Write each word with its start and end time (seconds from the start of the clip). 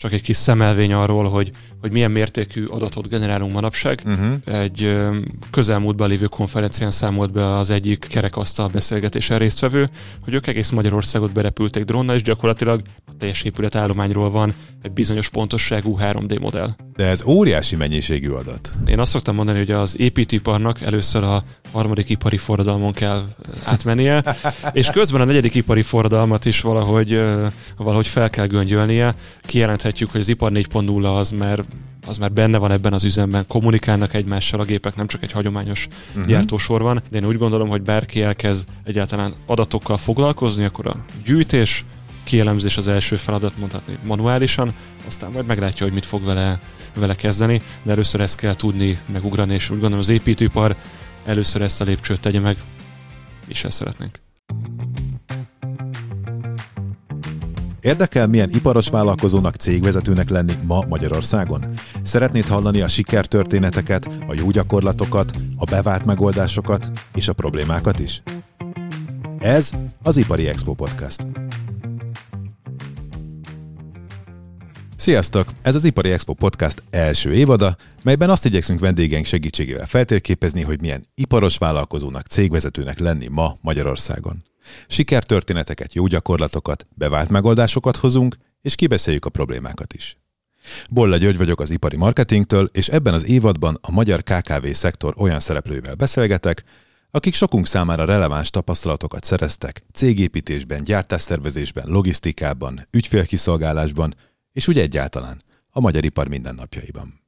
csak 0.00 0.12
egy 0.12 0.22
kis 0.22 0.36
szemelvény 0.36 0.92
arról, 0.92 1.28
hogy, 1.28 1.50
hogy 1.80 1.92
milyen 1.92 2.10
mértékű 2.10 2.64
adatot 2.64 3.08
generálunk 3.08 3.52
manapság. 3.52 4.00
Uh-huh. 4.06 4.60
Egy 4.60 4.96
közelmúltban 5.50 6.08
lévő 6.08 6.26
konferencián 6.26 6.90
számolt 6.90 7.32
be 7.32 7.56
az 7.56 7.70
egyik 7.70 8.06
kerekasztal 8.08 8.68
beszélgetésen 8.68 9.38
résztvevő, 9.38 9.88
hogy 10.24 10.34
ők 10.34 10.46
egész 10.46 10.70
Magyarországot 10.70 11.32
berepülték 11.32 11.84
drónnal, 11.84 12.16
és 12.16 12.22
gyakorlatilag 12.22 12.80
a 13.06 13.16
teljes 13.18 13.42
épület 13.42 13.74
állományról 13.74 14.30
van 14.30 14.54
egy 14.82 14.92
bizonyos 14.92 15.28
pontosságú 15.28 15.98
3D 16.00 16.40
modell. 16.40 16.70
De 16.96 17.06
ez 17.06 17.22
óriási 17.22 17.76
mennyiségű 17.76 18.28
adat. 18.28 18.72
Én 18.86 18.98
azt 18.98 19.10
szoktam 19.10 19.34
mondani, 19.34 19.58
hogy 19.58 19.70
az 19.70 20.00
építőiparnak 20.00 20.80
először 20.80 21.22
a 21.22 21.42
harmadik 21.72 22.08
ipari 22.08 22.36
forradalmon 22.36 22.92
kell 22.92 23.24
átmennie, 23.64 24.36
és 24.72 24.90
közben 24.90 25.20
a 25.20 25.24
negyedik 25.24 25.54
ipari 25.54 25.82
forradalmat 25.82 26.44
is 26.44 26.60
valahogy, 26.60 27.22
valahogy 27.76 28.06
fel 28.06 28.30
kell 28.30 28.46
göngyölnie. 28.46 29.14
Kijelenthetjük, 29.88 30.10
hogy 30.10 30.20
az 30.20 30.28
ipar 30.28 30.52
4.0 30.52 31.18
az 31.18 31.30
már 31.30 31.64
az 32.06 32.18
már 32.18 32.32
benne 32.32 32.58
van 32.58 32.70
ebben 32.70 32.92
az 32.92 33.04
üzemben, 33.04 33.44
kommunikálnak 33.48 34.14
egymással 34.14 34.60
a 34.60 34.64
gépek, 34.64 34.96
nem 34.96 35.06
csak 35.06 35.22
egy 35.22 35.32
hagyományos 35.32 35.86
uh-huh. 36.08 36.26
gyártósor 36.26 36.82
van, 36.82 37.02
de 37.10 37.18
én 37.18 37.26
úgy 37.26 37.38
gondolom, 37.38 37.68
hogy 37.68 37.82
bárki 37.82 38.22
elkezd 38.22 38.68
egyáltalán 38.84 39.34
adatokkal 39.46 39.96
foglalkozni, 39.96 40.64
akkor 40.64 40.86
a 40.86 40.96
gyűjtés, 41.24 41.84
kielemzés 42.24 42.76
az 42.76 42.88
első 42.88 43.16
feladat, 43.16 43.58
mondhatni 43.58 43.98
manuálisan, 44.04 44.74
aztán 45.06 45.30
majd 45.30 45.46
meglátja, 45.46 45.84
hogy 45.84 45.94
mit 45.94 46.06
fog 46.06 46.24
vele, 46.24 46.60
vele 46.94 47.14
kezdeni, 47.14 47.62
de 47.82 47.90
először 47.90 48.20
ezt 48.20 48.36
kell 48.36 48.54
tudni 48.54 48.98
megugrani, 49.12 49.54
és 49.54 49.70
úgy 49.70 49.78
gondolom 49.78 49.98
az 49.98 50.08
építőipar 50.08 50.76
először 51.24 51.62
ezt 51.62 51.80
a 51.80 51.84
lépcsőt 51.84 52.20
tegye 52.20 52.40
meg, 52.40 52.56
és 53.46 53.64
ezt 53.64 53.76
szeretnénk. 53.76 54.18
Érdekel, 57.88 58.26
milyen 58.26 58.50
iparos 58.50 58.88
vállalkozónak, 58.88 59.54
cégvezetőnek 59.54 60.28
lenni 60.28 60.52
ma 60.66 60.84
Magyarországon? 60.88 61.64
Szeretnéd 62.02 62.46
hallani 62.46 62.80
a 62.80 62.88
sikertörténeteket, 62.88 64.06
a 64.26 64.34
jó 64.34 64.50
gyakorlatokat, 64.50 65.32
a 65.56 65.64
bevált 65.64 66.04
megoldásokat 66.04 66.92
és 67.14 67.28
a 67.28 67.32
problémákat 67.32 67.98
is? 67.98 68.22
Ez 69.38 69.70
az 70.02 70.16
Ipari 70.16 70.46
Expo 70.46 70.74
Podcast. 70.74 71.26
Sziasztok! 74.96 75.48
Ez 75.62 75.74
az 75.74 75.84
Ipari 75.84 76.10
Expo 76.10 76.34
Podcast 76.34 76.82
első 76.90 77.32
évada, 77.32 77.76
melyben 78.02 78.30
azt 78.30 78.44
igyekszünk 78.44 78.80
vendégeink 78.80 79.26
segítségével 79.26 79.86
feltérképezni, 79.86 80.62
hogy 80.62 80.80
milyen 80.80 81.04
iparos 81.14 81.58
vállalkozónak, 81.58 82.26
cégvezetőnek 82.26 82.98
lenni 82.98 83.28
ma 83.28 83.56
Magyarországon. 83.60 84.42
Sikertörténeteket, 84.86 85.94
jó 85.94 86.06
gyakorlatokat, 86.06 86.84
bevált 86.94 87.28
megoldásokat 87.28 87.96
hozunk, 87.96 88.36
és 88.62 88.74
kibeszéljük 88.74 89.24
a 89.24 89.30
problémákat 89.30 89.92
is. 89.92 90.16
Bolla 90.90 91.16
György 91.16 91.36
vagyok 91.36 91.60
az 91.60 91.70
ipari 91.70 91.96
marketingtől, 91.96 92.68
és 92.72 92.88
ebben 92.88 93.14
az 93.14 93.26
évadban 93.26 93.78
a 93.80 93.90
magyar 93.90 94.22
KKV 94.22 94.66
szektor 94.66 95.14
olyan 95.16 95.40
szereplőivel 95.40 95.94
beszélgetek, 95.94 96.64
akik 97.10 97.34
sokunk 97.34 97.66
számára 97.66 98.04
releváns 98.04 98.50
tapasztalatokat 98.50 99.24
szereztek 99.24 99.82
cégépítésben, 99.92 100.82
gyártásszervezésben, 100.82 101.84
logisztikában, 101.88 102.86
ügyfélkiszolgálásban, 102.90 104.14
és 104.52 104.68
úgy 104.68 104.78
egyáltalán 104.78 105.42
a 105.70 105.80
magyar 105.80 106.04
ipar 106.04 106.28
mindennapjaiban. 106.28 107.20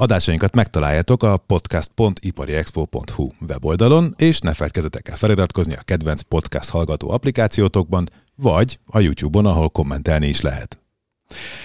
Adásainkat 0.00 0.54
megtaláljátok 0.54 1.22
a 1.22 1.36
podcast.ipariexpo.hu 1.36 3.30
weboldalon, 3.48 4.14
és 4.16 4.40
ne 4.40 4.54
feledkezzetek 4.54 5.08
el 5.08 5.16
feliratkozni 5.16 5.74
a 5.74 5.82
kedvenc 5.84 6.20
podcast 6.20 6.70
hallgató 6.70 7.10
applikációtokban, 7.10 8.10
vagy 8.34 8.78
a 8.86 9.00
YouTube-on, 9.00 9.46
ahol 9.46 9.68
kommentelni 9.68 10.26
is 10.26 10.40
lehet. 10.40 10.80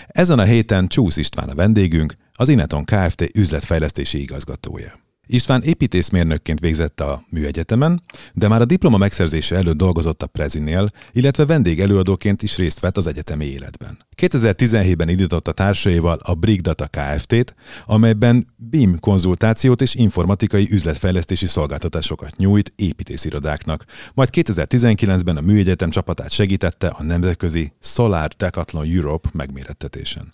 Ezen 0.07 0.39
a 0.39 0.43
héten 0.43 0.87
Csúsz 0.87 1.17
István 1.17 1.49
a 1.49 1.55
vendégünk, 1.55 2.13
az 2.33 2.49
Ineton 2.49 2.83
Kft. 2.83 3.37
üzletfejlesztési 3.37 4.21
igazgatója. 4.21 5.04
István 5.27 5.63
építészmérnökként 5.63 6.59
végzett 6.59 6.99
a 6.99 7.23
műegyetemen, 7.29 8.01
de 8.33 8.47
már 8.47 8.61
a 8.61 8.65
diploma 8.65 8.97
megszerzése 8.97 9.55
előtt 9.55 9.77
dolgozott 9.77 10.23
a 10.23 10.27
Prezinél, 10.27 10.89
illetve 11.11 11.45
vendég 11.45 11.79
előadóként 11.81 12.43
is 12.43 12.57
részt 12.57 12.79
vett 12.79 12.97
az 12.97 13.07
egyetemi 13.07 13.45
életben. 13.45 13.97
2017-ben 14.21 15.09
indította 15.09 15.51
társaival 15.51 16.19
a 16.23 16.33
Brig 16.33 16.61
Data 16.61 16.87
Kft-t, 16.87 17.55
amelyben 17.85 18.47
BIM 18.57 18.99
konzultációt 18.99 19.81
és 19.81 19.95
informatikai 19.95 20.67
üzletfejlesztési 20.71 21.45
szolgáltatásokat 21.45 22.37
nyújt 22.37 22.73
építészirodáknak. 22.75 23.85
Majd 24.13 24.29
2019-ben 24.31 25.37
a 25.37 25.41
műegyetem 25.41 25.89
csapatát 25.89 26.31
segítette 26.31 26.87
a 26.87 27.03
nemzetközi 27.03 27.73
Solar 27.81 28.27
Decathlon 28.27 28.85
Europe 28.85 29.29
megmérettetésen. 29.33 30.33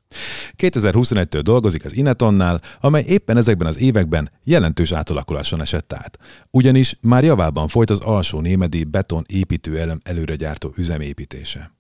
2021-től 0.58 1.42
dolgozik 1.44 1.86
az 1.86 1.96
Inetonnál, 1.96 2.60
amely 2.80 3.04
éppen 3.08 3.38
ezekben 3.38 3.68
az 3.68 3.80
években 3.80 4.32
jelentős 4.44 4.81
átalakuláson 4.90 5.62
esett 5.62 5.94
át. 5.94 6.18
Ugyanis 6.52 6.98
már 7.02 7.24
javában 7.24 7.68
folyt 7.68 7.90
az 7.90 8.00
alsó 8.00 8.40
némedi 8.40 8.84
beton 8.84 9.26
építőelem 9.28 10.00
előregyártó 10.04 10.74
üzemépítése. 10.78 11.72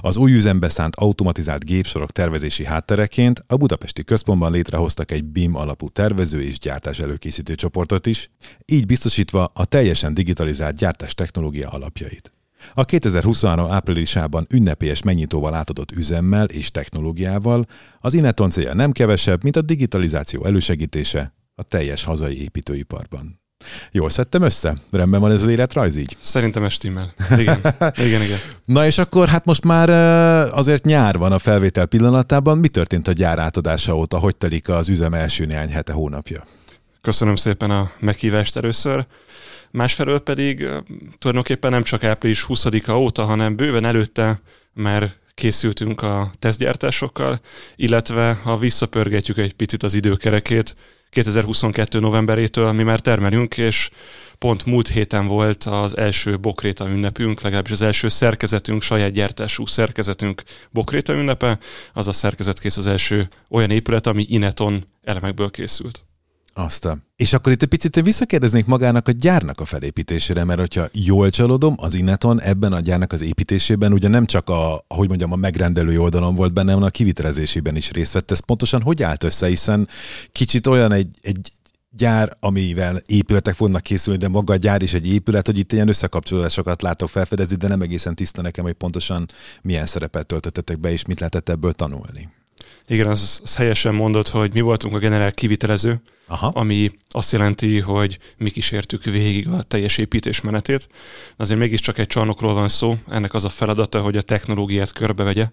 Az 0.00 0.16
új 0.16 0.32
üzembe 0.32 0.68
szánt 0.68 0.96
automatizált 0.96 1.64
gépsorok 1.64 2.10
tervezési 2.10 2.64
háttereként 2.64 3.44
a 3.46 3.56
budapesti 3.56 4.04
központban 4.04 4.52
létrehoztak 4.52 5.10
egy 5.10 5.24
BIM 5.24 5.56
alapú 5.56 5.88
tervező 5.88 6.42
és 6.42 6.58
gyártás 6.58 6.98
előkészítő 6.98 7.54
csoportot 7.54 8.06
is, 8.06 8.30
így 8.64 8.86
biztosítva 8.86 9.50
a 9.54 9.64
teljesen 9.64 10.14
digitalizált 10.14 10.76
gyártás 10.76 11.14
technológia 11.14 11.68
alapjait. 11.68 12.32
A 12.74 12.84
2023 12.84 13.70
áprilisában 13.70 14.46
ünnepélyes 14.50 15.02
megnyitóval 15.02 15.54
átadott 15.54 15.92
üzemmel 15.92 16.44
és 16.44 16.70
technológiával 16.70 17.66
az 18.00 18.14
Ineton 18.14 18.50
célja 18.50 18.74
nem 18.74 18.92
kevesebb, 18.92 19.42
mint 19.42 19.56
a 19.56 19.62
digitalizáció 19.62 20.44
elősegítése 20.44 21.34
a 21.54 21.62
teljes 21.62 22.04
hazai 22.04 22.42
építőiparban. 22.42 23.42
Jól 23.90 24.10
szedtem 24.10 24.42
össze? 24.42 24.74
Rendben 24.90 25.20
van 25.20 25.30
ez 25.30 25.42
az 25.42 25.48
életrajz 25.48 25.96
így? 25.96 26.16
Szerintem 26.20 26.64
estimmel. 26.64 27.12
Igen. 27.38 27.58
igen, 28.06 28.22
igen. 28.22 28.38
Na 28.64 28.86
és 28.86 28.98
akkor 28.98 29.28
hát 29.28 29.44
most 29.44 29.64
már 29.64 29.90
azért 30.54 30.84
nyár 30.84 31.18
van 31.18 31.32
a 31.32 31.38
felvétel 31.38 31.86
pillanatában. 31.86 32.58
Mi 32.58 32.68
történt 32.68 33.08
a 33.08 33.12
gyár 33.12 33.38
átadása 33.38 33.96
óta? 33.96 34.18
Hogy 34.18 34.36
telik 34.36 34.68
az 34.68 34.88
üzem 34.88 35.14
első 35.14 35.44
néhány 35.44 35.70
hete, 35.70 35.92
hónapja? 35.92 36.44
Köszönöm 37.00 37.36
szépen 37.36 37.70
a 37.70 37.90
meghívást 37.98 38.56
először. 38.56 39.06
Másfelől 39.70 40.18
pedig 40.18 40.68
tulajdonképpen 41.18 41.70
nem 41.70 41.82
csak 41.82 42.04
április 42.04 42.44
20-a 42.48 42.92
óta, 42.92 43.24
hanem 43.24 43.56
bőven 43.56 43.84
előtte 43.84 44.40
már 44.72 45.12
készültünk 45.34 46.02
a 46.02 46.30
tesztgyártásokkal, 46.38 47.40
illetve 47.76 48.38
ha 48.42 48.56
visszapörgetjük 48.56 49.38
egy 49.38 49.52
picit 49.52 49.82
az 49.82 49.94
időkerekét, 49.94 50.76
2022. 51.14 52.00
novemberétől 52.00 52.72
mi 52.72 52.82
már 52.82 53.00
termelünk, 53.00 53.56
és 53.56 53.90
pont 54.38 54.64
múlt 54.64 54.88
héten 54.88 55.26
volt 55.26 55.64
az 55.64 55.96
első 55.96 56.38
bokréta 56.38 56.88
ünnepünk, 56.88 57.40
legalábbis 57.40 57.72
az 57.72 57.82
első 57.82 58.08
szerkezetünk, 58.08 58.82
saját 58.82 59.12
gyártású 59.12 59.66
szerkezetünk 59.66 60.42
bokréta 60.70 61.12
ünnepe, 61.12 61.58
az 61.92 62.08
a 62.08 62.12
szerkezet 62.12 62.60
kész 62.60 62.76
az 62.76 62.86
első 62.86 63.28
olyan 63.50 63.70
épület, 63.70 64.06
ami 64.06 64.26
Ineton 64.28 64.84
elemekből 65.02 65.50
készült. 65.50 66.04
Azt. 66.54 66.88
És 67.16 67.32
akkor 67.32 67.52
itt 67.52 67.62
egy 67.62 67.68
picit 67.68 68.00
visszakérdeznék 68.00 68.66
magának 68.66 69.08
a 69.08 69.12
gyárnak 69.12 69.60
a 69.60 69.64
felépítésére, 69.64 70.44
mert 70.44 70.58
hogyha 70.58 70.88
jól 70.92 71.30
csalódom, 71.30 71.74
az 71.76 71.94
Ineton 71.94 72.40
ebben 72.40 72.72
a 72.72 72.80
gyárnak 72.80 73.12
az 73.12 73.22
építésében 73.22 73.92
ugye 73.92 74.08
nem 74.08 74.26
csak 74.26 74.48
a, 74.48 74.84
hogy 74.88 75.08
mondjam, 75.08 75.32
a 75.32 75.36
megrendelői 75.36 75.98
oldalon 75.98 76.34
volt 76.34 76.52
benne, 76.52 76.72
hanem 76.72 76.86
a 76.86 76.90
kivitelezésében 76.90 77.76
is 77.76 77.90
részt 77.90 78.12
vett. 78.12 78.30
Ez 78.30 78.38
pontosan 78.38 78.82
hogy 78.82 79.02
állt 79.02 79.24
össze, 79.24 79.46
hiszen 79.46 79.88
kicsit 80.32 80.66
olyan 80.66 80.92
egy, 80.92 81.14
egy 81.20 81.50
gyár, 81.90 82.36
amivel 82.40 83.02
épületek 83.06 83.54
fognak 83.54 83.82
készülni, 83.82 84.18
de 84.18 84.28
maga 84.28 84.52
a 84.52 84.56
gyár 84.56 84.82
is 84.82 84.94
egy 84.94 85.12
épület, 85.12 85.46
hogy 85.46 85.58
itt 85.58 85.72
ilyen 85.72 85.88
összekapcsolódásokat 85.88 86.82
látok 86.82 87.08
felfedezni, 87.08 87.56
de 87.56 87.68
nem 87.68 87.80
egészen 87.80 88.14
tiszta 88.14 88.42
nekem, 88.42 88.64
hogy 88.64 88.72
pontosan 88.72 89.26
milyen 89.62 89.86
szerepet 89.86 90.26
töltöttetek 90.26 90.80
be, 90.80 90.90
és 90.90 91.04
mit 91.04 91.18
lehetett 91.18 91.48
ebből 91.48 91.72
tanulni. 91.72 92.28
Igen, 92.88 93.06
az, 93.06 93.40
az 93.42 93.56
helyesen 93.56 93.94
mondott, 93.94 94.28
hogy 94.28 94.52
mi 94.52 94.60
voltunk 94.60 94.94
a 94.94 94.98
generál 94.98 95.32
kivitelező, 95.32 96.02
Aha. 96.26 96.46
ami 96.46 96.90
azt 97.10 97.32
jelenti, 97.32 97.80
hogy 97.80 98.18
mi 98.36 98.50
kísértük 98.50 99.04
végig 99.04 99.48
a 99.48 99.62
teljes 99.62 99.98
építés 99.98 100.40
menetét. 100.40 100.88
Azért 101.36 101.60
mégiscsak 101.60 101.98
egy 101.98 102.06
csarnokról 102.06 102.54
van 102.54 102.68
szó, 102.68 102.96
ennek 103.08 103.34
az 103.34 103.44
a 103.44 103.48
feladata, 103.48 104.00
hogy 104.00 104.16
a 104.16 104.22
technológiát 104.22 104.92
körbevegye, 104.92 105.46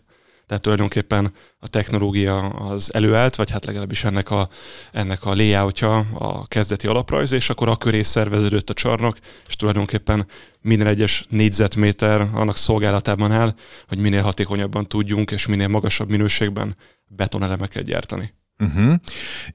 tehát 0.48 0.64
tulajdonképpen 0.64 1.34
a 1.60 1.68
technológia 1.68 2.40
az 2.50 2.94
előállt, 2.94 3.36
vagy 3.36 3.52
hát 3.52 3.66
legalábbis 3.66 4.04
ennek 4.04 4.32
a, 4.32 4.50
ennek 4.92 5.26
a 5.26 5.36
layoutja, 5.36 5.98
a 5.98 6.48
kezdeti 6.48 6.88
alaprajz, 6.88 7.32
és 7.32 7.50
akkor 7.50 7.70
a 7.70 7.76
köré 7.76 8.02
szerveződött 8.02 8.70
a 8.70 8.74
csarnok, 8.74 9.18
és 9.48 9.56
tulajdonképpen 9.56 10.28
minden 10.62 10.88
egyes 10.88 11.26
négyzetméter 11.30 12.30
annak 12.34 12.58
szolgálatában 12.58 13.32
áll, 13.32 13.54
hogy 13.88 13.98
minél 13.98 14.22
hatékonyabban 14.22 14.88
tudjunk, 14.88 15.32
és 15.32 15.46
minél 15.46 15.68
magasabb 15.68 16.10
minőségben 16.10 16.76
betonelemeket 17.08 17.84
gyártani. 17.84 18.34
Uh-huh. 18.62 18.94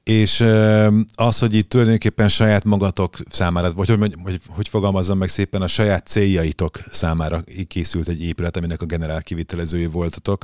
És 0.03 0.41
az, 1.15 1.39
hogy 1.39 1.55
itt 1.55 1.69
tulajdonképpen 1.69 2.29
saját 2.29 2.65
magatok 2.65 3.17
számára, 3.29 3.73
vagy 3.73 3.89
hogy, 3.89 4.15
hogy, 4.23 4.41
hogy 4.49 4.69
fogalmazzam 4.69 5.19
meg 5.19 5.29
szépen, 5.29 5.63
a 5.63 5.67
saját 5.67 6.07
céljaitok 6.07 6.81
számára 6.91 7.43
készült 7.67 8.09
egy 8.09 8.23
épület, 8.23 8.57
aminek 8.57 8.83
a 8.83 8.87
generál 8.87 9.23
kivitelezői 9.23 9.87
voltatok. 9.87 10.43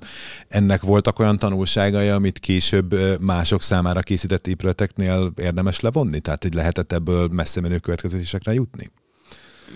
Ennek 0.49 0.83
voltak 0.83 1.19
olyan 1.19 1.39
tanulságai, 1.39 2.09
amit 2.09 2.39
később 2.39 3.21
mások 3.21 3.63
számára 3.63 4.01
készített 4.01 4.47
épületeknél 4.47 5.33
érdemes 5.37 5.81
levonni? 5.81 6.21
Tehát, 6.21 6.43
hogy 6.43 6.55
lehetett 6.55 6.93
ebből 6.93 7.29
messze 7.29 7.61
menő 7.61 7.79
következésekre 7.79 8.53
jutni? 8.53 8.91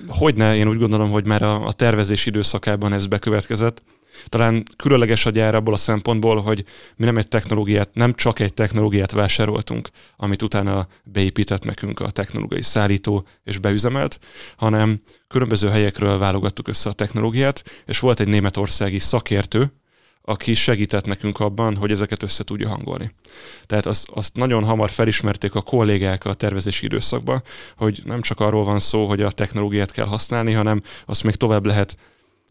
Hogyne, 0.08 0.56
én 0.56 0.68
úgy 0.68 0.78
gondolom, 0.78 1.10
hogy 1.10 1.26
már 1.26 1.42
a, 1.42 1.66
a 1.66 1.72
tervezés 1.72 2.26
időszakában 2.26 2.92
ez 2.92 3.06
bekövetkezett 3.06 3.82
talán 4.24 4.62
különleges 4.76 5.26
a 5.26 5.30
gyár 5.30 5.54
abból 5.54 5.74
a 5.74 5.76
szempontból, 5.76 6.40
hogy 6.40 6.64
mi 6.96 7.04
nem 7.04 7.16
egy 7.16 7.28
technológiát, 7.28 7.90
nem 7.92 8.14
csak 8.14 8.40
egy 8.40 8.54
technológiát 8.54 9.10
vásároltunk, 9.10 9.88
amit 10.16 10.42
utána 10.42 10.86
beépített 11.04 11.64
nekünk 11.64 12.00
a 12.00 12.10
technológiai 12.10 12.62
szállító 12.62 13.26
és 13.44 13.58
beüzemelt, 13.58 14.18
hanem 14.56 15.00
különböző 15.28 15.68
helyekről 15.68 16.18
válogattuk 16.18 16.68
össze 16.68 16.88
a 16.88 16.92
technológiát, 16.92 17.82
és 17.86 17.98
volt 17.98 18.20
egy 18.20 18.28
németországi 18.28 18.98
szakértő, 18.98 19.72
aki 20.28 20.54
segített 20.54 21.06
nekünk 21.06 21.40
abban, 21.40 21.76
hogy 21.76 21.90
ezeket 21.90 22.22
össze 22.22 22.44
tudja 22.44 22.68
hangolni. 22.68 23.14
Tehát 23.66 23.86
azt, 23.86 24.08
azt 24.14 24.36
nagyon 24.36 24.64
hamar 24.64 24.90
felismerték 24.90 25.54
a 25.54 25.62
kollégák 25.62 26.24
a 26.24 26.34
tervezési 26.34 26.84
időszakban, 26.84 27.42
hogy 27.76 28.00
nem 28.04 28.20
csak 28.20 28.40
arról 28.40 28.64
van 28.64 28.78
szó, 28.78 29.06
hogy 29.06 29.22
a 29.22 29.30
technológiát 29.30 29.92
kell 29.92 30.06
használni, 30.06 30.52
hanem 30.52 30.82
azt 31.06 31.24
még 31.24 31.34
tovább 31.34 31.66
lehet 31.66 31.96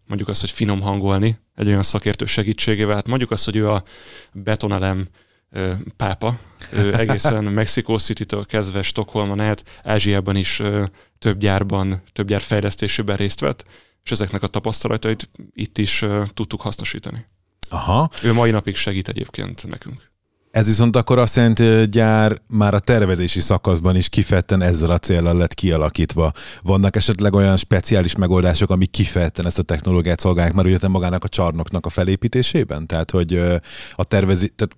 mondjuk 0.07 0.29
azt, 0.29 0.41
hogy 0.41 0.51
finom 0.51 0.81
hangolni 0.81 1.39
egy 1.55 1.67
olyan 1.67 1.83
szakértő 1.83 2.25
segítségével. 2.25 2.95
Hát 2.95 3.07
mondjuk 3.07 3.31
azt, 3.31 3.45
hogy 3.45 3.55
ő 3.55 3.69
a 3.69 3.83
betonelem 4.31 5.07
pápa, 5.95 6.37
ő 6.71 6.93
egészen 6.99 7.43
Mexico 7.43 7.97
City-től 7.97 8.45
kezdve 8.45 8.81
Stockholmon 8.81 9.39
át, 9.39 9.81
Ázsiában 9.83 10.35
is 10.35 10.61
több 11.19 11.39
gyárban, 11.39 12.01
több 12.13 12.27
gyár 12.27 12.41
fejlesztésében 12.41 13.15
részt 13.15 13.39
vett, 13.39 13.65
és 14.03 14.11
ezeknek 14.11 14.43
a 14.43 14.47
tapasztalatait 14.47 15.29
itt 15.53 15.77
is 15.77 16.05
tudtuk 16.33 16.61
hasznosítani. 16.61 17.25
Aha. 17.69 18.09
Ő 18.23 18.33
mai 18.33 18.51
napig 18.51 18.75
segít 18.75 19.07
egyébként 19.07 19.67
nekünk. 19.67 20.11
Ez 20.55 20.67
viszont 20.67 20.95
akkor 20.95 21.19
azt 21.19 21.35
jelenti, 21.35 21.67
hogy 21.67 21.89
gyár 21.89 22.41
már 22.47 22.73
a 22.73 22.79
tervezési 22.79 23.39
szakaszban 23.39 23.95
is 23.95 24.09
kifejezetten 24.09 24.61
ezzel 24.61 24.89
a 24.89 24.97
célral 24.97 25.37
lett 25.37 25.53
kialakítva. 25.53 26.31
Vannak 26.61 26.95
esetleg 26.95 27.33
olyan 27.33 27.57
speciális 27.57 28.15
megoldások, 28.15 28.69
amik 28.69 28.91
kifejezetten 28.91 29.45
ezt 29.45 29.59
a 29.59 29.61
technológiát 29.61 30.19
szolgálják, 30.19 30.53
már 30.53 30.65
ugye 30.65 30.87
magának 30.87 31.23
a 31.23 31.27
csarnoknak 31.27 31.85
a 31.85 31.89
felépítésében? 31.89 32.87
Tehát, 32.87 33.11
hogy 33.11 33.33
a 33.91 34.03
tervezi, 34.03 34.49
tehát 34.49 34.75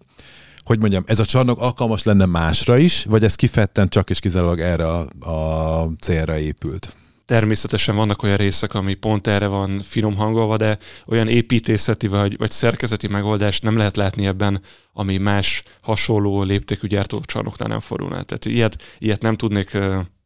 hogy 0.63 0.79
mondjam, 0.79 1.03
ez 1.05 1.19
a 1.19 1.25
csarnok 1.25 1.59
alkalmas 1.59 2.03
lenne 2.03 2.25
másra 2.25 2.77
is, 2.77 3.03
vagy 3.03 3.23
ez 3.23 3.35
kifejezetten 3.35 3.87
csak 3.87 4.09
és 4.09 4.19
kizárólag 4.19 4.59
erre 4.59 4.87
a, 4.87 5.29
a 5.29 5.89
célra 5.99 6.37
épült? 6.37 6.95
Természetesen 7.27 7.95
vannak 7.95 8.23
olyan 8.23 8.37
részek, 8.37 8.73
ami 8.73 8.93
pont 8.93 9.27
erre 9.27 9.47
van 9.47 9.81
finom 9.81 10.15
hangolva, 10.15 10.57
de 10.57 10.77
olyan 11.05 11.27
építészeti 11.27 12.07
vagy, 12.07 12.37
vagy 12.37 12.51
szerkezeti 12.51 13.07
megoldást 13.07 13.63
nem 13.63 13.77
lehet 13.77 13.95
látni 13.95 14.25
ebben, 14.25 14.61
ami 14.93 15.17
más 15.17 15.63
hasonló 15.81 16.43
léptékű 16.43 16.87
gyártócsarnoknál 16.87 17.67
nem 17.67 17.79
fordulna. 17.79 18.23
Tehát 18.23 18.45
ilyet, 18.45 18.83
ilyet 18.97 19.21
nem 19.21 19.35
tudnék 19.35 19.77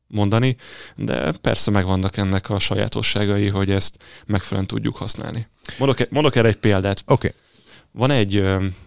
mondani, 0.08 0.56
de 0.96 1.32
persze 1.32 1.72
megvannak 1.72 2.18
ennek 2.18 2.50
a 2.50 2.60
sajátosságai, 2.60 3.48
hogy 3.48 3.72
ezt 3.72 3.98
megfelelően 4.26 4.68
tudjuk 4.68 4.98
használni. 4.98 5.48
Mondok, 5.78 6.00
e- 6.00 6.08
mondok 6.10 6.36
erre 6.36 6.48
egy 6.48 6.56
példát. 6.56 7.04
Oké. 7.06 7.28
Okay 7.28 7.40
van 7.92 8.12
egy, 8.12 8.44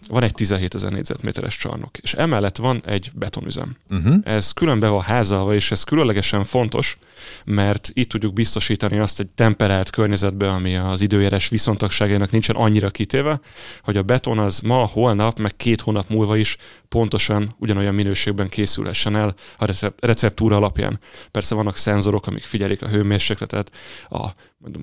van 0.09 0.23
egy 0.23 0.33
17 0.35 0.75
ezer 0.75 0.93
négyzetméteres 0.93 1.57
csarnok, 1.57 1.99
és 1.99 2.15
emellett 2.15 2.57
van 2.57 2.83
egy 2.87 3.11
betonüzem. 3.15 3.77
Uh-huh. 3.91 4.17
Ez 4.23 4.53
különbe 4.53 4.89
van 4.89 5.01
házalva, 5.01 5.55
és 5.55 5.71
ez 5.71 5.83
különlegesen 5.83 6.45
fontos, 6.45 6.99
mert 7.45 7.91
itt 7.93 8.09
tudjuk 8.09 8.33
biztosítani 8.33 8.99
azt 8.99 9.21
egy 9.21 9.33
temperált 9.35 9.91
környezetbe, 9.91 10.49
ami 10.49 10.77
az 10.77 11.01
időjárás 11.01 11.49
viszontagságának 11.49 12.31
nincsen 12.31 12.57
annyira 12.57 12.91
kitéve, 12.91 13.41
hogy 13.83 13.97
a 13.97 14.03
beton 14.03 14.39
az 14.39 14.61
ma, 14.61 14.87
holnap, 14.93 15.39
meg 15.39 15.57
két 15.57 15.81
hónap 15.81 16.09
múlva 16.09 16.37
is 16.37 16.57
pontosan 16.89 17.55
ugyanolyan 17.59 17.95
minőségben 17.95 18.49
készülhessen 18.49 19.17
el 19.17 19.35
a 19.59 19.93
receptúra 20.01 20.57
alapján. 20.57 21.01
Persze 21.31 21.55
vannak 21.55 21.77
szenzorok, 21.77 22.27
amik 22.27 22.43
figyelik 22.43 22.83
a 22.83 22.89
hőmérsékletet, 22.89 23.71
a, 24.09 24.29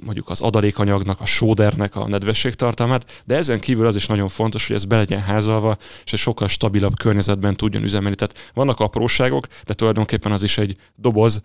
mondjuk 0.03 0.29
az 0.29 0.41
adalékanyagnak, 0.41 1.19
a 1.19 1.25
sódernek 1.25 1.95
a 1.95 2.07
nedvességtartalmát, 2.07 3.21
de 3.25 3.35
ezen 3.35 3.59
kívül 3.59 3.85
az 3.85 3.95
is 3.95 4.05
nagyon 4.05 4.27
fontos, 4.27 4.67
hogy 4.67 4.75
ez 4.75 4.85
be 4.85 4.97
legyen 4.97 5.21
házalva, 5.21 5.77
és 6.03 6.13
egy 6.13 6.19
sokkal 6.19 6.47
stabilabb 6.47 6.97
környezetben 6.97 7.55
tudjon 7.55 7.83
üzemelni. 7.83 8.15
Tehát 8.15 8.51
vannak 8.53 8.79
apróságok, 8.79 9.47
de 9.65 9.73
tulajdonképpen 9.73 10.31
az 10.31 10.43
is 10.43 10.57
egy 10.57 10.75
doboz 10.95 11.41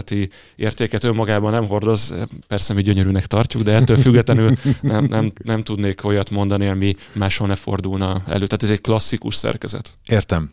építészeti 0.00 0.28
értéket 0.56 1.04
önmagában 1.04 1.52
nem 1.52 1.66
hordoz, 1.66 2.14
persze 2.48 2.74
mi 2.74 2.82
gyönyörűnek 2.82 3.26
tartjuk, 3.26 3.62
de 3.62 3.72
ettől 3.72 3.96
függetlenül 3.96 4.56
nem, 4.80 5.04
nem, 5.04 5.32
nem 5.44 5.62
tudnék 5.62 6.04
olyat 6.04 6.30
mondani, 6.30 6.68
ami 6.68 6.96
máshol 7.12 7.48
ne 7.48 7.54
fordulna 7.54 8.22
elő. 8.26 8.46
Tehát 8.46 8.62
ez 8.62 8.70
egy 8.70 8.80
klasszikus 8.80 9.34
szerkezet. 9.34 9.98
Értem. 10.06 10.50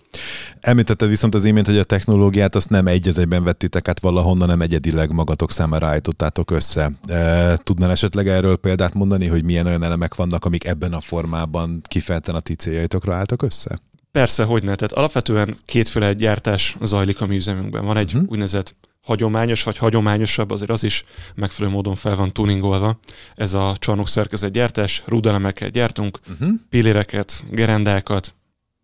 Említetted 0.59 1.09
viszont 1.09 1.35
az 1.35 1.45
imént, 1.45 1.65
hogy 1.65 1.77
a 1.77 1.83
technológiát 1.83 2.55
azt 2.55 2.69
nem 2.69 2.87
egy 2.87 3.07
az 3.07 3.17
egyben 3.17 3.43
vettitek 3.43 3.87
át 3.87 3.99
valahonnan, 3.99 4.47
nem 4.47 4.61
egyedileg 4.61 5.11
magatok 5.11 5.51
számára 5.51 5.87
állítottátok 5.87 6.51
össze. 6.51 6.91
E, 7.07 7.57
tudnál 7.57 7.91
esetleg 7.91 8.27
erről 8.27 8.55
példát 8.55 8.93
mondani, 8.93 9.27
hogy 9.27 9.43
milyen 9.43 9.65
olyan 9.65 9.83
elemek 9.83 10.15
vannak, 10.15 10.45
amik 10.45 10.65
ebben 10.65 10.93
a 10.93 11.01
formában 11.01 11.81
kifejezetten 11.87 12.35
a 12.35 12.39
ti 12.39 12.55
céljaitokra 12.55 13.15
álltak 13.15 13.41
össze? 13.41 13.79
Persze, 14.11 14.43
hogy 14.43 14.63
ne. 14.63 14.75
Tehát 14.75 14.91
alapvetően 14.91 15.57
kétféle 15.65 16.13
gyártás 16.13 16.77
zajlik 16.81 17.21
a 17.21 17.25
mi 17.25 17.35
üzemünkben. 17.35 17.85
Van 17.85 17.97
egy 17.97 18.13
uh-huh. 18.13 18.29
úgynevezett 18.29 18.75
hagyományos, 19.07 19.63
vagy 19.63 19.77
hagyományosabb, 19.77 20.51
azért 20.51 20.69
az 20.69 20.83
is 20.83 21.03
megfelelő 21.35 21.75
módon 21.75 21.95
fel 21.95 22.15
van 22.15 22.31
tuningolva. 22.31 22.99
Ez 23.35 23.53
a 23.53 23.75
csarnok 23.79 24.07
szerkezet 24.07 24.51
gyártás, 24.51 25.03
rudelemeket 25.05 25.71
gyártunk, 25.71 26.19
uh-huh. 26.31 26.49
pilléreket, 26.69 27.43
gerendákat, 27.51 28.33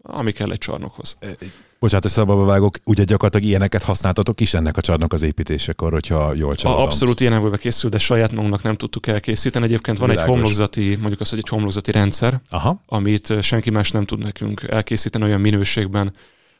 ami 0.01 0.31
kell 0.31 0.51
egy 0.51 0.57
csarnokhoz. 0.57 1.17
Bocsánat, 1.79 2.03
hogy 2.03 2.13
szabadba 2.13 2.45
vágok, 2.45 2.77
ugye 2.85 3.03
gyakorlatilag 3.03 3.47
ilyeneket 3.47 3.83
használtatok 3.83 4.39
is 4.41 4.53
ennek 4.53 4.77
a 4.77 4.81
csarnok 4.81 5.13
az 5.13 5.21
építésekor, 5.21 5.91
hogyha 5.91 6.33
jól 6.33 6.55
csalódom. 6.55 6.83
Abszolút 6.83 7.19
ilyenek 7.19 7.59
készül, 7.59 7.89
de 7.89 7.97
saját 7.97 8.31
magunknak 8.31 8.63
nem 8.63 8.75
tudtuk 8.75 9.07
elkészíteni. 9.07 9.65
Egyébként 9.65 9.97
van 9.97 10.09
Világos. 10.09 10.29
egy 10.29 10.35
homlokzati, 10.35 10.95
mondjuk 10.95 11.21
az, 11.21 11.29
hogy 11.29 11.39
egy 11.39 11.47
homlokzati 11.49 11.91
rendszer, 11.91 12.41
Aha. 12.49 12.81
amit 12.85 13.33
senki 13.41 13.69
más 13.69 13.91
nem 13.91 14.05
tud 14.05 14.19
nekünk 14.19 14.61
elkészíteni 14.69 15.23
olyan 15.23 15.41
minőségben, 15.41 16.13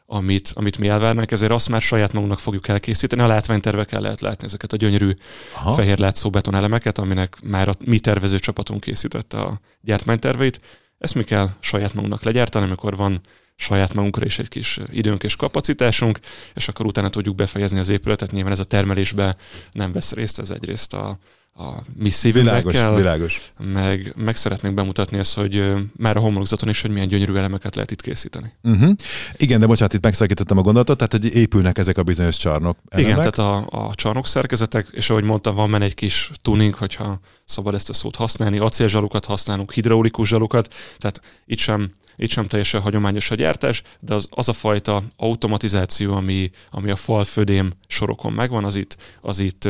amit, 0.06 0.52
amit 0.54 0.78
mi 0.78 0.88
elvárnánk, 0.88 1.30
ezért 1.30 1.52
azt 1.52 1.68
már 1.68 1.82
saját 1.82 2.12
magunknak 2.12 2.40
fogjuk 2.40 2.68
elkészíteni. 2.68 3.22
A 3.22 3.26
látványtervekkel 3.26 4.00
lehet 4.00 4.20
látni 4.20 4.46
ezeket 4.46 4.72
a 4.72 4.76
gyönyörű 4.76 5.10
Aha. 5.54 5.72
fehér 5.72 5.98
látszó 5.98 6.30
betonelemeket, 6.30 6.98
aminek 6.98 7.36
már 7.42 7.68
a 7.68 7.72
mi 7.84 7.98
tervező 7.98 8.38
csapatunk 8.38 8.80
készítette 8.80 9.38
a 9.40 9.60
gyártmányterveit. 9.80 10.60
Ezt 10.98 11.14
mi 11.14 11.22
kell 11.22 11.48
saját 11.60 11.94
magunknak 11.94 12.22
legyártani, 12.22 12.64
amikor 12.64 12.96
van 12.96 13.20
saját 13.56 13.94
magunkra 13.94 14.24
is 14.24 14.38
egy 14.38 14.48
kis 14.48 14.80
időnk 14.90 15.22
és 15.22 15.36
kapacitásunk, 15.36 16.18
és 16.54 16.68
akkor 16.68 16.86
utána 16.86 17.10
tudjuk 17.10 17.34
befejezni 17.34 17.78
az 17.78 17.88
épületet. 17.88 18.30
Nyilván 18.30 18.52
ez 18.52 18.58
a 18.58 18.64
termelésbe 18.64 19.36
nem 19.72 19.92
vesz 19.92 20.12
részt, 20.12 20.38
ez 20.38 20.50
egyrészt 20.50 20.94
a, 20.94 21.18
a 21.56 21.72
mi 21.98 22.10
szívünkkel, 22.10 22.62
világos, 22.62 22.96
világos. 22.96 23.52
Meg, 23.72 24.12
meg 24.16 24.36
szeretnénk 24.36 24.74
bemutatni 24.74 25.18
ezt, 25.18 25.34
hogy 25.34 25.72
már 25.96 26.16
a 26.16 26.20
homlokzaton 26.20 26.68
is, 26.68 26.80
hogy 26.80 26.90
milyen 26.90 27.08
gyönyörű 27.08 27.34
elemeket 27.34 27.74
lehet 27.74 27.90
itt 27.90 28.00
készíteni. 28.00 28.52
Uh-huh. 28.62 28.90
Igen, 29.36 29.60
de 29.60 29.66
bocsánat, 29.66 29.92
itt 29.92 30.02
megszakítottam 30.02 30.58
a 30.58 30.62
gondolatot, 30.62 30.96
tehát 30.96 31.12
hogy 31.12 31.34
épülnek 31.34 31.78
ezek 31.78 31.98
a 31.98 32.02
bizonyos 32.02 32.36
csarnok 32.36 32.78
elemek. 32.88 33.12
Igen, 33.12 33.32
tehát 33.32 33.68
a, 33.70 33.86
a 33.86 33.94
csarnok 33.94 34.26
szerkezetek, 34.26 34.86
és 34.90 35.10
ahogy 35.10 35.24
mondtam, 35.24 35.54
van 35.54 35.70
benne 35.70 35.84
egy 35.84 35.94
kis 35.94 36.30
tuning, 36.42 36.74
hogyha 36.74 37.20
szabad 37.44 37.74
ezt 37.74 37.88
a 37.88 37.92
szót 37.92 38.16
használni, 38.16 38.58
acélzsalukat 38.58 39.24
használunk, 39.24 39.72
hidraulikus 39.72 40.28
zsalukat, 40.28 40.74
tehát 40.98 41.20
itt 41.46 41.58
sem 41.58 41.90
itt 42.16 42.30
sem 42.30 42.44
teljesen 42.44 42.80
hagyományos 42.80 43.30
a 43.30 43.34
gyártás, 43.34 43.82
de 44.00 44.14
az, 44.14 44.26
az 44.30 44.48
a 44.48 44.52
fajta 44.52 45.02
automatizáció, 45.16 46.12
ami, 46.12 46.50
ami 46.70 46.90
a 46.90 46.96
fal 46.96 47.24
födém 47.24 47.72
sorokon 47.86 48.32
megvan, 48.32 48.64
az 48.64 48.76
itt, 48.76 48.96
az 49.20 49.38
itt 49.38 49.68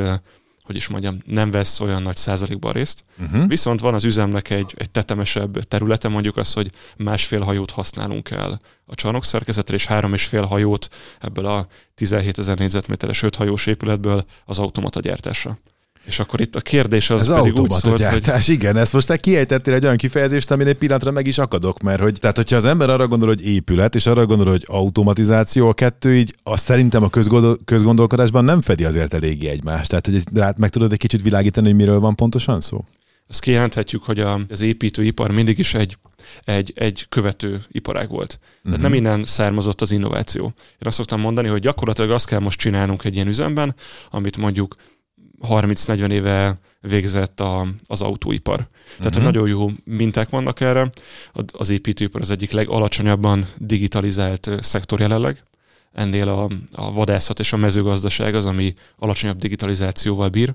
hogy 0.64 0.76
is 0.76 0.88
mondjam, 0.88 1.18
nem 1.26 1.50
vesz 1.50 1.80
olyan 1.80 2.02
nagy 2.02 2.16
százalékban 2.16 2.72
részt. 2.72 3.04
Uh-huh. 3.18 3.48
Viszont 3.48 3.80
van 3.80 3.94
az 3.94 4.04
üzemnek 4.04 4.50
egy, 4.50 4.74
egy 4.76 4.90
tetemesebb 4.90 5.62
területe, 5.62 6.08
mondjuk 6.08 6.36
az, 6.36 6.52
hogy 6.52 6.70
másfél 6.96 7.40
hajót 7.40 7.70
használunk 7.70 8.30
el 8.30 8.60
a 8.86 8.94
csarnok 8.94 9.24
szerkezetre, 9.24 9.74
és 9.74 9.86
három 9.86 10.14
és 10.14 10.26
fél 10.26 10.42
hajót 10.42 10.88
ebből 11.20 11.46
a 11.46 11.66
17 11.94 12.38
ezer 12.38 12.58
négyzetméteres 12.58 13.22
öt 13.22 13.36
hajós 13.36 13.66
épületből 13.66 14.24
az 14.44 14.58
automata 14.58 15.00
gyártásra. 15.00 15.58
És 16.04 16.18
akkor 16.18 16.40
itt 16.40 16.56
a 16.56 16.60
kérdés 16.60 17.10
az 17.10 17.30
Ez 17.30 17.36
pedig 17.36 17.60
úgy 17.60 17.70
szólt, 17.70 17.98
gyártás, 17.98 18.46
hogy... 18.46 18.54
igen, 18.54 18.76
ezt 18.76 18.92
most 18.92 19.06
te 19.06 19.16
kiejtettél 19.16 19.74
egy 19.74 19.84
olyan 19.84 19.96
kifejezést, 19.96 20.50
amin 20.50 20.66
egy 20.66 20.76
pillanatra 20.76 21.10
meg 21.10 21.26
is 21.26 21.38
akadok, 21.38 21.82
mert 21.82 22.00
hogy, 22.00 22.18
tehát 22.20 22.36
hogyha 22.36 22.56
az 22.56 22.64
ember 22.64 22.90
arra 22.90 23.08
gondol, 23.08 23.28
hogy 23.28 23.46
épület, 23.46 23.94
és 23.94 24.06
arra 24.06 24.26
gondol, 24.26 24.50
hogy 24.50 24.64
automatizáció, 24.66 25.68
a 25.68 25.74
kettő 25.74 26.16
így, 26.16 26.34
azt 26.42 26.64
szerintem 26.64 27.02
a 27.02 27.08
közgondol, 27.08 27.56
közgondolkodásban 27.64 28.44
nem 28.44 28.60
fedi 28.60 28.84
azért 28.84 29.14
eléggé 29.14 29.48
egymást. 29.48 29.88
Tehát, 29.88 30.06
hogy 30.06 30.22
hát 30.40 30.58
meg 30.58 30.70
tudod 30.70 30.92
egy 30.92 30.98
kicsit 30.98 31.22
világítani, 31.22 31.66
hogy 31.66 31.76
miről 31.76 32.00
van 32.00 32.14
pontosan 32.14 32.60
szó? 32.60 32.84
azt 33.28 33.40
kijelenthetjük, 33.40 34.02
hogy 34.02 34.20
a, 34.20 34.40
az 34.48 34.60
építőipar 34.60 35.30
mindig 35.30 35.58
is 35.58 35.74
egy, 35.74 35.98
egy, 36.44 36.72
egy 36.74 37.06
követő 37.08 37.62
iparág 37.68 38.08
volt. 38.08 38.38
Uh-huh. 38.40 38.62
Tehát 38.62 38.80
nem 38.80 38.94
innen 38.94 39.24
származott 39.24 39.80
az 39.80 39.90
innováció. 39.90 40.44
Én 40.44 40.86
azt 40.86 40.96
szoktam 40.96 41.20
mondani, 41.20 41.48
hogy 41.48 41.60
gyakorlatilag 41.60 42.10
azt 42.10 42.26
kell 42.26 42.38
most 42.38 42.58
csinálnunk 42.58 43.04
egy 43.04 43.14
ilyen 43.14 43.28
üzemben, 43.28 43.74
amit 44.10 44.36
mondjuk 44.36 44.76
30-40 45.42 46.10
éve 46.10 46.58
végzett 46.80 47.40
a, 47.40 47.66
az 47.86 48.00
autóipar. 48.00 48.68
Tehát, 48.96 49.16
uh-huh. 49.16 49.24
nagyon 49.24 49.48
jó 49.48 49.70
minták 49.84 50.28
vannak 50.28 50.60
erre. 50.60 50.90
Az 51.52 51.70
építőipar 51.70 52.20
az 52.20 52.30
egyik 52.30 52.50
legalacsonyabban 52.50 53.46
digitalizált 53.58 54.50
szektor 54.60 55.00
jelenleg. 55.00 55.42
Ennél 55.92 56.28
a, 56.28 56.50
a 56.72 56.92
vadászat 56.92 57.38
és 57.38 57.52
a 57.52 57.56
mezőgazdaság 57.56 58.34
az, 58.34 58.46
ami 58.46 58.74
alacsonyabb 58.98 59.38
digitalizációval 59.38 60.28
bír 60.28 60.54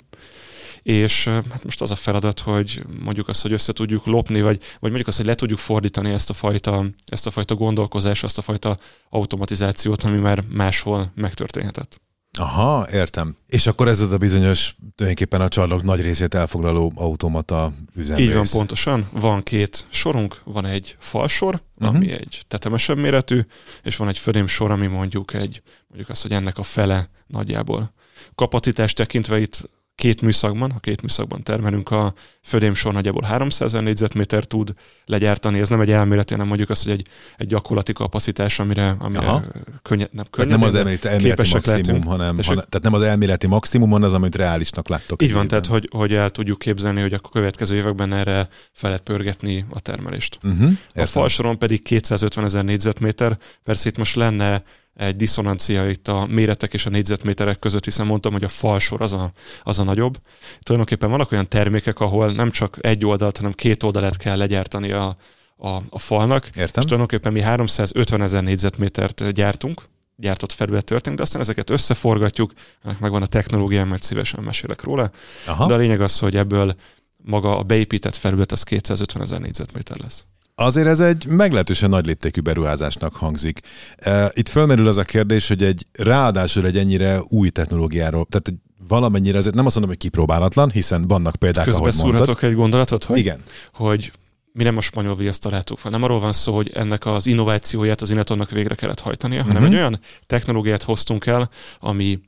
és 0.84 1.28
hát 1.28 1.64
most 1.64 1.82
az 1.82 1.92
a 1.92 1.96
feladat, 1.96 2.40
hogy 2.40 2.84
mondjuk 3.00 3.28
azt, 3.28 3.42
hogy 3.42 3.52
össze 3.52 3.74
tudjuk 3.74 4.06
lopni, 4.06 4.42
vagy, 4.42 4.58
vagy 4.58 4.78
mondjuk 4.82 5.08
azt, 5.08 5.18
hogy 5.18 5.26
le 5.26 5.36
tudjuk 5.36 5.60
fordítani 5.60 6.12
ezt 6.12 6.30
a 6.30 6.34
fajta, 6.34 6.86
ezt 7.06 7.28
a 7.28 7.32
fajta 7.32 7.56
gondolkozást, 7.56 8.24
azt 8.24 8.38
a 8.38 8.42
fajta 8.42 8.78
automatizációt, 9.10 10.04
ami 10.04 10.18
már 10.18 10.44
máshol 10.50 11.12
megtörténhetett. 11.16 12.02
Aha, 12.38 12.88
értem. 12.92 13.36
És 13.48 13.68
akkor 13.68 13.88
ez 13.88 14.02
a 14.02 14.18
bizonyos, 14.18 14.76
tulajdonképpen 14.96 15.42
a 15.42 15.48
csarnok 15.48 15.84
nagy 15.84 16.02
részét 16.02 16.34
elfoglaló 16.34 16.92
automata 16.96 17.72
üzemrész. 17.96 18.28
Így 18.28 18.34
van, 18.34 18.46
pontosan. 18.52 19.08
Van 19.12 19.44
két 19.44 19.86
sorunk, 19.90 20.42
van 20.44 20.66
egy 20.66 20.96
falsor, 21.00 21.62
uh-huh. 21.76 21.96
ami 21.96 22.12
egy 22.12 22.42
tetemesebb 22.48 22.98
méretű, 22.98 23.42
és 23.84 23.96
van 23.96 24.08
egy 24.08 24.18
födémsor, 24.18 24.72
ami 24.72 24.88
mondjuk 24.88 25.34
egy, 25.34 25.62
mondjuk 25.88 26.10
azt, 26.10 26.22
hogy 26.22 26.32
ennek 26.32 26.58
a 26.58 26.64
fele 26.64 27.10
nagyjából. 27.28 27.94
Kapacitás 28.36 28.94
tekintve 28.94 29.40
itt 29.40 29.70
két 30.00 30.22
műszakban, 30.22 30.72
ha 30.72 30.80
két 30.80 31.02
műszakban 31.02 31.44
termelünk, 31.44 31.92
a 31.92 32.14
födémsor 32.42 32.94
nagyjából 32.94 33.24
300 33.24 33.72
négyzetméter 33.72 34.44
tud 34.44 34.74
legyártani. 35.06 35.60
Ez 35.60 35.70
nem 35.70 35.82
egy 35.82 35.92
elméleti, 35.92 36.34
hanem 36.34 36.48
mondjuk 36.48 36.70
azt, 36.70 36.84
hogy 36.84 36.92
egy, 36.92 37.08
egy 37.38 37.48
gyakorlati 37.48 37.94
kapacitás, 37.94 38.60
amire, 38.60 38.96
amire 39.00 39.44
könnyed, 39.82 40.10
nem, 40.12 40.26
könnyed, 40.30 40.52
nem 40.52 40.64
az 40.64 40.76
elméleti, 40.76 41.08
elméleti 41.08 41.50
maximum, 41.52 42.04
hanem, 42.04 42.36
hanem, 42.36 42.64
tehát 42.70 42.82
nem 42.82 42.94
az 42.94 43.02
elméleti 43.02 43.48
maximum, 43.48 43.90
hanem 43.90 44.08
az, 44.08 44.14
amit 44.14 44.36
reálisnak 44.36 44.88
láttok. 44.88 45.22
Így 45.24 45.34
van, 45.34 45.48
tehát 45.48 45.66
hogy, 45.66 45.90
hogy 45.92 46.14
el 46.14 46.30
tudjuk 46.30 46.60
képzelni, 46.60 47.02
hogy 47.02 47.14
a 47.14 47.20
következő 47.20 47.76
években 47.76 48.14
erre 48.14 48.48
fel 48.74 48.90
lehet 48.90 49.04
pörgetni 49.04 49.66
a 49.70 49.80
termelést. 49.80 50.40
Uh-huh, 50.44 50.72
a 50.94 51.06
falsoron 51.06 51.58
pedig 51.58 51.84
250 51.84 52.46
ezer 52.46 52.64
négyzetméter, 52.64 53.38
persze 53.64 53.90
itt 53.90 53.98
most 53.98 54.16
lenne 54.16 54.64
egy 55.00 55.16
diszonancia 55.16 55.90
itt 55.90 56.08
a 56.08 56.26
méretek 56.26 56.74
és 56.74 56.86
a 56.86 56.90
négyzetméterek 56.90 57.60
között, 57.60 57.84
hiszen 57.84 58.06
mondtam, 58.06 58.32
hogy 58.32 58.44
a 58.44 58.48
falsor 58.48 59.02
az 59.02 59.14
a, 59.14 59.32
az 59.64 59.80
a 59.80 59.84
nagyobb. 59.84 60.18
Tulajdonképpen 60.60 61.10
vannak 61.10 61.32
olyan 61.32 61.48
termékek, 61.48 62.00
ahol 62.00 62.32
nem 62.32 62.52
csak 62.52 62.78
egy 62.82 63.06
oldalt, 63.06 63.38
hanem 63.38 63.52
két 63.52 63.84
oldalát 63.84 64.18
kell 64.18 64.38
legyártani 64.38 64.92
a, 64.92 65.18
a, 65.58 65.70
a 65.90 66.00
falnak. 66.00 66.46
Értem. 66.46 66.84
És 66.84 66.84
tulajdonképpen 66.84 67.34
mi 67.34 67.42
350 67.42 68.22
ezer 68.22 68.44
négyzetmétert 68.44 69.32
gyártunk, 69.32 69.82
gyártott 70.16 70.52
felület 70.52 70.84
történik, 70.84 71.18
de 71.18 71.24
aztán 71.24 71.42
ezeket 71.42 71.70
összeforgatjuk, 71.70 72.52
ennek 72.84 73.00
megvan 73.00 73.22
a 73.22 73.26
technológia, 73.26 73.86
mert 73.86 74.04
szívesen 74.04 74.44
mesélek 74.44 74.84
róla. 74.84 75.12
Aha. 75.46 75.68
De 75.68 75.74
a 75.74 75.78
lényeg 75.78 76.02
az, 76.02 76.20
hogy 76.20 76.36
ebből 76.36 76.76
maga 77.18 77.58
a 77.58 77.64
beépített 77.64 78.16
felület 78.16 78.52
az 78.52 78.64
250 78.64 79.24
ezer 79.24 79.40
négyzetméter 79.40 79.98
lesz. 79.98 80.26
Azért 80.60 80.88
ez 80.88 81.00
egy 81.00 81.26
meglehetősen 81.28 81.90
nagy 81.90 82.06
léptékű 82.06 82.42
beruházásnak 82.42 83.16
hangzik. 83.16 83.60
E, 83.98 84.32
itt 84.34 84.48
fölmerül 84.48 84.88
az 84.88 84.98
a 84.98 85.04
kérdés, 85.04 85.48
hogy 85.48 85.64
egy 85.64 85.86
ráadásul 85.92 86.66
egy 86.66 86.78
ennyire 86.78 87.22
új 87.28 87.50
technológiáról, 87.50 88.26
tehát 88.30 88.54
valamennyire 88.88 89.38
azért 89.38 89.56
nem 89.56 89.66
azt 89.66 89.76
mondom, 89.76 89.94
hogy 89.94 90.04
kipróbálatlan, 90.04 90.72
hiszen 90.72 91.08
vannak 91.08 91.36
példák, 91.36 91.68
ahogy 91.68 91.94
mondtad. 91.98 92.38
egy 92.42 92.56
gondolatot? 92.56 93.04
Hogy, 93.04 93.18
Igen. 93.18 93.42
Hogy 93.74 94.12
mi 94.52 94.64
nem 94.64 94.78
a 94.78 94.82
spanyol 94.82 95.16
viaszt 95.16 95.42
találtuk 95.42 95.90
Nem 95.90 96.04
arról 96.04 96.20
van 96.20 96.34
szó, 96.34 96.56
hogy 96.56 96.72
ennek 96.74 97.06
az 97.06 97.26
innovációját 97.26 98.02
az 98.02 98.10
Inetonnak 98.10 98.50
végre 98.50 98.76
kellett 98.76 99.00
hajtania, 99.00 99.42
hanem 99.42 99.56
uh-huh. 99.56 99.76
egy 99.76 99.80
olyan 99.80 100.00
technológiát 100.26 100.84
hoztunk 100.84 101.26
el, 101.26 101.50
ami 101.80 102.20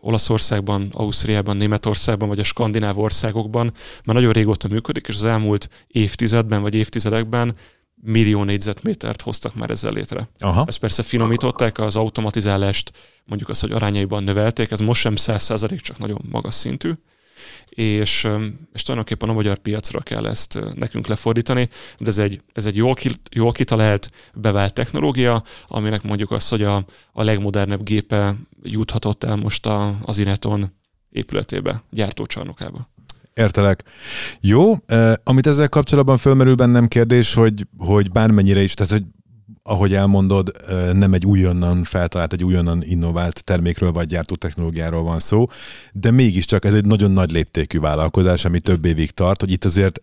Olaszországban, 0.00 0.88
Ausztriában, 0.92 1.56
Németországban 1.56 2.28
vagy 2.28 2.38
a 2.38 2.44
skandináv 2.44 2.98
országokban 2.98 3.72
már 4.04 4.16
nagyon 4.16 4.32
régóta 4.32 4.68
működik, 4.68 5.06
és 5.06 5.14
az 5.14 5.24
elmúlt 5.24 5.68
évtizedben 5.86 6.62
vagy 6.62 6.74
évtizedekben 6.74 7.54
millió 7.94 8.44
négyzetmétert 8.44 9.22
hoztak 9.22 9.54
már 9.54 9.70
ezzel 9.70 9.92
létre. 9.92 10.28
Aha. 10.38 10.64
Ezt 10.66 10.78
persze 10.78 11.02
finomították, 11.02 11.78
az 11.78 11.96
automatizálást 11.96 12.92
mondjuk 13.24 13.50
az, 13.50 13.60
hogy 13.60 13.72
arányaiban 13.72 14.24
növelték, 14.24 14.70
ez 14.70 14.80
most 14.80 15.00
sem 15.00 15.14
100%, 15.16 15.80
csak 15.80 15.98
nagyon 15.98 16.24
magas 16.30 16.54
szintű, 16.54 16.92
és, 17.68 18.28
és 18.72 18.82
tulajdonképpen 18.82 19.28
a 19.28 19.32
magyar 19.32 19.58
piacra 19.58 20.00
kell 20.00 20.26
ezt 20.26 20.58
nekünk 20.74 21.06
lefordítani, 21.06 21.68
de 21.98 22.08
ez 22.08 22.18
egy, 22.18 22.40
ez 22.52 22.64
egy 22.64 22.76
jól, 22.76 22.94
ki, 22.94 23.10
jól 23.30 23.52
kitalált, 23.52 24.10
bevált 24.34 24.72
technológia, 24.72 25.42
aminek 25.68 26.02
mondjuk 26.02 26.30
az, 26.30 26.48
hogy 26.48 26.62
a, 26.62 26.84
a 27.12 27.22
legmodernebb 27.22 27.82
gépe 27.82 28.34
juthatott 28.62 29.24
el 29.24 29.36
most 29.36 29.66
a, 29.66 29.98
az 30.02 30.18
Ineton 30.18 30.72
épületébe, 31.10 31.82
gyártócsarnokába. 31.90 32.88
Értelek. 33.34 33.84
Jó, 34.40 34.74
eh, 34.86 35.12
amit 35.24 35.46
ezzel 35.46 35.68
kapcsolatban 35.68 36.18
fölmerül 36.18 36.54
bennem 36.54 36.88
kérdés, 36.88 37.34
hogy, 37.34 37.66
hogy 37.78 38.10
bármennyire 38.10 38.62
is, 38.62 38.74
tehát 38.74 38.92
hogy 38.92 39.02
ahogy 39.66 39.94
elmondod, 39.94 40.50
nem 40.92 41.12
egy 41.12 41.26
újonnan 41.26 41.84
feltalált, 41.84 42.32
egy 42.32 42.44
újonnan 42.44 42.82
innovált 42.82 43.44
termékről 43.44 43.92
vagy 43.92 44.06
gyártó 44.06 44.34
technológiáról 44.34 45.02
van 45.02 45.18
szó, 45.18 45.46
de 45.92 46.10
mégiscsak 46.10 46.64
ez 46.64 46.74
egy 46.74 46.86
nagyon 46.86 47.10
nagy 47.10 47.30
léptékű 47.30 47.78
vállalkozás, 47.78 48.44
ami 48.44 48.60
több 48.60 48.84
évig 48.84 49.10
tart, 49.10 49.40
hogy 49.40 49.50
itt 49.50 49.64
azért 49.64 50.02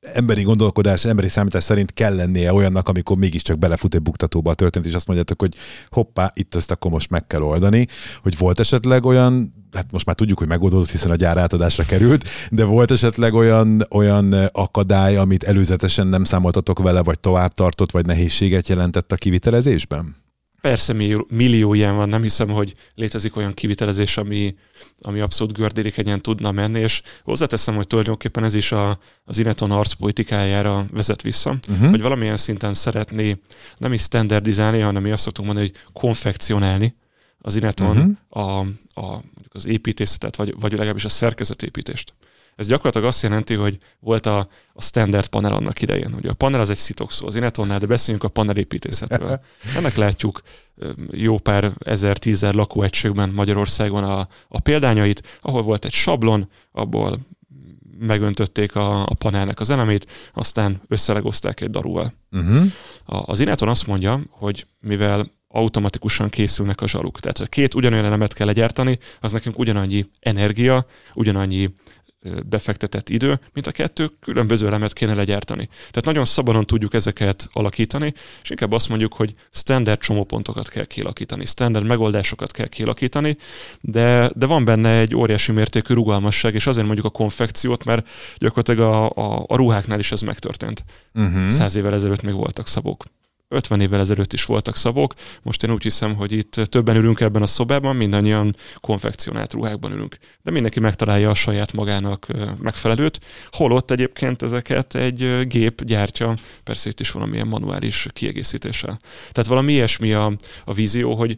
emberi 0.00 0.42
gondolkodás, 0.42 1.04
emberi 1.04 1.28
számítás 1.28 1.62
szerint 1.64 1.92
kell 1.92 2.14
lennie 2.14 2.52
olyannak, 2.52 2.88
amikor 2.88 3.16
mégiscsak 3.16 3.58
belefut 3.58 3.94
egy 3.94 4.02
buktatóba 4.02 4.50
a 4.50 4.54
történet, 4.54 4.88
és 4.88 4.94
azt 4.94 5.06
mondjátok, 5.06 5.40
hogy 5.40 5.54
hoppá, 5.88 6.32
itt 6.34 6.54
ezt 6.54 6.70
akkor 6.70 6.90
most 6.90 7.10
meg 7.10 7.26
kell 7.26 7.42
oldani, 7.42 7.86
hogy 8.22 8.38
volt 8.38 8.60
esetleg 8.60 9.04
olyan, 9.04 9.52
hát 9.72 9.92
most 9.92 10.06
már 10.06 10.16
tudjuk, 10.16 10.38
hogy 10.38 10.48
megoldódott, 10.48 10.90
hiszen 10.90 11.10
a 11.10 11.16
gyár 11.16 11.36
átadásra 11.36 11.84
került, 11.84 12.28
de 12.50 12.64
volt 12.64 12.90
esetleg 12.90 13.34
olyan, 13.34 13.86
olyan 13.90 14.32
akadály, 14.52 15.16
amit 15.16 15.42
előzetesen 15.42 16.06
nem 16.06 16.24
számoltatok 16.24 16.78
vele, 16.78 17.02
vagy 17.02 17.20
tovább 17.20 17.52
tartott, 17.52 17.90
vagy 17.90 18.06
nehézséget 18.06 18.68
jelentett 18.68 19.12
a 19.12 19.16
kivitelezésben? 19.16 20.16
Persze 20.60 20.94
millió 21.28 21.74
ilyen 21.74 21.96
van, 21.96 22.08
nem 22.08 22.22
hiszem, 22.22 22.48
hogy 22.48 22.74
létezik 22.94 23.36
olyan 23.36 23.54
kivitelezés, 23.54 24.16
ami, 24.16 24.54
ami 25.00 25.20
abszolút 25.20 25.56
gördékenyen 25.56 26.20
tudna 26.20 26.50
menni, 26.50 26.78
és 26.78 27.02
hozzáteszem, 27.22 27.74
hogy 27.74 27.86
tulajdonképpen 27.86 28.44
ez 28.44 28.54
is 28.54 28.72
a, 28.72 28.98
az 29.24 29.38
Ineton 29.38 29.70
arcpolitikájára 29.70 30.86
vezet 30.92 31.22
vissza, 31.22 31.58
uh-huh. 31.68 31.90
hogy 31.90 32.00
valamilyen 32.00 32.36
szinten 32.36 32.74
szeretné 32.74 33.36
nem 33.78 33.92
is 33.92 34.02
standardizálni, 34.02 34.80
hanem 34.80 35.02
mi 35.02 35.10
azt 35.10 35.22
szoktunk 35.22 35.46
mondani, 35.46 35.70
hogy 35.72 35.92
konfekcionálni 35.92 36.94
az 37.38 37.56
Ineton 37.56 38.16
uh-huh. 38.28 38.48
a, 38.48 38.66
a, 39.00 39.22
mondjuk 39.50 39.54
az 39.54 39.66
építészetet, 39.66 40.36
vagy, 40.36 40.54
vagy 40.60 40.72
legalábbis 40.72 41.04
a 41.04 41.08
szerkezetépítést. 41.08 42.14
Ez 42.56 42.66
gyakorlatilag 42.66 43.06
azt 43.06 43.22
jelenti, 43.22 43.54
hogy 43.54 43.78
volt 44.00 44.26
a, 44.26 44.48
a 44.72 44.82
standard 44.82 45.26
panel 45.26 45.52
annak 45.52 45.82
idején. 45.82 46.14
Ugye 46.14 46.30
a 46.30 46.34
panel 46.34 46.60
az 46.60 46.70
egy 46.70 46.76
szó 47.08 47.26
az 47.26 47.34
Inetonnál, 47.34 47.78
de 47.78 47.86
beszéljünk 47.86 48.24
a 48.24 48.28
panelépítészetről. 48.28 49.40
Ennek 49.76 49.96
látjuk 49.96 50.42
jó 51.10 51.38
pár 51.38 51.72
ezer, 51.78 52.18
tízer 52.18 52.54
lakóegységben 52.54 53.28
Magyarországon 53.30 54.04
a, 54.04 54.28
a 54.48 54.60
példányait, 54.60 55.38
ahol 55.40 55.62
volt 55.62 55.84
egy 55.84 55.92
sablon, 55.92 56.48
abból 56.72 57.18
megöntötték 57.98 58.76
a, 58.76 59.02
a 59.02 59.14
panelnek 59.14 59.60
az 59.60 59.70
elemét, 59.70 60.06
aztán 60.34 60.80
összelegozták 60.88 61.60
egy 61.60 61.70
darúval. 61.70 62.12
Uh-huh. 62.32 62.72
A, 63.04 63.16
az 63.16 63.40
Ineton 63.40 63.68
azt 63.68 63.86
mondja, 63.86 64.20
hogy 64.30 64.66
mivel 64.80 65.30
automatikusan 65.52 66.28
készülnek 66.28 66.80
a 66.80 66.88
zsaluk. 66.88 67.20
Tehát 67.20 67.38
ha 67.38 67.44
két 67.44 67.74
ugyanolyan 67.74 68.04
elemet 68.04 68.34
kell 68.34 68.46
legyártani, 68.46 68.98
az 69.20 69.32
nekünk 69.32 69.58
ugyanannyi 69.58 70.06
energia, 70.20 70.86
ugyanannyi 71.14 71.70
befektetett 72.46 73.08
idő, 73.08 73.40
mint 73.52 73.66
a 73.66 73.72
kettő 73.72 74.10
különböző 74.20 74.66
elemet 74.66 74.92
kéne 74.92 75.14
legyártani. 75.14 75.66
Tehát 75.66 76.04
nagyon 76.04 76.24
szabadon 76.24 76.64
tudjuk 76.64 76.94
ezeket 76.94 77.48
alakítani, 77.52 78.14
és 78.42 78.50
inkább 78.50 78.72
azt 78.72 78.88
mondjuk, 78.88 79.14
hogy 79.14 79.34
standard 79.50 79.98
csomópontokat 79.98 80.68
kell 80.68 80.84
kialakítani, 80.84 81.44
standard 81.44 81.86
megoldásokat 81.86 82.50
kell 82.50 82.68
kialakítani, 82.68 83.36
de, 83.80 84.30
de 84.34 84.46
van 84.46 84.64
benne 84.64 84.98
egy 84.98 85.14
óriási 85.14 85.52
mértékű 85.52 85.94
rugalmasság, 85.94 86.54
és 86.54 86.66
azért 86.66 86.86
mondjuk 86.86 87.06
a 87.06 87.10
konfekciót, 87.10 87.84
mert 87.84 88.08
gyakorlatilag 88.36 88.80
a, 88.80 89.10
a, 89.10 89.44
a 89.46 89.56
ruháknál 89.56 89.98
is 89.98 90.12
ez 90.12 90.20
megtörtént. 90.20 90.84
Uh-huh. 91.14 91.48
Száz 91.48 91.74
évvel 91.74 91.94
ezelőtt 91.94 92.22
még 92.22 92.34
voltak 92.34 92.66
szabok. 92.66 93.04
50 93.52 93.80
évvel 93.80 94.00
ezelőtt 94.00 94.32
is 94.32 94.44
voltak 94.44 94.76
szabok, 94.76 95.14
most 95.42 95.62
én 95.62 95.70
úgy 95.70 95.82
hiszem, 95.82 96.14
hogy 96.14 96.32
itt 96.32 96.50
többen 96.50 96.96
ülünk 96.96 97.20
ebben 97.20 97.42
a 97.42 97.46
szobában, 97.46 97.96
mindannyian 97.96 98.54
konfekcionált 98.76 99.52
ruhákban 99.52 99.92
ülünk. 99.92 100.16
De 100.42 100.50
mindenki 100.50 100.80
megtalálja 100.80 101.30
a 101.30 101.34
saját 101.34 101.72
magának 101.72 102.26
megfelelőt, 102.58 103.20
holott 103.50 103.90
egyébként 103.90 104.42
ezeket 104.42 104.94
egy 104.94 105.46
gép 105.46 105.84
gyártja, 105.84 106.34
persze 106.64 106.88
itt 106.88 107.00
is 107.00 107.10
valamilyen 107.10 107.46
manuális 107.46 108.06
kiegészítéssel. 108.12 109.00
Tehát 109.30 109.48
valami 109.48 109.72
ilyesmi 109.72 110.12
a, 110.12 110.32
a 110.64 110.72
vízió, 110.72 111.14
hogy 111.14 111.36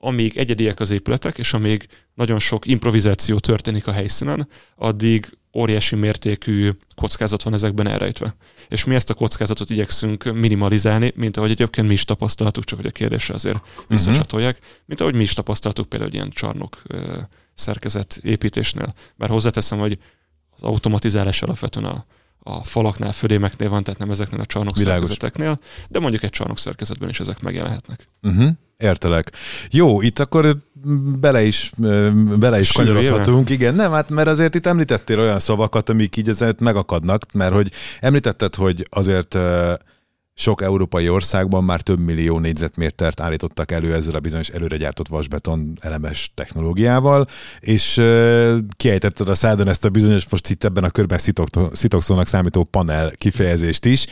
amíg 0.00 0.36
egyediek 0.36 0.80
az 0.80 0.90
épületek, 0.90 1.38
és 1.38 1.52
amíg 1.54 1.86
nagyon 2.14 2.38
sok 2.38 2.66
improvizáció 2.66 3.38
történik 3.38 3.86
a 3.86 3.92
helyszínen, 3.92 4.48
addig 4.76 5.37
óriási 5.54 5.96
mértékű 5.96 6.70
kockázat 6.96 7.42
van 7.42 7.54
ezekben 7.54 7.86
elrejtve. 7.86 8.34
És 8.68 8.84
mi 8.84 8.94
ezt 8.94 9.10
a 9.10 9.14
kockázatot 9.14 9.70
igyekszünk 9.70 10.24
minimalizálni, 10.24 11.12
mint 11.16 11.36
ahogy 11.36 11.50
egyébként 11.50 11.86
mi 11.86 11.92
is 11.92 12.04
tapasztaltuk, 12.04 12.64
csak 12.64 12.78
hogy 12.78 12.88
a 12.88 12.90
kérdésre 12.90 13.34
azért 13.34 13.54
mhm. 13.54 13.62
visszacsatolják, 13.88 14.58
mint 14.86 15.00
ahogy 15.00 15.14
mi 15.14 15.22
is 15.22 15.32
tapasztaltuk 15.32 15.88
például 15.88 16.12
ilyen 16.12 16.30
csarnok 16.30 16.82
szerkezet 17.54 18.20
építésnél. 18.22 18.94
Bár 19.16 19.28
hozzáteszem, 19.28 19.78
hogy 19.78 19.98
az 20.50 20.62
automatizálás 20.62 21.42
alapvetően 21.42 21.86
a, 21.86 22.04
a 22.38 22.64
falaknál, 22.64 23.12
födémeknél 23.12 23.68
van, 23.68 23.82
tehát 23.82 24.00
nem 24.00 24.10
ezeknél 24.10 24.40
a 24.40 24.46
csarnok 24.46 24.76
szerkezeteknél, 24.78 25.60
de 25.88 25.98
mondjuk 25.98 26.22
egy 26.22 26.30
csarnok 26.30 26.58
szerkezetben 26.58 27.08
is 27.08 27.20
ezek 27.20 27.40
megjelenhetnek. 27.40 28.08
Uh-huh. 28.22 28.50
Értelek. 28.76 29.32
Jó, 29.70 30.02
itt 30.02 30.18
akkor 30.18 30.56
bele 31.20 31.44
is, 31.44 31.70
bele 32.38 32.60
is 32.60 32.72
kanyarodhatunk. 32.72 33.50
Igen, 33.50 33.74
nem, 33.74 33.92
hát 33.92 34.10
mert 34.10 34.28
azért 34.28 34.54
itt 34.54 34.66
említettél 34.66 35.20
olyan 35.20 35.38
szavakat, 35.38 35.88
amik 35.88 36.16
így 36.16 36.28
ezért 36.28 36.60
megakadnak, 36.60 37.24
mert 37.32 37.52
hogy 37.52 37.70
említetted, 38.00 38.54
hogy 38.54 38.86
azért 38.90 39.38
sok 40.34 40.62
európai 40.62 41.08
országban 41.08 41.64
már 41.64 41.80
több 41.80 41.98
millió 41.98 42.38
négyzetmétert 42.38 43.20
állítottak 43.20 43.72
elő 43.72 43.94
ezzel 43.94 44.14
a 44.14 44.20
bizonyos 44.20 44.48
előregyártott 44.48 45.08
vasbeton 45.08 45.78
elemes 45.80 46.32
technológiával, 46.34 47.26
és 47.60 48.02
kiejtetted 48.76 49.28
a 49.28 49.34
szádon 49.34 49.68
ezt 49.68 49.84
a 49.84 49.88
bizonyos, 49.88 50.28
most 50.28 50.50
itt 50.50 50.64
ebben 50.64 50.84
a 50.84 50.90
körben 50.90 51.18
szitokszónak 51.72 52.26
számító 52.26 52.64
panel 52.64 53.10
kifejezést 53.10 53.84
is. 53.84 54.06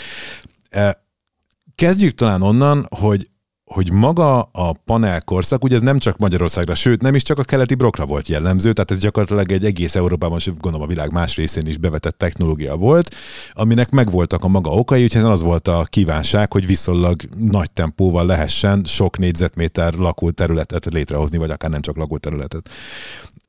Kezdjük 1.75 2.14
talán 2.14 2.42
onnan, 2.42 2.87
hogy 2.88 3.28
hogy 3.66 3.92
maga 3.92 4.42
a 4.42 4.73
panel 4.73 5.23
korszak, 5.23 5.64
ugye 5.64 5.75
ez 5.75 5.82
nem 5.82 5.99
csak 5.99 6.18
Magyarországra, 6.18 6.75
sőt 6.75 7.02
nem 7.02 7.14
is 7.14 7.23
csak 7.23 7.38
a 7.38 7.42
keleti 7.42 7.75
brokra 7.75 8.06
volt 8.06 8.28
jellemző, 8.28 8.73
tehát 8.73 8.90
ez 8.90 8.99
gyakorlatilag 8.99 9.52
egy 9.52 9.64
egész 9.64 9.94
Európában, 9.94 10.38
és 10.38 10.46
gondolom 10.46 10.87
a 10.87 10.90
világ 10.90 11.12
más 11.12 11.37
részén 11.37 11.66
is 11.66 11.78
bevetett 11.78 12.18
technológia 12.18 12.76
volt, 12.76 13.14
aminek 13.52 13.90
megvoltak 13.90 14.44
a 14.44 14.49
maga 14.49 14.70
okai, 14.70 15.02
úgyhogy 15.02 15.23
az 15.23 15.42
volt 15.42 15.68
a 15.68 15.87
kívánság, 15.90 16.52
hogy 16.52 16.66
viszonylag 16.66 17.20
nagy 17.37 17.70
tempóval 17.70 18.26
lehessen 18.26 18.85
sok 18.85 19.18
négyzetméter 19.18 19.94
lakóterületet 19.94 20.85
létrehozni, 20.85 21.38
vagy 21.38 21.50
akár 21.50 21.70
nem 21.70 21.80
csak 21.80 21.96
lakóterületet. 21.96 22.70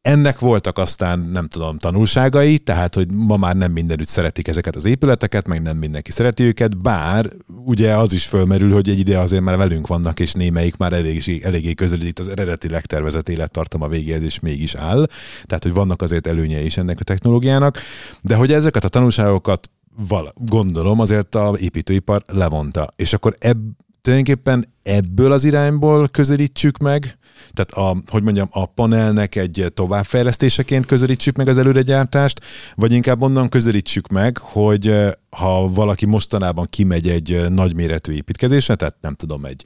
Ennek 0.08 0.40
voltak 0.40 0.78
aztán, 0.78 1.20
nem 1.20 1.48
tudom, 1.48 1.78
tanulságai, 1.78 2.58
tehát, 2.58 2.96
hogy 2.96 3.12
ma 3.12 3.38
már 3.38 3.56
nem 3.56 3.72
mindenütt 3.72 4.08
szeretik 4.08 4.48
ezeket 4.48 4.76
az 4.76 4.86
épületeket, 4.86 5.48
meg 5.48 5.62
nem 5.62 5.78
mindenki 5.78 6.12
szereti 6.12 6.44
őket, 6.44 6.82
bár 6.82 7.30
ugye 7.66 7.96
az 7.96 8.14
is 8.14 8.26
fölmerül, 8.26 8.74
hogy 8.74 8.90
egy 8.90 9.00
ide 9.00 9.20
azért 9.20 9.42
már 9.42 9.58
velünk 9.58 9.88
vannak, 9.88 10.20
és 10.20 10.34
némelyik 10.34 10.78
már 10.78 10.94
elég, 10.94 11.42
eléggé 11.44 11.74
közelít 11.74 12.20
az 12.20 12.28
eredetileg 12.28 12.86
tervezett 12.86 13.30
élettartama 13.30 13.88
végéhez, 13.88 14.22
és 14.22 14.40
mégis 14.40 14.76
áll. 14.76 15.08
Tehát, 15.46 15.64
hogy 15.64 15.74
vannak 15.74 16.02
azért 16.02 16.28
előnyei 16.28 16.66
is 16.66 16.78
ennek 16.78 17.00
a 17.00 17.04
technológiának, 17.04 17.80
de 18.22 18.36
hogy 18.36 18.52
ezeket 18.52 18.84
a 18.84 18.90
tanulságokat 18.90 19.70
val- 20.08 20.34
gondolom 20.36 21.00
azért 21.00 21.36
a 21.36 21.54
építőipar 21.60 22.24
levonta. 22.28 22.88
És 22.96 23.14
akkor 23.14 23.36
ebb, 23.40 23.60
tulajdonképpen 24.02 24.74
ebből 24.84 25.32
az 25.32 25.44
irányból 25.44 26.08
közelítsük 26.08 26.78
meg 26.78 27.18
tehát 27.54 27.72
a, 27.72 28.02
hogy 28.08 28.24
mondjam, 28.24 28.48
a 28.52 28.66
panelnek 28.66 29.36
egy 29.36 29.66
továbbfejlesztéseként 29.74 30.86
közelítsük 30.86 31.38
meg 31.38 31.48
az 31.48 31.58
előregyártást, 31.58 32.42
vagy 32.76 32.92
inkább 32.92 33.22
onnan 33.22 33.50
közelítsük 33.50 34.08
meg, 34.08 34.38
hogy 34.38 34.88
eh, 34.88 35.12
ha 35.30 35.70
valaki 35.70 36.06
mostanában 36.06 36.66
kimegy 36.70 37.10
egy 37.10 37.32
eh, 37.32 37.50
nagyméretű 37.50 38.12
építkezésre, 38.12 38.76
tehát 38.76 38.96
nem 39.02 39.14
tudom, 39.14 39.46
egy, 39.46 39.64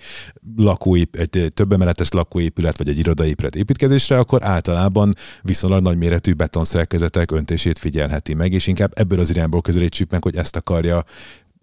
lakóép, 0.56 1.16
egy 1.16 1.52
több 1.54 1.72
emeletes 1.72 2.10
lakóépület, 2.10 2.78
vagy 2.78 2.90
egy 2.90 2.98
irodaépület 2.98 3.56
építkezésre, 3.56 4.18
akkor 4.18 4.44
általában 4.44 5.16
viszonylag 5.42 5.82
nagyméretű 5.82 6.34
betonszerkezetek 6.34 7.32
öntését 7.32 7.80
figyelheti 7.80 8.34
meg, 8.34 8.54
és 8.54 8.68
inkább 8.68 8.92
ebből 8.96 9.20
az 9.20 9.30
irányból 9.30 9.62
közelítsük 9.62 10.12
meg, 10.12 10.24
hogy 10.24 10.36
ezt 10.36 10.56
akarja 10.56 11.04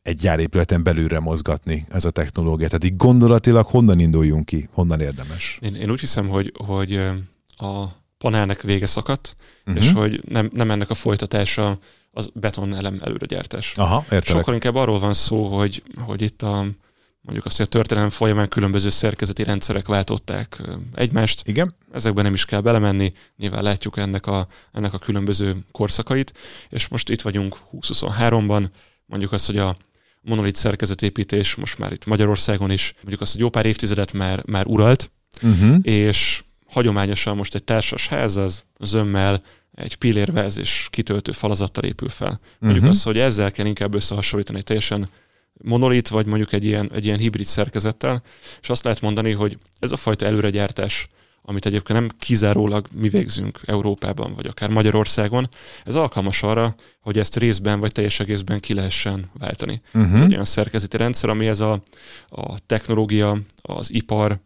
egy 0.08 0.18
gyárépületen 0.18 0.82
belülre 0.82 1.20
mozgatni 1.20 1.86
ez 1.90 2.04
a 2.04 2.10
technológia. 2.10 2.66
Tehát 2.66 2.84
így 2.84 2.96
gondolatilag 2.96 3.66
honnan 3.66 3.98
induljunk 3.98 4.46
ki, 4.46 4.68
honnan 4.72 5.00
érdemes? 5.00 5.58
Én, 5.60 5.74
én 5.74 5.90
úgy 5.90 6.00
hiszem, 6.00 6.28
hogy, 6.28 6.52
hogy 6.64 6.94
a 7.56 7.84
panelnek 8.18 8.62
vége 8.62 8.86
szakadt, 8.86 9.36
uh-huh. 9.66 9.84
és 9.84 9.92
hogy 9.92 10.22
nem, 10.28 10.50
nem 10.54 10.70
ennek 10.70 10.90
a 10.90 10.94
folytatása 10.94 11.78
az 12.10 12.30
beton 12.34 12.74
elem 12.74 13.00
előregyártás. 13.04 13.72
Aha, 13.76 14.02
értelek. 14.02 14.26
Sokkal 14.26 14.54
inkább 14.54 14.74
arról 14.74 14.98
van 14.98 15.14
szó, 15.14 15.56
hogy, 15.56 15.82
hogy 16.04 16.22
itt 16.22 16.42
a 16.42 16.66
mondjuk 17.20 17.46
azt, 17.46 17.56
hogy 17.56 17.66
a 17.66 17.68
történelem 17.68 18.10
folyamán 18.10 18.48
különböző 18.48 18.90
szerkezeti 18.90 19.42
rendszerek 19.42 19.86
váltották 19.86 20.62
egymást. 20.94 21.48
Igen. 21.48 21.74
Ezekben 21.92 22.24
nem 22.24 22.34
is 22.34 22.44
kell 22.44 22.60
belemenni, 22.60 23.12
nyilván 23.36 23.62
látjuk 23.62 23.96
ennek 23.96 24.26
a, 24.26 24.46
ennek 24.72 24.92
a 24.92 24.98
különböző 24.98 25.56
korszakait, 25.70 26.32
és 26.68 26.88
most 26.88 27.08
itt 27.08 27.22
vagyunk 27.22 27.56
2023-ban, 27.72 28.68
mondjuk 29.06 29.32
azt, 29.32 29.46
hogy 29.46 29.58
a 29.58 29.76
monolit 30.20 30.54
szerkezetépítés 30.54 31.54
most 31.54 31.78
már 31.78 31.92
itt 31.92 32.06
Magyarországon 32.06 32.70
is, 32.70 32.92
mondjuk 32.96 33.20
azt, 33.20 33.32
hogy 33.32 33.40
jó 33.40 33.48
pár 33.48 33.66
évtizedet 33.66 34.12
már, 34.12 34.42
már 34.46 34.66
uralt, 34.66 35.10
uh-huh. 35.42 35.76
és 35.82 36.42
hagyományosan 36.66 37.36
most 37.36 37.54
egy 37.54 37.64
társas 37.64 38.08
ház 38.08 38.36
az 38.36 38.64
zömmel, 38.80 39.42
egy 39.74 39.94
pillérvez 39.96 40.58
és 40.58 40.86
kitöltő 40.90 41.32
falazattal 41.32 41.84
épül 41.84 42.08
fel. 42.08 42.40
Mondjuk 42.58 42.82
uh-huh. 42.82 42.96
azt, 42.96 43.04
hogy 43.04 43.18
ezzel 43.18 43.50
kell 43.50 43.66
inkább 43.66 43.94
összehasonlítani 43.94 44.58
egy 44.58 44.64
teljesen 44.64 45.08
monolit, 45.52 46.08
vagy 46.08 46.26
mondjuk 46.26 46.52
egy 46.52 46.64
ilyen, 46.64 46.90
egy 46.94 47.04
ilyen 47.04 47.18
hibrid 47.18 47.46
szerkezettel, 47.46 48.22
és 48.60 48.68
azt 48.68 48.84
lehet 48.84 49.00
mondani, 49.00 49.32
hogy 49.32 49.58
ez 49.78 49.92
a 49.92 49.96
fajta 49.96 50.26
előregyártás 50.26 51.08
amit 51.48 51.66
egyébként 51.66 51.98
nem 51.98 52.08
kizárólag 52.18 52.86
mi 52.92 53.08
végzünk 53.08 53.60
Európában, 53.64 54.34
vagy 54.34 54.46
akár 54.46 54.70
Magyarországon, 54.70 55.48
ez 55.84 55.94
alkalmas 55.94 56.42
arra, 56.42 56.74
hogy 57.00 57.18
ezt 57.18 57.36
részben 57.36 57.80
vagy 57.80 57.92
teljes 57.92 58.20
egészben 58.20 58.60
ki 58.60 58.74
lehessen 58.74 59.30
váltani. 59.38 59.82
Uh-huh. 59.94 60.14
Ez 60.14 60.22
egy 60.22 60.32
olyan 60.32 60.44
szerkezeti 60.44 60.96
rendszer, 60.96 61.30
ami 61.30 61.46
ez 61.46 61.60
a, 61.60 61.82
a 62.28 62.58
technológia, 62.66 63.38
az 63.62 63.92
ipar, 63.92 64.38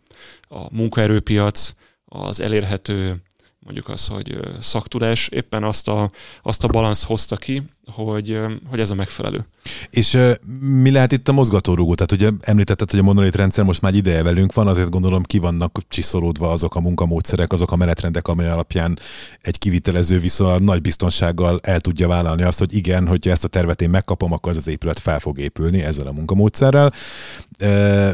a 0.49 0.75
munkaerőpiac, 0.75 1.75
az 2.05 2.41
elérhető 2.41 3.23
mondjuk 3.65 3.89
az, 3.89 4.07
hogy 4.07 4.39
szaktudás 4.61 5.29
éppen 5.29 5.65
azt 5.65 5.89
a, 5.89 6.11
azt 6.43 6.65
a 6.65 6.69
balansz 6.69 7.05
hozta 7.05 7.37
ki, 7.37 7.63
hogy, 7.87 8.41
hogy 8.67 8.81
ez 8.81 8.91
a 8.91 8.95
megfelelő. 8.95 9.47
És 9.91 10.19
mi 10.61 10.91
lehet 10.91 11.13
itt 11.13 11.29
a 11.29 11.33
mozgatórugó? 11.33 11.95
Tehát 11.95 12.13
ugye 12.13 12.31
említetted, 12.41 12.91
hogy 12.91 12.99
a 12.99 13.03
monolit 13.03 13.37
rendszer 13.37 13.65
most 13.65 13.81
már 13.81 13.95
ideje 13.95 14.23
velünk 14.23 14.53
van, 14.53 14.67
azért 14.67 14.91
gondolom 14.91 15.23
ki 15.23 15.39
vannak 15.39 15.79
csiszolódva 15.89 16.51
azok 16.51 16.75
a 16.75 16.81
munkamódszerek, 16.81 17.53
azok 17.53 17.73
a 17.73 17.77
menetrendek, 17.77 18.29
amely 18.29 18.49
alapján 18.49 18.99
egy 19.41 19.59
kivitelező 19.59 20.19
viszont 20.19 20.65
nagy 20.65 20.81
biztonsággal 20.81 21.59
el 21.63 21.81
tudja 21.81 22.09
vállalni 22.09 22.43
azt, 22.43 22.59
hogy 22.59 22.75
igen, 22.75 23.07
hogyha 23.07 23.31
ezt 23.31 23.45
a 23.45 23.49
tervet 23.49 23.83
én 23.83 23.91
megkapom, 23.91 24.33
akkor 24.33 24.51
az 24.51 24.57
az 24.57 24.69
épület 24.69 24.99
fel 24.99 25.19
fog 25.19 25.39
épülni 25.39 25.83
ezzel 25.83 26.07
a 26.07 26.13
munkamódszerrel. 26.13 26.93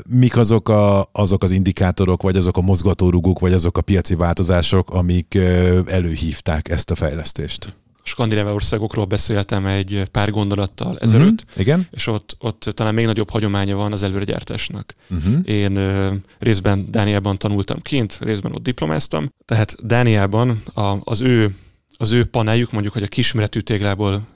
Mik 0.09 0.37
azok, 0.37 0.69
a, 0.69 1.09
azok 1.13 1.43
az 1.43 1.51
indikátorok, 1.51 2.23
vagy 2.23 2.37
azok 2.37 2.57
a 2.57 2.61
mozgatórugók, 2.61 3.39
vagy 3.39 3.53
azok 3.53 3.79
a 3.79 3.83
piaci 3.83 4.15
változások, 4.15 4.91
amik 4.91 5.38
előhívták 5.87 6.69
ezt 6.69 6.91
a 6.91 6.95
fejlesztést? 6.95 7.73
skandináv 8.09 8.55
országokról 8.55 9.05
beszéltem 9.05 9.67
egy 9.67 10.03
pár 10.11 10.31
gondolattal 10.31 10.99
ezelőtt, 10.99 11.45
uh-huh. 11.47 11.61
Igen. 11.61 11.87
és 11.91 12.07
ott, 12.07 12.37
ott 12.39 12.61
talán 12.75 12.95
még 12.95 13.05
nagyobb 13.05 13.31
hagyománya 13.31 13.77
van 13.77 13.93
az 13.93 14.03
előregyártásnak. 14.03 14.95
Uh-huh. 15.11 15.39
Én 15.45 15.77
ö, 15.77 16.15
részben 16.39 16.91
Dániában 16.91 17.37
tanultam 17.37 17.79
kint, 17.81 18.19
részben 18.21 18.53
ott 18.55 18.63
diplomáztam, 18.63 19.29
tehát 19.45 19.87
Dániában 19.87 20.63
a, 20.75 20.97
az 21.05 21.21
ő 21.21 21.55
az 22.01 22.11
ő 22.11 22.25
paneljük, 22.25 22.73
mondjuk, 22.73 22.95
hogy 22.95 23.03
a 23.03 23.07
kisméretű 23.07 23.61
téglából 23.61 24.27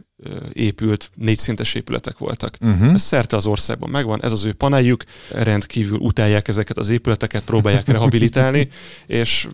épült 0.52 1.10
négyszintes 1.14 1.74
épületek 1.74 2.18
voltak. 2.18 2.56
Uh-huh. 2.60 2.92
Ez 2.92 3.02
szerte 3.02 3.36
az 3.36 3.46
országban 3.46 3.90
megvan, 3.90 4.22
ez 4.22 4.32
az 4.32 4.44
ő 4.44 4.52
paneljük, 4.52 5.04
rendkívül 5.30 5.98
utálják 5.98 6.48
ezeket 6.48 6.78
az 6.78 6.88
épületeket, 6.88 7.44
próbálják 7.44 7.88
rehabilitálni, 7.94 8.68
és 9.06 9.48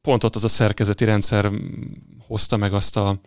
pont 0.00 0.24
ott 0.24 0.34
az 0.34 0.44
a 0.44 0.48
szerkezeti 0.48 1.04
rendszer 1.04 1.50
hozta 2.26 2.56
meg 2.56 2.72
azt 2.72 2.96
a, 2.96 3.20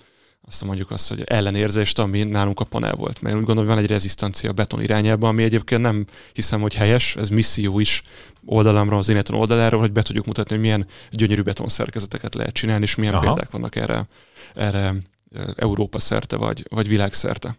azt 0.48 0.64
mondjuk 0.64 0.92
azt, 0.92 1.10
hogy 1.10 1.22
ellenérzést, 1.26 2.00
ami 2.00 2.24
nálunk 2.24 2.60
a 2.60 2.64
panel 2.64 2.96
volt. 2.96 3.22
Mert 3.22 3.36
úgy 3.36 3.44
gondolom, 3.44 3.66
hogy 3.66 3.76
van 3.76 3.84
egy 3.84 3.90
rezisztancia 3.90 4.50
a 4.50 4.54
beton 4.54 4.82
irányában, 4.82 5.30
ami 5.30 5.44
egyébként 5.44 5.82
nem 5.82 6.06
hiszem, 6.34 6.62
hogy 6.62 6.74
helyes, 6.74 7.16
ez 7.16 7.30
misszió 7.30 7.80
is 7.80 8.04
oldalamra, 8.46 8.98
az 8.98 9.10
Ineton 9.10 9.40
oldaláról, 9.40 9.80
hogy 9.80 9.92
be 9.92 10.02
tudjuk 10.02 10.26
mutatni, 10.26 10.52
hogy 10.56 10.64
milyen 10.64 10.88
gyönyörű 11.12 11.42
beton 11.42 11.68
szerkezeteket 11.68 12.36
lehet 12.36 12.54
csinálni, 12.54 12.84
és 12.84 12.96
milyen 12.96 13.14
Aha. 13.14 13.24
példák 13.24 13.52
vannak 13.52 13.76
erre, 13.76 14.08
erre 14.56 14.96
Európa 15.56 16.00
szerte, 16.00 16.36
vagy, 16.38 16.66
vagy 16.70 16.88
világszerte. 16.88 17.58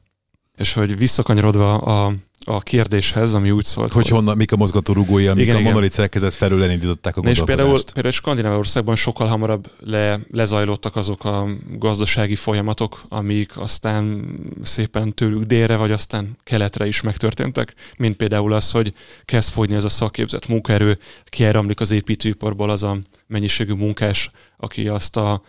És 0.57 0.73
hogy 0.73 0.99
visszakanyarodva 0.99 1.77
a, 1.77 2.15
a 2.45 2.61
kérdéshez, 2.61 3.35
ami 3.35 3.51
úgy 3.51 3.65
szólt. 3.65 3.93
Hogy, 3.93 4.03
hogy 4.03 4.13
honnan, 4.13 4.37
mik 4.37 4.53
a 4.53 4.57
mozgató 4.57 4.93
rugói, 4.93 5.27
amik 5.27 5.43
igen, 5.43 5.57
a 5.57 5.61
monolit 5.61 5.93
szerkezet 5.93 6.35
felül 6.35 6.63
elindították 6.63 7.17
a 7.17 7.21
És 7.21 7.43
például, 7.45 7.81
például 7.93 8.15
Skandináv 8.15 8.65
sokkal 8.95 9.27
hamarabb 9.27 9.71
le, 9.81 10.21
lezajlottak 10.31 10.97
azok 10.97 11.25
a 11.25 11.47
gazdasági 11.79 12.35
folyamatok, 12.35 13.05
amik 13.09 13.59
aztán 13.59 14.27
szépen 14.63 15.15
tőlük 15.15 15.43
délre, 15.43 15.77
vagy 15.77 15.93
aztán 15.93 16.39
keletre 16.43 16.87
is 16.87 17.01
megtörténtek, 17.01 17.75
mint 17.97 18.17
például 18.17 18.53
az, 18.53 18.71
hogy 18.71 18.93
kezd 19.25 19.53
fogyni 19.53 19.75
ez 19.75 19.85
a 19.85 19.89
szakképzett 19.89 20.49
munkaerő, 20.49 20.99
kiáramlik 21.25 21.81
az 21.81 21.91
építőiparból 21.91 22.71
az 22.71 22.83
a 22.83 22.99
mennyiségű 23.27 23.73
munkás, 23.73 24.31
aki 24.57 24.89
azt 24.89 25.17
a 25.17 25.43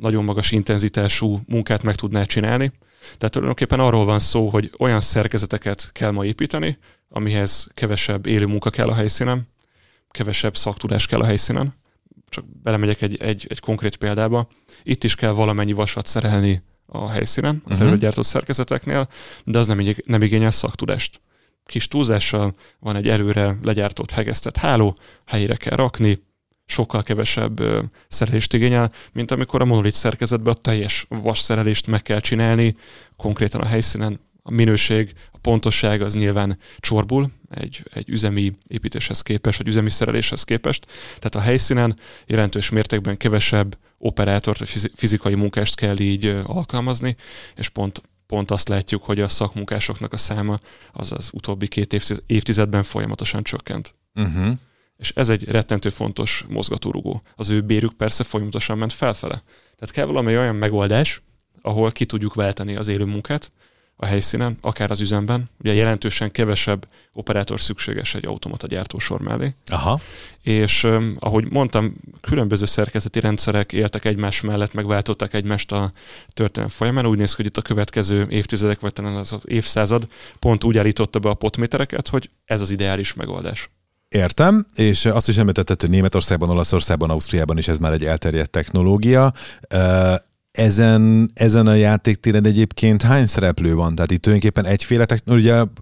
nagyon 0.00 0.24
magas 0.24 0.50
intenzitású 0.50 1.40
munkát 1.46 1.82
meg 1.82 1.94
tudná 1.94 2.24
csinálni. 2.24 2.72
Tehát 3.04 3.30
tulajdonképpen 3.30 3.80
arról 3.80 4.04
van 4.04 4.18
szó, 4.18 4.48
hogy 4.48 4.72
olyan 4.78 5.00
szerkezeteket 5.00 5.90
kell 5.92 6.10
ma 6.10 6.24
építeni, 6.24 6.78
amihez 7.08 7.68
kevesebb 7.74 8.26
élő 8.26 8.46
munka 8.46 8.70
kell 8.70 8.88
a 8.88 8.94
helyszínen, 8.94 9.48
kevesebb 10.10 10.56
szaktudás 10.56 11.06
kell 11.06 11.20
a 11.20 11.24
helyszínen. 11.24 11.74
Csak 12.28 12.44
belemegyek 12.62 13.00
egy, 13.00 13.16
egy, 13.20 13.46
egy 13.48 13.60
konkrét 13.60 13.96
példába. 13.96 14.48
Itt 14.82 15.04
is 15.04 15.14
kell 15.14 15.30
valamennyi 15.30 15.72
vasat 15.72 16.06
szerelni 16.06 16.62
a 16.86 17.08
helyszínen, 17.08 17.62
az 17.64 17.70
uh-huh. 17.70 17.88
előgyártott 17.88 18.24
szerkezeteknél, 18.24 19.08
de 19.44 19.58
az 19.58 19.66
nem, 19.66 19.80
nem 20.06 20.22
igényel 20.22 20.50
szaktudást. 20.50 21.20
Kis 21.64 21.88
túlzással 21.88 22.54
van 22.78 22.96
egy 22.96 23.08
erőre 23.08 23.58
legyártott 23.62 24.10
hegesztett 24.10 24.56
háló, 24.56 24.96
helyére 25.26 25.56
kell 25.56 25.76
rakni, 25.76 26.22
sokkal 26.66 27.02
kevesebb 27.02 27.60
szerelést 28.08 28.54
igényel, 28.54 28.92
mint 29.12 29.30
amikor 29.30 29.60
a 29.60 29.64
monolit 29.64 29.92
szerkezetben 29.92 30.52
a 30.52 30.60
teljes 30.60 31.06
vas 31.08 31.38
szerelést 31.38 31.86
meg 31.86 32.02
kell 32.02 32.20
csinálni, 32.20 32.76
konkrétan 33.16 33.60
a 33.60 33.66
helyszínen 33.66 34.20
a 34.46 34.50
minőség, 34.50 35.12
a 35.32 35.38
pontosság 35.38 36.02
az 36.02 36.14
nyilván 36.14 36.58
csorbul 36.78 37.30
egy, 37.50 37.82
egy 37.92 38.08
üzemi 38.08 38.52
építéshez 38.66 39.22
képest, 39.22 39.58
vagy 39.58 39.66
üzemi 39.66 39.90
szereléshez 39.90 40.42
képest. 40.42 40.86
Tehát 41.04 41.34
a 41.34 41.40
helyszínen 41.40 41.98
jelentős 42.26 42.70
mértékben 42.70 43.16
kevesebb 43.16 43.78
operátort, 43.98 44.58
vagy 44.58 44.90
fizikai 44.94 45.34
munkást 45.34 45.76
kell 45.76 45.98
így 45.98 46.26
alkalmazni, 46.44 47.16
és 47.56 47.68
pont, 47.68 48.02
pont 48.26 48.50
azt 48.50 48.68
látjuk, 48.68 49.02
hogy 49.02 49.20
a 49.20 49.28
szakmunkásoknak 49.28 50.12
a 50.12 50.16
száma 50.16 50.58
az 50.92 51.12
az 51.12 51.30
utóbbi 51.32 51.68
két 51.68 51.92
évtizedben 52.26 52.82
folyamatosan 52.82 53.42
csökkent. 53.42 53.94
Uh-huh. 54.14 54.58
És 55.04 55.12
ez 55.14 55.28
egy 55.28 55.44
rettentő 55.44 55.88
fontos 55.88 56.44
mozgatórugó. 56.48 57.22
Az 57.36 57.50
ő 57.50 57.60
bérük 57.60 57.92
persze 57.92 58.24
folyamatosan 58.24 58.78
ment 58.78 58.92
felfele. 58.92 59.42
Tehát 59.76 59.94
kell 59.94 60.06
valami 60.06 60.36
olyan 60.36 60.54
megoldás, 60.54 61.22
ahol 61.62 61.90
ki 61.90 62.06
tudjuk 62.06 62.34
váltani 62.34 62.76
az 62.76 62.88
élő 62.88 63.04
munkát, 63.04 63.52
a 63.96 64.06
helyszínen, 64.06 64.58
akár 64.60 64.90
az 64.90 65.00
üzemben. 65.00 65.50
Ugye 65.60 65.74
jelentősen 65.74 66.30
kevesebb 66.30 66.88
operátor 67.12 67.60
szükséges 67.60 68.14
egy 68.14 68.26
automata 68.26 68.66
gyártósor 68.66 69.20
mellé. 69.20 69.54
Aha. 69.66 70.00
És 70.42 70.86
ahogy 71.18 71.50
mondtam, 71.50 71.94
különböző 72.20 72.64
szerkezeti 72.64 73.20
rendszerek 73.20 73.72
éltek 73.72 74.04
egymás 74.04 74.40
mellett, 74.40 74.72
megváltották 74.72 75.34
egymást 75.34 75.72
a 75.72 75.92
történelem 76.32 76.74
folyamán. 76.74 77.06
Úgy 77.06 77.18
néz 77.18 77.30
ki, 77.30 77.36
hogy 77.36 77.46
itt 77.46 77.56
a 77.56 77.62
következő 77.62 78.26
évtizedek, 78.28 78.80
vagy 78.80 78.92
talán 78.92 79.14
az 79.14 79.38
évszázad 79.44 80.08
pont 80.38 80.64
úgy 80.64 80.78
állította 80.78 81.18
be 81.18 81.28
a 81.28 81.34
potmétereket, 81.34 82.08
hogy 82.08 82.30
ez 82.44 82.60
az 82.60 82.70
ideális 82.70 83.14
megoldás. 83.14 83.68
Értem, 84.08 84.66
és 84.74 85.06
azt 85.06 85.28
is 85.28 85.36
említetted, 85.36 85.80
hogy 85.80 85.90
Németországban, 85.90 86.50
Olaszországban, 86.50 87.10
Ausztriában 87.10 87.58
is 87.58 87.68
ez 87.68 87.78
már 87.78 87.92
egy 87.92 88.04
elterjedt 88.04 88.50
technológia. 88.50 89.32
Ezen, 90.50 91.30
ezen 91.34 91.66
a 91.66 91.74
játéktéren 91.74 92.44
egyébként 92.44 93.02
hány 93.02 93.26
szereplő 93.26 93.74
van? 93.74 93.94
Tehát 93.94 94.10
itt 94.10 94.22
tulajdonképpen 94.22 94.70
egyféle 94.70 95.04
technológia, 95.04 95.72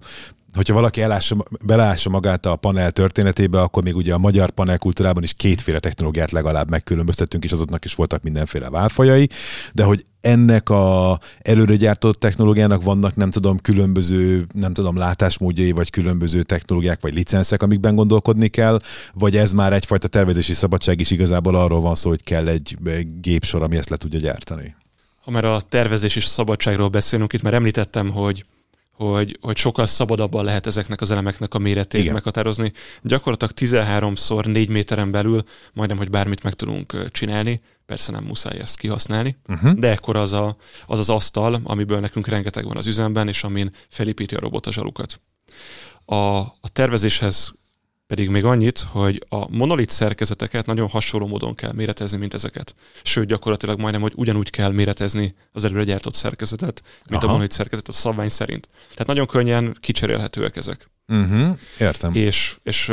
hogyha 0.55 0.73
valaki 0.73 1.01
elássa, 1.01 1.35
belássa 1.65 2.09
magát 2.09 2.45
a 2.45 2.55
panel 2.55 2.91
történetébe, 2.91 3.61
akkor 3.61 3.83
még 3.83 3.95
ugye 3.95 4.13
a 4.13 4.17
magyar 4.17 4.49
panel 4.49 4.77
kultúrában 4.77 5.23
is 5.23 5.33
kétféle 5.33 5.79
technológiát 5.79 6.31
legalább 6.31 6.69
megkülönböztettünk, 6.69 7.43
és 7.43 7.51
azoknak 7.51 7.85
is 7.85 7.95
voltak 7.95 8.23
mindenféle 8.23 8.69
válfajai, 8.69 9.29
de 9.73 9.83
hogy 9.83 10.05
ennek 10.21 10.69
a 10.69 11.19
előre 11.41 11.75
gyártott 11.75 12.19
technológiának 12.19 12.83
vannak, 12.83 13.15
nem 13.15 13.31
tudom, 13.31 13.57
különböző, 13.57 14.45
nem 14.53 14.73
tudom, 14.73 14.97
látásmódjai, 14.97 15.71
vagy 15.71 15.89
különböző 15.89 16.41
technológiák, 16.41 17.01
vagy 17.01 17.13
licenszek, 17.13 17.61
amikben 17.61 17.95
gondolkodni 17.95 18.47
kell, 18.47 18.79
vagy 19.13 19.35
ez 19.35 19.51
már 19.51 19.73
egyfajta 19.73 20.07
tervezési 20.07 20.53
szabadság 20.53 20.99
is 20.99 21.11
igazából 21.11 21.55
arról 21.55 21.81
van 21.81 21.95
szó, 21.95 22.09
hogy 22.09 22.23
kell 22.23 22.47
egy 22.47 22.77
gépsor, 23.21 23.63
ami 23.63 23.77
ezt 23.77 23.89
le 23.89 23.97
tudja 23.97 24.19
gyártani. 24.19 24.75
Ha 25.23 25.31
már 25.31 25.45
a 25.45 25.61
tervezés 25.61 26.15
és 26.15 26.25
szabadságról 26.25 26.87
beszélünk, 26.87 27.33
itt 27.33 27.41
már 27.41 27.53
említettem, 27.53 28.09
hogy 28.09 28.45
hogy, 28.93 29.37
hogy 29.41 29.57
sokkal 29.57 29.85
szabadabban 29.85 30.45
lehet 30.45 30.67
ezeknek 30.67 31.01
az 31.01 31.11
elemeknek 31.11 31.53
a 31.53 31.59
méretét 31.59 32.01
Igen. 32.01 32.13
meghatározni. 32.13 32.71
Gyakorlatilag 33.01 33.53
13-szor 33.55 34.45
4 34.45 34.69
méteren 34.69 35.11
belül 35.11 35.43
majdnem, 35.73 35.97
hogy 35.97 36.09
bármit 36.09 36.43
meg 36.43 36.53
tudunk 36.53 37.11
csinálni, 37.11 37.61
persze 37.85 38.11
nem 38.11 38.23
muszáj 38.23 38.59
ezt 38.59 38.77
kihasználni, 38.77 39.37
uh-huh. 39.47 39.71
de 39.71 39.89
ekkor 39.89 40.15
az, 40.15 40.33
a, 40.33 40.57
az 40.85 40.99
az 40.99 41.09
asztal, 41.09 41.61
amiből 41.63 41.99
nekünk 41.99 42.27
rengeteg 42.27 42.65
van 42.65 42.77
az 42.77 42.87
üzemben, 42.87 43.27
és 43.27 43.43
amin 43.43 43.71
felépíti 43.89 44.35
a 44.35 44.39
robot 44.39 44.65
a 44.65 44.71
zsalukat. 44.71 45.21
A, 46.05 46.15
a 46.37 46.69
tervezéshez 46.71 47.53
pedig 48.13 48.29
még 48.29 48.43
annyit, 48.43 48.79
hogy 48.79 49.25
a 49.29 49.49
monolit 49.49 49.89
szerkezeteket 49.89 50.65
nagyon 50.65 50.89
hasonló 50.89 51.27
módon 51.27 51.55
kell 51.55 51.71
méretezni, 51.71 52.17
mint 52.17 52.33
ezeket. 52.33 52.75
Sőt, 53.03 53.27
gyakorlatilag 53.27 53.79
majdnem, 53.79 54.01
hogy 54.01 54.13
ugyanúgy 54.15 54.49
kell 54.49 54.71
méretezni 54.71 55.35
az 55.51 55.63
előre 55.63 55.83
gyártott 55.83 56.13
szerkezetet, 56.13 56.81
mint 57.09 57.21
Aha. 57.21 57.25
a 57.25 57.31
monolit 57.31 57.51
szerkezet 57.51 57.87
a 57.87 57.91
szabvány 57.91 58.29
szerint. 58.29 58.69
Tehát 58.89 59.07
nagyon 59.07 59.27
könnyen 59.27 59.77
kicserélhetőek 59.79 60.55
ezek. 60.55 60.89
Uh-huh. 61.07 61.57
Értem. 61.79 62.13
És, 62.13 62.57
és 62.63 62.91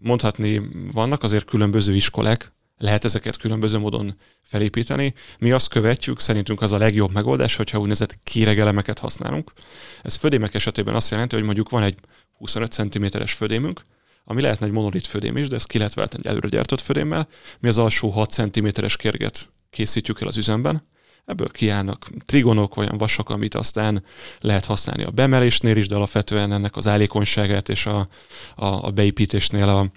mondhatni, 0.00 0.62
vannak 0.92 1.22
azért 1.22 1.44
különböző 1.44 1.94
iskolák, 1.94 2.52
lehet 2.78 3.04
ezeket 3.04 3.36
különböző 3.36 3.78
módon 3.78 4.16
felépíteni. 4.42 5.14
Mi 5.38 5.50
azt 5.50 5.68
követjük, 5.68 6.20
szerintünk 6.20 6.62
az 6.62 6.72
a 6.72 6.78
legjobb 6.78 7.12
megoldás, 7.12 7.56
hogyha 7.56 7.78
úgynevezett 7.78 8.18
kéregelemeket 8.22 8.98
használunk. 8.98 9.52
Ez 10.02 10.14
födémek 10.14 10.54
esetében 10.54 10.94
azt 10.94 11.10
jelenti, 11.10 11.34
hogy 11.34 11.44
mondjuk 11.44 11.68
van 11.68 11.82
egy 11.82 11.94
25 12.38 12.72
cm-es 12.72 13.32
födémünk, 13.32 13.84
ami 14.30 14.40
lehetne 14.40 14.66
egy 14.66 14.72
monolit 14.72 15.06
födém 15.06 15.36
is, 15.36 15.48
de 15.48 15.54
ezt 15.54 15.66
ki 15.66 15.78
lehet 15.78 15.94
váltani 15.94 16.22
egy 16.24 16.30
előre 16.30 16.48
gyártott 16.48 16.80
födémmel. 16.80 17.28
Mi 17.60 17.68
az 17.68 17.78
alsó 17.78 18.08
6 18.08 18.30
cm-es 18.30 18.96
kérget 18.96 19.50
készítjük 19.70 20.20
el 20.20 20.28
az 20.28 20.36
üzemben, 20.36 20.86
ebből 21.24 21.48
kiállnak 21.48 22.10
trigonok, 22.24 22.76
olyan 22.76 22.98
vasak, 22.98 23.30
amit 23.30 23.54
aztán 23.54 24.04
lehet 24.40 24.64
használni 24.64 25.02
a 25.02 25.10
bemelésnél 25.10 25.76
is, 25.76 25.88
de 25.88 25.94
alapvetően 25.94 26.52
ennek 26.52 26.76
az 26.76 26.86
állékonyságát 26.86 27.68
és 27.68 27.86
a, 27.86 28.08
a, 28.54 28.66
a 28.66 28.90
beépítésnél 28.90 29.68
a, 29.68 29.90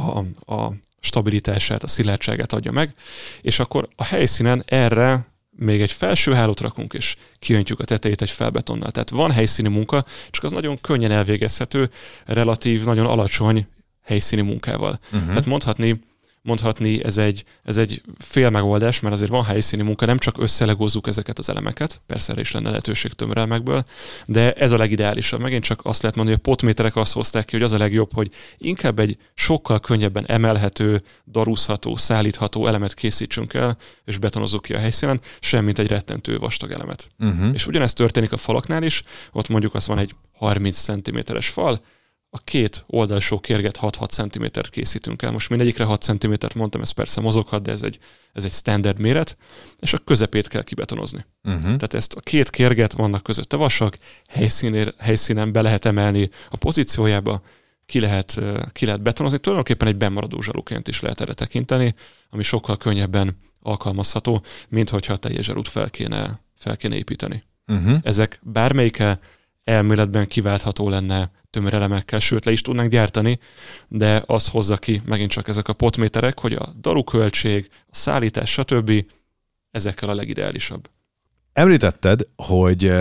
a, 0.00 0.18
a 0.54 0.72
stabilitását, 1.00 1.82
a 1.82 1.86
szilárdságát 1.86 2.52
adja 2.52 2.72
meg, 2.72 2.94
és 3.40 3.58
akkor 3.58 3.88
a 3.96 4.04
helyszínen 4.04 4.62
erre 4.66 5.33
még 5.56 5.80
egy 5.80 5.92
felső 5.92 6.32
hálót 6.32 6.60
rakunk, 6.60 6.92
és 6.92 7.16
kiöntjük 7.38 7.80
a 7.80 7.84
tetejét 7.84 8.22
egy 8.22 8.30
felbetonnal. 8.30 8.90
Tehát 8.90 9.10
van 9.10 9.30
helyszíni 9.30 9.68
munka, 9.68 10.04
csak 10.30 10.44
az 10.44 10.52
nagyon 10.52 10.80
könnyen 10.80 11.10
elvégezhető, 11.10 11.90
relatív, 12.26 12.84
nagyon 12.84 13.06
alacsony 13.06 13.66
helyszíni 14.02 14.42
munkával. 14.42 14.98
Uh-huh. 15.12 15.28
Tehát 15.28 15.46
mondhatni, 15.46 16.00
mondhatni 16.44 17.04
ez 17.04 17.16
egy, 17.16 17.44
ez 17.62 17.76
egy 17.76 18.02
fél 18.18 18.50
megoldás, 18.50 19.00
mert 19.00 19.14
azért 19.14 19.30
van 19.30 19.44
helyszíni 19.44 19.82
munka, 19.82 20.06
nem 20.06 20.18
csak 20.18 20.38
összelegózzuk 20.38 21.06
ezeket 21.06 21.38
az 21.38 21.48
elemeket, 21.48 22.00
persze 22.06 22.32
erre 22.32 22.40
is 22.40 22.52
lenne 22.52 22.68
lehetőség 22.68 23.12
tömörelmekből, 23.12 23.84
de 24.26 24.52
ez 24.52 24.72
a 24.72 24.76
legideálisabb. 24.76 25.40
Megint 25.40 25.62
csak 25.62 25.80
azt 25.82 26.00
lehet 26.00 26.16
mondani, 26.16 26.36
hogy 26.36 26.46
a 26.46 26.50
potméterek 26.50 26.96
azt 26.96 27.12
hozták 27.12 27.44
ki, 27.44 27.56
hogy 27.56 27.64
az 27.64 27.72
a 27.72 27.78
legjobb, 27.78 28.12
hogy 28.12 28.30
inkább 28.58 28.98
egy 28.98 29.16
sokkal 29.34 29.80
könnyebben 29.80 30.26
emelhető, 30.26 31.02
darúzható, 31.26 31.96
szállítható 31.96 32.66
elemet 32.66 32.94
készítsünk 32.94 33.54
el, 33.54 33.76
és 34.04 34.18
betonozzuk 34.18 34.62
ki 34.62 34.74
a 34.74 34.78
helyszínen, 34.78 35.20
semmint 35.40 35.78
egy 35.78 35.88
rettentő 35.88 36.38
vastag 36.38 36.70
elemet. 36.70 37.10
Uh-huh. 37.18 37.50
És 37.52 37.66
ugyanezt 37.66 37.96
történik 37.96 38.32
a 38.32 38.36
falaknál 38.36 38.82
is, 38.82 39.02
ott 39.32 39.48
mondjuk 39.48 39.74
az 39.74 39.86
van 39.86 39.98
egy 39.98 40.14
30 40.32 40.78
cm-es 40.78 41.48
fal, 41.48 41.80
a 42.34 42.38
két 42.44 42.84
oldalsó 42.86 43.38
kérget 43.38 43.78
6-6 43.80 44.08
cm 44.08 44.44
készítünk 44.70 45.22
el. 45.22 45.30
Most 45.30 45.48
mindegyikre 45.48 45.84
6 45.84 46.02
cm-t 46.02 46.54
mondtam, 46.54 46.80
ez 46.80 46.90
persze 46.90 47.20
mozoghat, 47.20 47.62
de 47.62 47.72
ez 47.72 47.82
egy, 47.82 47.98
ez 48.32 48.44
egy 48.44 48.52
standard 48.52 48.98
méret, 48.98 49.36
és 49.80 49.92
a 49.92 49.98
közepét 49.98 50.48
kell 50.48 50.62
kibetonozni. 50.62 51.24
Uh-huh. 51.44 51.62
Tehát 51.62 51.94
ezt 51.94 52.14
a 52.14 52.20
két 52.20 52.50
kérget 52.50 52.92
vannak 52.92 53.22
közötte 53.22 53.56
vasak, 53.56 53.98
helyszínér, 54.28 54.94
helyszínen 54.98 55.52
be 55.52 55.62
lehet 55.62 55.84
emelni 55.84 56.30
a 56.50 56.56
pozíciójába, 56.56 57.42
ki 57.86 58.00
lehet, 58.00 58.40
ki 58.72 58.84
lehet 58.84 59.02
betonozni. 59.02 59.38
Tulajdonképpen 59.38 59.88
egy 59.88 59.96
bemaradó 59.96 60.40
zsaluként 60.40 60.88
is 60.88 61.00
lehet 61.00 61.20
erre 61.20 61.34
tekinteni, 61.34 61.94
ami 62.30 62.42
sokkal 62.42 62.76
könnyebben 62.76 63.36
alkalmazható, 63.62 64.44
mint 64.68 64.90
hogyha 64.90 65.12
a 65.12 65.16
teljes 65.16 65.44
zsarut 65.44 65.68
fel 65.68 65.90
kéne, 65.90 66.40
fel 66.54 66.76
kéne 66.76 66.96
építeni. 66.96 67.42
Uh-huh. 67.66 67.98
Ezek 68.02 68.40
bármelyike 68.42 69.18
elméletben 69.64 70.26
kiváltható 70.26 70.88
lenne 70.88 71.30
tömörelemekkel, 71.50 72.18
sőt 72.18 72.44
le 72.44 72.52
is 72.52 72.60
tudnánk 72.62 72.90
gyártani, 72.90 73.38
de 73.88 74.22
az 74.26 74.48
hozza 74.48 74.76
ki 74.76 75.02
megint 75.04 75.30
csak 75.30 75.48
ezek 75.48 75.68
a 75.68 75.72
potméterek, 75.72 76.38
hogy 76.38 76.52
a 76.52 76.72
daruköltség, 76.80 77.68
a 77.72 77.88
szállítás, 77.90 78.50
stb. 78.50 78.92
ezekkel 79.70 80.08
a 80.08 80.14
legideálisabb. 80.14 80.90
Említetted, 81.52 82.28
hogy 82.36 82.92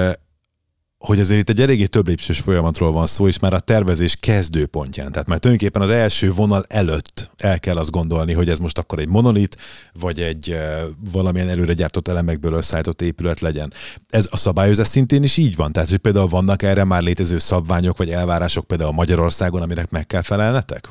hogy 1.06 1.20
azért 1.20 1.39
itt 1.39 1.50
egy 1.50 1.62
eléggé 1.62 1.86
több 1.86 2.08
lépcsős 2.08 2.39
folyamatról 2.39 2.92
van 2.92 3.06
szó, 3.06 3.28
és 3.28 3.39
már 3.39 3.54
a 3.54 3.60
tervezés 3.60 4.16
kezdőpontján. 4.20 5.12
Tehát 5.12 5.28
már 5.28 5.39
tulajdonképpen 5.39 5.82
az 5.82 5.89
első 5.89 6.32
vonal 6.32 6.66
előtt 6.68 7.32
el 7.38 7.60
kell 7.60 7.78
azt 7.78 7.92
gondolni, 7.92 8.34
hogy 8.34 8.50
ez 8.50 8.60
most 8.60 8.78
akkor 8.78 9.00
egy 9.00 9.08
monolit, 9.08 9.58
vagy 9.94 10.20
egy 10.20 10.50
uh, 10.50 10.82
valamilyen 11.12 11.50
előre 11.50 11.74
gyártott 11.74 12.08
elemekből 12.08 12.54
összeállított 12.54 13.02
épület 13.02 13.39
legyen. 13.39 13.74
Ez 14.10 14.28
a 14.32 14.38
szabályozás 14.38 14.88
szintén 14.88 15.24
is 15.24 15.38
így 15.38 15.56
van? 15.56 15.72
Tehát, 15.72 15.89
hogy 15.89 15.98
például 15.98 16.28
vannak 16.28 16.62
erre 16.62 16.84
már 16.84 17.02
létező 17.02 17.38
szabványok, 17.38 17.98
vagy 17.98 18.10
elvárások 18.10 18.68
például 18.68 18.92
Magyarországon, 18.92 19.62
aminek 19.62 19.89
meg 19.89 20.08
kell 20.08 20.22
felelnetek? 20.22 20.89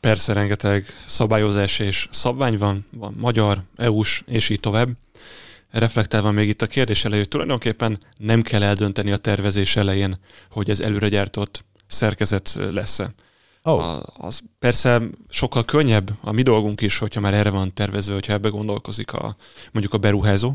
Persze 0.00 0.32
rengeteg 0.32 0.84
szabályozás 1.06 1.78
és 1.78 2.08
szabvány 2.10 2.58
van, 2.58 2.86
van 2.90 3.14
magyar, 3.20 3.62
EU-s, 3.76 4.22
és 4.26 4.48
így 4.48 4.60
tovább. 4.60 4.88
Reflektálva 5.74 6.30
még 6.30 6.48
itt 6.48 6.62
a 6.62 6.66
kérdés 6.66 7.04
elején, 7.04 7.24
tulajdonképpen 7.28 7.98
nem 8.16 8.42
kell 8.42 8.62
eldönteni 8.62 9.12
a 9.12 9.16
tervezés 9.16 9.76
elején, 9.76 10.18
hogy 10.50 10.70
ez 10.70 10.80
előre 10.80 11.08
gyártott 11.08 11.64
szerkezet 11.86 12.58
lesz-e. 12.70 13.14
Oh. 13.62 13.84
A, 13.84 14.02
az 14.16 14.40
persze 14.58 15.02
sokkal 15.28 15.64
könnyebb 15.64 16.10
a 16.20 16.32
mi 16.32 16.42
dolgunk 16.42 16.80
is, 16.80 16.98
hogyha 16.98 17.20
már 17.20 17.34
erre 17.34 17.50
van 17.50 17.74
tervezve, 17.74 18.14
hogyha 18.14 18.32
ebbe 18.32 18.48
gondolkozik 18.48 19.12
a, 19.12 19.36
mondjuk 19.72 19.94
a 19.94 19.98
beruházó. 19.98 20.52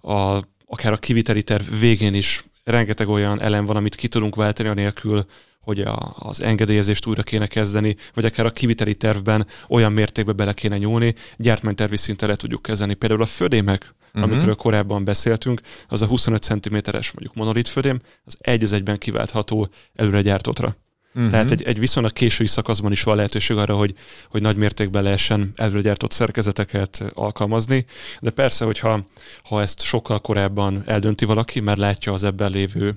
A, 0.00 0.40
akár 0.66 0.92
a 0.92 0.96
kiviteli 0.96 1.42
terv 1.42 1.78
végén 1.80 2.14
is 2.14 2.44
rengeteg 2.64 3.08
olyan 3.08 3.40
elem 3.40 3.64
van, 3.64 3.76
amit 3.76 3.94
ki 3.94 4.08
tudunk 4.08 4.34
váltani 4.34 4.68
anélkül, 4.68 5.24
hogy 5.60 5.80
a, 5.80 6.14
az 6.18 6.40
engedélyezést 6.40 7.06
újra 7.06 7.22
kéne 7.22 7.46
kezdeni, 7.46 7.96
vagy 8.14 8.24
akár 8.24 8.46
a 8.46 8.50
kiviteli 8.50 8.94
tervben 8.94 9.46
olyan 9.68 9.92
mértékbe 9.92 10.32
bele 10.32 10.52
kéne 10.52 10.78
nyúlni, 10.78 11.14
gyártmánytervi 11.36 11.96
szinten 11.96 12.28
le 12.28 12.36
tudjuk 12.36 12.62
kezelni. 12.62 12.94
Például 12.94 13.22
a 13.22 13.26
födémek, 13.26 13.94
uh-huh. 14.14 14.32
amikről 14.32 14.54
korábban 14.54 15.04
beszéltünk, 15.04 15.60
az 15.88 16.02
a 16.02 16.06
25 16.06 16.42
cm-es 16.42 17.12
mondjuk 17.12 17.34
monolit 17.34 17.68
födém, 17.68 18.00
az 18.24 18.36
egy 18.38 18.62
az 18.62 18.72
egyben 18.72 18.98
kiváltható 18.98 19.68
előre 19.94 20.20
gyártottra. 20.20 20.76
Uh-huh. 21.14 21.30
Tehát 21.30 21.50
egy, 21.50 21.62
egy 21.62 21.78
viszonylag 21.78 22.12
késői 22.12 22.46
szakaszban 22.46 22.92
is 22.92 23.02
van 23.02 23.16
lehetőség 23.16 23.56
arra, 23.56 23.76
hogy, 23.76 23.94
hogy 24.28 24.42
nagy 24.42 24.56
mértékben 24.56 25.02
lehessen 25.02 25.52
előregyártott 25.56 26.10
szerkezeteket 26.10 27.04
alkalmazni, 27.14 27.84
de 28.20 28.30
persze, 28.30 28.64
hogyha 28.64 29.06
ha 29.42 29.60
ezt 29.60 29.82
sokkal 29.82 30.18
korábban 30.18 30.82
eldönti 30.86 31.24
valaki, 31.24 31.60
mert 31.60 31.78
látja 31.78 32.12
az 32.12 32.24
ebben 32.24 32.50
lévő 32.50 32.96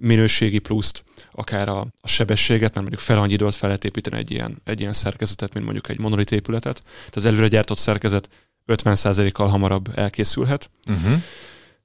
minőségi 0.00 0.58
pluszt, 0.58 1.04
akár 1.32 1.68
a, 1.68 1.86
a 2.00 2.08
sebességet, 2.08 2.60
mert 2.60 2.74
mondjuk 2.74 3.00
fel 3.00 3.18
annyi 3.18 3.32
időt 3.32 3.54
fel 3.54 3.68
lehet 3.68 3.84
építeni 3.84 4.16
egy 4.16 4.30
ilyen, 4.30 4.60
egy 4.64 4.80
ilyen 4.80 4.92
szerkezetet, 4.92 5.52
mint 5.52 5.64
mondjuk 5.64 5.88
egy 5.88 5.98
monolit 5.98 6.32
épületet. 6.32 6.82
Tehát 6.82 7.16
az 7.16 7.24
előregyártott 7.24 7.78
szerkezet 7.78 8.28
50%-kal 8.66 9.46
hamarabb 9.46 9.88
elkészülhet. 9.94 10.70
Uh-huh. 10.88 11.22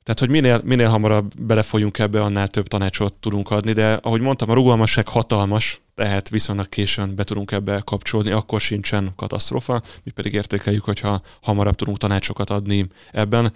Tehát, 0.04 0.20
hogy 0.20 0.30
minél, 0.30 0.62
minél 0.64 0.88
hamarabb 0.88 1.42
belefolyunk 1.42 2.00
ebbe, 2.00 2.22
annál 2.22 2.48
több 2.48 2.68
tanácsot 2.68 3.14
tudunk 3.14 3.52
adni, 3.52 3.74
de 3.74 3.94
ahogy 3.94 4.22
mondtam, 4.22 4.50
a 4.50 4.54
rugalmasság 4.54 5.08
hatalmas, 5.08 5.82
tehát 5.96 6.30
viszonylag 6.30 6.70
későn 6.70 7.16
be 7.16 7.24
tudunk 7.24 7.52
ebbe 7.52 7.82
kapcsolódni, 7.84 8.32
akkor 8.32 8.62
sincsen 8.62 9.12
katasztrófa, 9.16 9.82
mi 10.04 10.12
pedig 10.12 10.34
értékeljük, 10.34 10.84
hogyha 10.84 11.22
hamarabb 11.42 11.76
tudunk 11.76 11.98
tanácsokat 11.98 12.50
adni 12.50 12.88
ebben. 13.12 13.54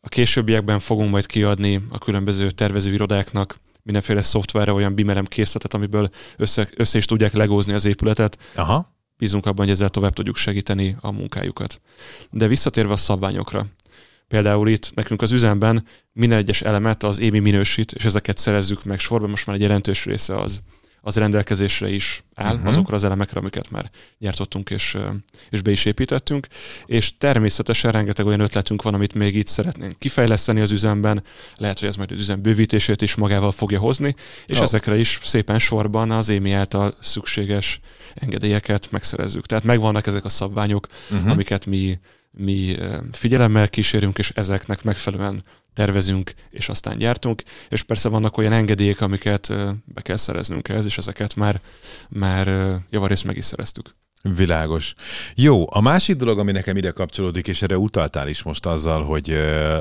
A 0.00 0.08
későbbiekben 0.08 0.78
fogunk 0.78 1.10
majd 1.10 1.26
kiadni 1.26 1.80
a 1.90 1.98
különböző 1.98 2.50
tervezőirodáknak 2.50 3.56
mindenféle 3.82 4.22
szoftverre 4.22 4.72
olyan 4.72 4.94
bimerem 4.94 5.24
készletet, 5.24 5.74
amiből 5.74 6.08
össze, 6.36 6.68
össze 6.76 6.98
is 6.98 7.04
tudják 7.04 7.32
legózni 7.32 7.72
az 7.72 7.84
épületet. 7.84 8.38
Aha. 8.54 8.86
Bízunk 9.18 9.46
abban, 9.46 9.64
hogy 9.64 9.74
ezzel 9.74 9.88
tovább 9.88 10.12
tudjuk 10.12 10.36
segíteni 10.36 10.96
a 11.00 11.12
munkájukat. 11.12 11.80
De 12.30 12.46
visszatérve 12.46 12.92
a 12.92 12.96
szabványokra. 12.96 13.66
Például 14.28 14.68
itt 14.68 14.94
nekünk 14.94 15.22
az 15.22 15.30
üzemben 15.30 15.86
minden 16.12 16.38
egyes 16.38 16.62
elemet 16.62 17.02
az 17.02 17.20
émi 17.20 17.38
minősít, 17.38 17.92
és 17.92 18.04
ezeket 18.04 18.38
szerezzük 18.38 18.84
meg 18.84 18.98
sorban, 18.98 19.30
most 19.30 19.46
már 19.46 19.56
egy 19.56 19.62
jelentős 19.62 20.04
része 20.04 20.38
az, 20.38 20.62
az 21.04 21.16
rendelkezésre 21.16 21.88
is 21.88 22.24
áll, 22.34 22.54
uh-huh. 22.54 22.68
azokra 22.68 22.96
az 22.96 23.04
elemekre, 23.04 23.40
amiket 23.40 23.70
már 23.70 23.90
gyártottunk 24.18 24.70
és, 24.70 24.96
és 25.50 25.62
be 25.62 25.70
is 25.70 25.84
építettünk, 25.84 26.46
és 26.86 27.16
természetesen 27.18 27.92
rengeteg 27.92 28.26
olyan 28.26 28.40
ötletünk 28.40 28.82
van, 28.82 28.94
amit 28.94 29.14
még 29.14 29.34
itt 29.34 29.46
szeretnénk 29.46 29.98
kifejleszteni 29.98 30.60
az 30.60 30.70
üzemben, 30.70 31.22
lehet, 31.56 31.78
hogy 31.78 31.88
ez 31.88 31.96
majd 31.96 32.10
az 32.10 32.18
üzem 32.18 32.42
bővítését 32.42 33.02
is 33.02 33.14
magával 33.14 33.52
fogja 33.52 33.78
hozni, 33.78 34.14
és 34.46 34.56
oh. 34.56 34.62
ezekre 34.62 34.96
is 34.96 35.20
szépen 35.22 35.58
sorban 35.58 36.10
az 36.10 36.28
émi 36.28 36.52
által 36.52 36.94
szükséges 37.00 37.80
engedélyeket 38.14 38.90
megszerezzük. 38.90 39.46
Tehát 39.46 39.64
megvannak 39.64 40.06
ezek 40.06 40.24
a 40.24 40.28
szabványok, 40.28 40.86
uh-huh. 41.10 41.30
amiket 41.30 41.66
mi 41.66 41.98
mi 42.36 42.76
figyelemmel 43.12 43.68
kísérünk, 43.68 44.18
és 44.18 44.30
ezeknek 44.30 44.82
megfelelően 44.82 45.42
tervezünk, 45.74 46.32
és 46.50 46.68
aztán 46.68 46.96
gyártunk, 46.96 47.42
és 47.68 47.82
persze 47.82 48.08
vannak 48.08 48.36
olyan 48.36 48.52
engedélyek, 48.52 49.00
amiket 49.00 49.48
be 49.84 50.00
kell 50.00 50.16
szereznünk 50.16 50.68
ehhez, 50.68 50.84
és 50.84 50.98
ezeket 50.98 51.36
már, 51.36 51.60
már 52.08 52.78
javarészt 52.90 53.24
meg 53.24 53.36
is 53.36 53.44
szereztük. 53.44 53.94
Világos. 54.36 54.94
Jó, 55.34 55.64
a 55.68 55.80
másik 55.80 56.16
dolog, 56.16 56.38
ami 56.38 56.52
nekem 56.52 56.76
ide 56.76 56.90
kapcsolódik, 56.90 57.46
és 57.46 57.62
erre 57.62 57.78
utaltál 57.78 58.28
is 58.28 58.42
most 58.42 58.66
azzal, 58.66 59.04
hogy 59.04 59.38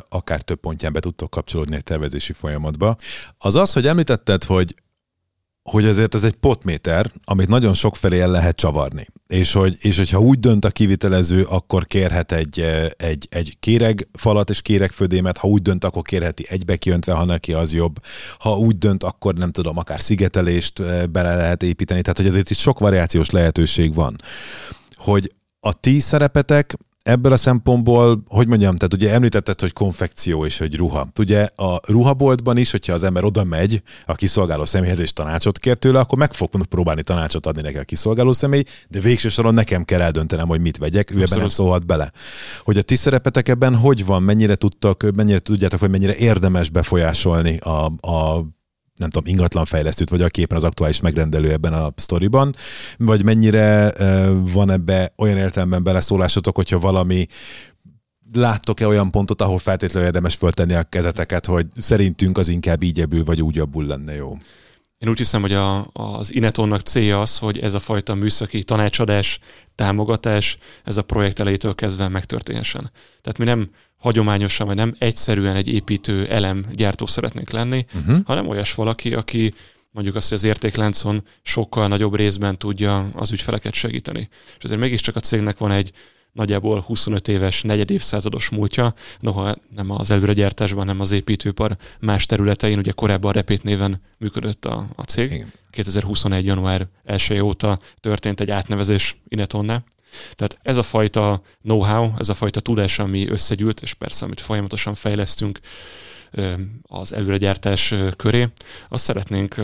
akár 0.10 0.41
több 0.41 0.60
pontján 0.60 0.93
be 0.93 0.99
tudtok 0.99 1.30
kapcsolódni 1.30 1.75
egy 1.75 1.84
tervezési 1.84 2.34
folyamatba, 2.34 2.97
az 3.38 3.56
az, 3.56 3.73
hogy 3.73 3.88
említetted, 3.88 4.43
hogy 4.43 4.75
hogy 5.63 5.86
azért 5.86 6.15
ez 6.15 6.24
egy 6.24 6.36
potméter, 6.36 7.12
amit 7.24 7.47
nagyon 7.47 7.74
sok 7.74 7.95
felé 7.95 8.19
el 8.19 8.30
lehet 8.30 8.56
csavarni. 8.56 9.08
És, 9.28 9.54
hogy, 9.54 9.78
és 9.80 9.97
hogyha 9.97 10.19
úgy 10.19 10.39
dönt 10.39 10.65
a 10.65 10.69
kivitelező, 10.69 11.43
akkor 11.43 11.86
kérhet 11.86 12.32
egy, 12.32 12.60
eh, 12.60 12.88
egy, 12.97 13.28
egy 13.30 13.56
kéregfalat 13.60 14.50
és 14.50 14.62
kéregfödémet, 14.62 15.38
ha 15.38 15.47
úgy 15.47 15.62
dönt, 15.62 15.84
akkor 15.84 16.02
kérheti 16.02 16.45
egybe 16.50 16.76
kiöntve, 16.76 17.13
ha 17.13 17.26
neki 17.26 17.54
az 17.54 17.74
jobb. 17.74 17.95
Ha 18.39 18.58
úgy 18.58 18.78
dönt, 18.78 19.04
akkor 19.04 19.34
nem 19.34 19.52
tudom, 19.52 19.78
akár 19.78 20.02
szigetelést 20.02 20.80
eh, 20.80 21.06
bele 21.06 21.36
lehet 21.36 21.63
építeni. 21.63 22.02
Tehát, 22.02 22.17
hogy 22.17 22.28
azért 22.28 22.50
is 22.50 22.60
sok 22.60 22.80
variációs 22.80 23.30
lehetőség 23.30 23.93
van. 23.93 24.15
Hogy 24.95 25.34
a 25.60 25.74
ti 25.74 26.00
szerepetek 26.00 26.78
ebből 27.04 27.32
a 27.32 27.38
szempontból, 27.38 28.24
hogy 28.28 28.48
mondjam, 28.48 28.76
tehát 28.76 28.94
ugye 28.94 29.14
említetted, 29.14 29.62
hogy 29.62 29.74
konfekció 29.74 30.46
és 30.46 30.58
hogy 30.58 30.76
ruha. 30.76 31.08
Ugye 31.20 31.48
a 31.56 31.80
ruhaboltban 31.88 32.58
is, 32.58 32.72
hogyha 32.72 32.94
az 32.94 33.04
ember 33.04 33.24
oda 33.24 33.44
megy 33.44 33.82
a 34.06 34.16
kiszolgáló 34.16 34.66
személyhez 34.66 35.00
és 35.00 35.14
tanácsot 35.14 35.60
kér 35.60 35.78
tőle, 35.78 36.00
akkor 36.00 36.18
meg 36.18 36.34
fog 36.34 36.66
próbálni 36.66 37.04
tanácsot 37.04 37.46
adni 37.46 37.62
neki 37.62 37.78
a 37.78 37.84
kiszolgáló 37.84 38.34
személy, 38.34 38.64
de 38.90 39.00
végső 39.00 39.30
soron 39.30 39.54
nekem 39.54 39.84
kell 39.84 40.02
eldöntenem, 40.02 40.48
hogy 40.48 40.62
mit 40.62 40.78
vegyek, 40.78 41.12
ő 41.12 41.22
ebben 41.22 41.40
nem 41.40 41.50
szólhat 41.50 41.86
bele. 41.86 42.12
Hogy 42.64 42.78
a 42.78 42.82
ti 42.82 42.96
szerepetek 42.96 43.50
ebben 43.50 43.76
hogy 43.76 44.06
van, 44.06 44.24
mennyire 44.24 44.56
tudtak, 44.56 45.06
mennyire 45.16 45.40
tudjátok, 45.40 45.80
hogy 45.80 45.90
mennyire 45.90 46.16
érdemes 46.16 46.70
befolyásolni 46.70 47.58
a, 47.58 47.86
a 47.86 48.46
nem 49.02 49.10
tudom, 49.10 49.34
ingatlanfejlesztőt, 49.34 50.10
vagy 50.10 50.22
aki 50.22 50.42
éppen 50.42 50.58
az 50.58 50.64
aktuális 50.64 51.02
megrendelő 51.02 51.52
ebben 51.52 51.74
a 51.74 51.92
sztoriban, 51.96 52.56
vagy 52.98 53.24
mennyire 53.24 53.94
van 54.54 54.72
ebbe 54.72 55.14
olyan 55.18 55.38
értelemben 55.38 55.84
beleszólásotok, 55.84 56.56
hogyha 56.56 56.80
valami 56.80 57.28
láttok-e 58.34 58.88
olyan 58.88 59.12
pontot, 59.12 59.42
ahol 59.42 59.60
feltétlenül 59.60 60.08
érdemes 60.08 60.36
föltenni 60.36 60.74
a 60.74 60.84
kezeteket, 60.84 61.46
hogy 61.46 61.68
szerintünk 61.78 62.38
az 62.38 62.48
inkább 62.48 62.84
így 62.84 63.02
ebből, 63.02 63.24
vagy 63.24 63.42
úgy 63.42 63.60
abból 63.60 63.86
lenne 63.86 64.16
jó? 64.16 64.38
Én 64.98 65.10
úgy 65.10 65.18
hiszem, 65.18 65.42
hogy 65.42 65.54
a, 65.54 65.88
az 65.94 66.34
Inetonnak 66.34 66.82
célja 66.82 67.22
az, 67.22 67.38
hogy 67.38 67.60
ez 67.60 67.74
a 67.74 67.80
fajta 67.80 68.14
műszaki 68.14 68.64
tanácsadás, 68.64 69.40
támogatás, 69.76 70.58
ez 70.84 70.98
a 70.98 71.02
projekt 71.02 71.40
elejétől 71.40 71.76
kezdve 71.76 72.08
megtörténhessen. 72.08 72.92
Tehát 73.22 73.38
mi 73.38 73.46
nem 73.46 73.70
hagyományosan, 74.02 74.68
vagy 74.68 74.76
nem 74.76 74.96
egyszerűen 74.98 75.56
egy 75.56 75.68
építő 75.68 76.28
elem 76.28 76.66
gyártó 76.74 77.06
szeretnénk 77.06 77.50
lenni, 77.50 77.86
uh-huh. 77.94 78.20
hanem 78.26 78.48
olyas 78.48 78.74
valaki, 78.74 79.14
aki 79.14 79.54
mondjuk 79.92 80.16
azt, 80.16 80.30
hogy 80.30 80.38
az 80.38 80.44
értékláncon 80.44 81.24
sokkal 81.42 81.88
nagyobb 81.88 82.16
részben 82.16 82.58
tudja 82.58 83.10
az 83.14 83.32
ügyfeleket 83.32 83.74
segíteni. 83.74 84.30
És 84.58 84.64
azért 84.64 84.80
mégiscsak 84.80 85.16
a 85.16 85.20
cégnek 85.20 85.58
van 85.58 85.72
egy 85.72 85.92
nagyjából 86.32 86.80
25 86.80 87.28
éves, 87.28 87.62
negyed 87.62 87.92
évszázados 87.92 88.50
múltja, 88.50 88.94
noha 89.20 89.56
nem 89.76 89.92
az 89.92 90.12
előregyártásban, 90.12 90.80
hanem 90.80 91.00
az 91.00 91.12
építőpar 91.12 91.78
más 92.00 92.26
területein, 92.26 92.78
ugye 92.78 92.92
korábban 92.92 93.32
Repét 93.32 93.64
néven 93.64 94.02
működött 94.18 94.66
a, 94.66 94.88
a 94.96 95.04
cég. 95.04 95.32
Igen. 95.32 95.54
2021. 95.70 96.46
január 96.46 96.88
1 97.04 97.40
óta 97.42 97.80
történt 98.00 98.40
egy 98.40 98.52
átnevezés 98.52 99.16
Inetonná. 99.28 99.84
Tehát 100.34 100.58
ez 100.62 100.78
a 100.78 100.84
fajta 100.84 101.41
know-how, 101.62 102.12
ez 102.17 102.30
a 102.30 102.34
fajta 102.34 102.60
tudás, 102.60 103.00
ami 103.00 103.30
összegyűlt, 103.30 103.82
és 103.82 103.93
persze, 103.93 104.26
amit 104.26 104.39
folyamatosan 104.39 104.93
fejlesztünk 104.93 105.60
az 106.82 107.13
előregyártás 107.13 107.93
köré, 108.15 108.47
azt 108.89 109.04
szeretnénk 109.04 109.56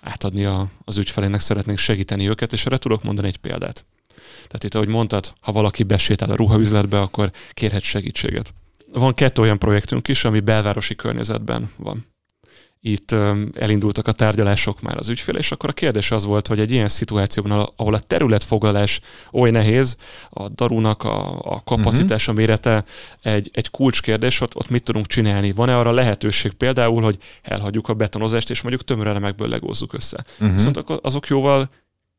átadni 0.00 0.44
az 0.84 0.96
ügyfelének, 0.96 1.40
szeretnénk 1.40 1.78
segíteni 1.78 2.28
őket, 2.28 2.52
és 2.52 2.66
erre 2.66 2.76
tudok 2.76 3.02
mondani 3.02 3.28
egy 3.28 3.36
példát. 3.36 3.84
Tehát 4.34 4.64
itt, 4.64 4.74
ahogy 4.74 4.88
mondtad, 4.88 5.32
ha 5.40 5.52
valaki 5.52 5.82
besétál 5.82 6.30
a 6.30 6.36
ruhaüzletbe, 6.36 7.00
akkor 7.00 7.30
kérhet 7.50 7.82
segítséget. 7.82 8.54
Van 8.92 9.14
kettő 9.14 9.42
olyan 9.42 9.58
projektünk 9.58 10.08
is, 10.08 10.24
ami 10.24 10.40
belvárosi 10.40 10.94
környezetben 10.94 11.70
van 11.76 12.13
itt 12.86 13.14
elindultak 13.54 14.06
a 14.06 14.12
tárgyalások 14.12 14.80
már 14.80 14.96
az 14.96 15.08
ügyfél, 15.08 15.34
és 15.34 15.52
akkor 15.52 15.68
a 15.68 15.72
kérdés 15.72 16.10
az 16.10 16.24
volt, 16.24 16.46
hogy 16.46 16.60
egy 16.60 16.70
ilyen 16.70 16.88
szituációban, 16.88 17.72
ahol 17.76 17.94
a 17.94 17.98
területfoglalás 17.98 19.00
oly 19.32 19.50
nehéz, 19.50 19.96
a 20.30 20.48
darunak 20.48 21.04
a, 21.04 21.38
a 21.38 21.62
kapacitása 21.64 22.32
uh-huh. 22.32 22.46
mérete 22.46 22.84
egy, 23.22 23.50
egy 23.52 23.70
kulcskérdés, 23.70 24.40
ott, 24.40 24.56
ott 24.56 24.70
mit 24.70 24.82
tudunk 24.82 25.06
csinálni? 25.06 25.52
Van-e 25.52 25.76
arra 25.78 25.90
lehetőség 25.90 26.52
például, 26.52 27.02
hogy 27.02 27.18
elhagyjuk 27.42 27.88
a 27.88 27.94
betonozást, 27.94 28.50
és 28.50 28.60
mondjuk 28.60 28.84
tömörelemekből 28.84 29.48
legózzuk 29.48 29.92
össze? 29.92 30.24
Uh-huh. 30.32 30.52
Viszont 30.52 30.78
azok 31.02 31.26
jóval 31.26 31.70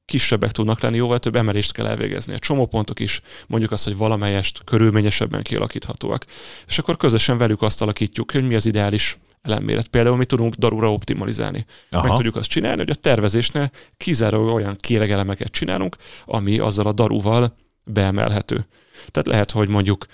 kisebbek 0.06 0.52
tudnak 0.52 0.80
lenni, 0.80 0.98
jóval 0.98 1.20
több 1.20 1.36
emelést 1.36 1.74
kell 1.74 1.88
elvégezni. 1.88 2.34
A 2.34 2.40
csomópontok 2.40 3.00
is 3.00 3.22
mondjuk 3.48 3.72
azt, 3.72 3.84
hogy 3.84 3.98
valamelyest 3.98 4.62
körülményesebben 4.64 5.42
kialakíthatóak. 5.42 6.26
És 6.68 6.78
akkor 6.78 6.98
közösen 6.98 7.38
velük 7.38 7.62
azt 7.62 7.82
alakítjuk, 7.82 8.32
hogy 8.32 8.48
mi 8.48 8.56
az 8.56 8.66
ideális 8.66 9.18
ellenméret. 9.46 9.88
Például 9.88 10.18
mi 10.18 10.26
tudunk 10.26 10.54
darura 10.54 10.94
optimalizálni. 10.94 11.66
Aha. 11.90 12.08
Meg 12.08 12.16
tudjuk 12.16 12.36
azt 12.36 12.50
csinálni, 12.50 12.78
hogy 12.78 12.90
a 12.90 12.96
tervezésnél 12.96 13.72
kizárólag 13.98 14.56
olyan 14.56 14.76
kéregelemeket 14.80 15.52
csinálunk, 15.52 15.96
ami 16.26 16.60
azzal 16.60 16.88
a 16.88 16.92
daruval 16.92 17.54
beemelhető. 17.84 18.66
Tehát 19.12 19.28
lehet, 19.28 19.52
hogy 19.52 19.68
mondjuk 19.70 20.06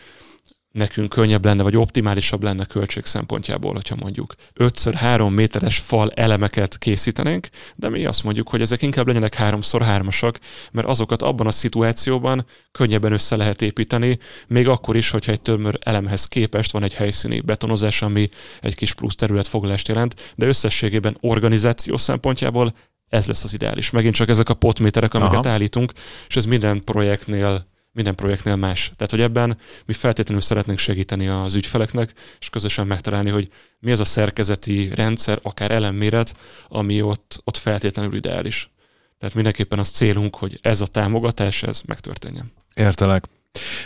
nekünk 0.71 1.09
könnyebb 1.09 1.45
lenne, 1.45 1.63
vagy 1.63 1.77
optimálisabb 1.77 2.43
lenne 2.43 2.65
költség 2.65 3.05
szempontjából, 3.05 3.73
hogyha 3.73 3.95
mondjuk 3.95 4.33
5x3 4.59 5.33
méteres 5.33 5.77
fal 5.79 6.11
elemeket 6.11 6.77
készítenénk, 6.77 7.47
de 7.75 7.89
mi 7.89 8.05
azt 8.05 8.23
mondjuk, 8.23 8.49
hogy 8.49 8.61
ezek 8.61 8.81
inkább 8.81 9.07
legyenek 9.07 9.35
3x3-asak, 9.39 10.35
mert 10.71 10.87
azokat 10.87 11.21
abban 11.21 11.47
a 11.47 11.51
szituációban 11.51 12.45
könnyebben 12.71 13.11
össze 13.11 13.35
lehet 13.35 13.61
építeni, 13.61 14.17
még 14.47 14.67
akkor 14.67 14.95
is, 14.95 15.09
hogyha 15.09 15.31
egy 15.31 15.41
tömör 15.41 15.77
elemhez 15.79 16.25
képest 16.25 16.71
van 16.71 16.83
egy 16.83 16.93
helyszíni 16.93 17.39
betonozás, 17.39 18.01
ami 18.01 18.29
egy 18.61 18.75
kis 18.75 18.93
plusz 18.93 19.15
területfoglalást 19.15 19.87
jelent, 19.87 20.33
de 20.35 20.45
összességében 20.45 21.17
organizáció 21.19 21.97
szempontjából 21.97 22.73
ez 23.09 23.27
lesz 23.27 23.43
az 23.43 23.53
ideális. 23.53 23.89
Megint 23.89 24.15
csak 24.15 24.29
ezek 24.29 24.49
a 24.49 24.53
potméterek, 24.53 25.13
amiket 25.13 25.45
Aha. 25.45 25.49
állítunk, 25.49 25.91
és 26.27 26.35
ez 26.35 26.45
minden 26.45 26.83
projektnél 26.83 27.70
minden 27.91 28.15
projektnél 28.15 28.55
más. 28.55 28.91
Tehát, 28.95 29.11
hogy 29.11 29.21
ebben 29.21 29.57
mi 29.85 29.93
feltétlenül 29.93 30.41
szeretnénk 30.41 30.79
segíteni 30.79 31.27
az 31.27 31.55
ügyfeleknek, 31.55 32.13
és 32.39 32.49
közösen 32.49 32.87
megtalálni, 32.87 33.29
hogy 33.29 33.49
mi 33.79 33.91
az 33.91 33.99
a 33.99 34.05
szerkezeti 34.05 34.89
rendszer, 34.95 35.39
akár 35.41 35.71
ellenméret, 35.71 36.35
ami 36.67 37.01
ott, 37.01 37.41
ott 37.43 37.57
feltétlenül 37.57 38.15
ideális. 38.15 38.71
Tehát 39.17 39.35
mindenképpen 39.35 39.79
az 39.79 39.89
célunk, 39.89 40.35
hogy 40.35 40.59
ez 40.61 40.81
a 40.81 40.85
támogatás, 40.85 41.63
ez 41.63 41.81
megtörténjen. 41.85 42.51
Értelek. 42.73 43.25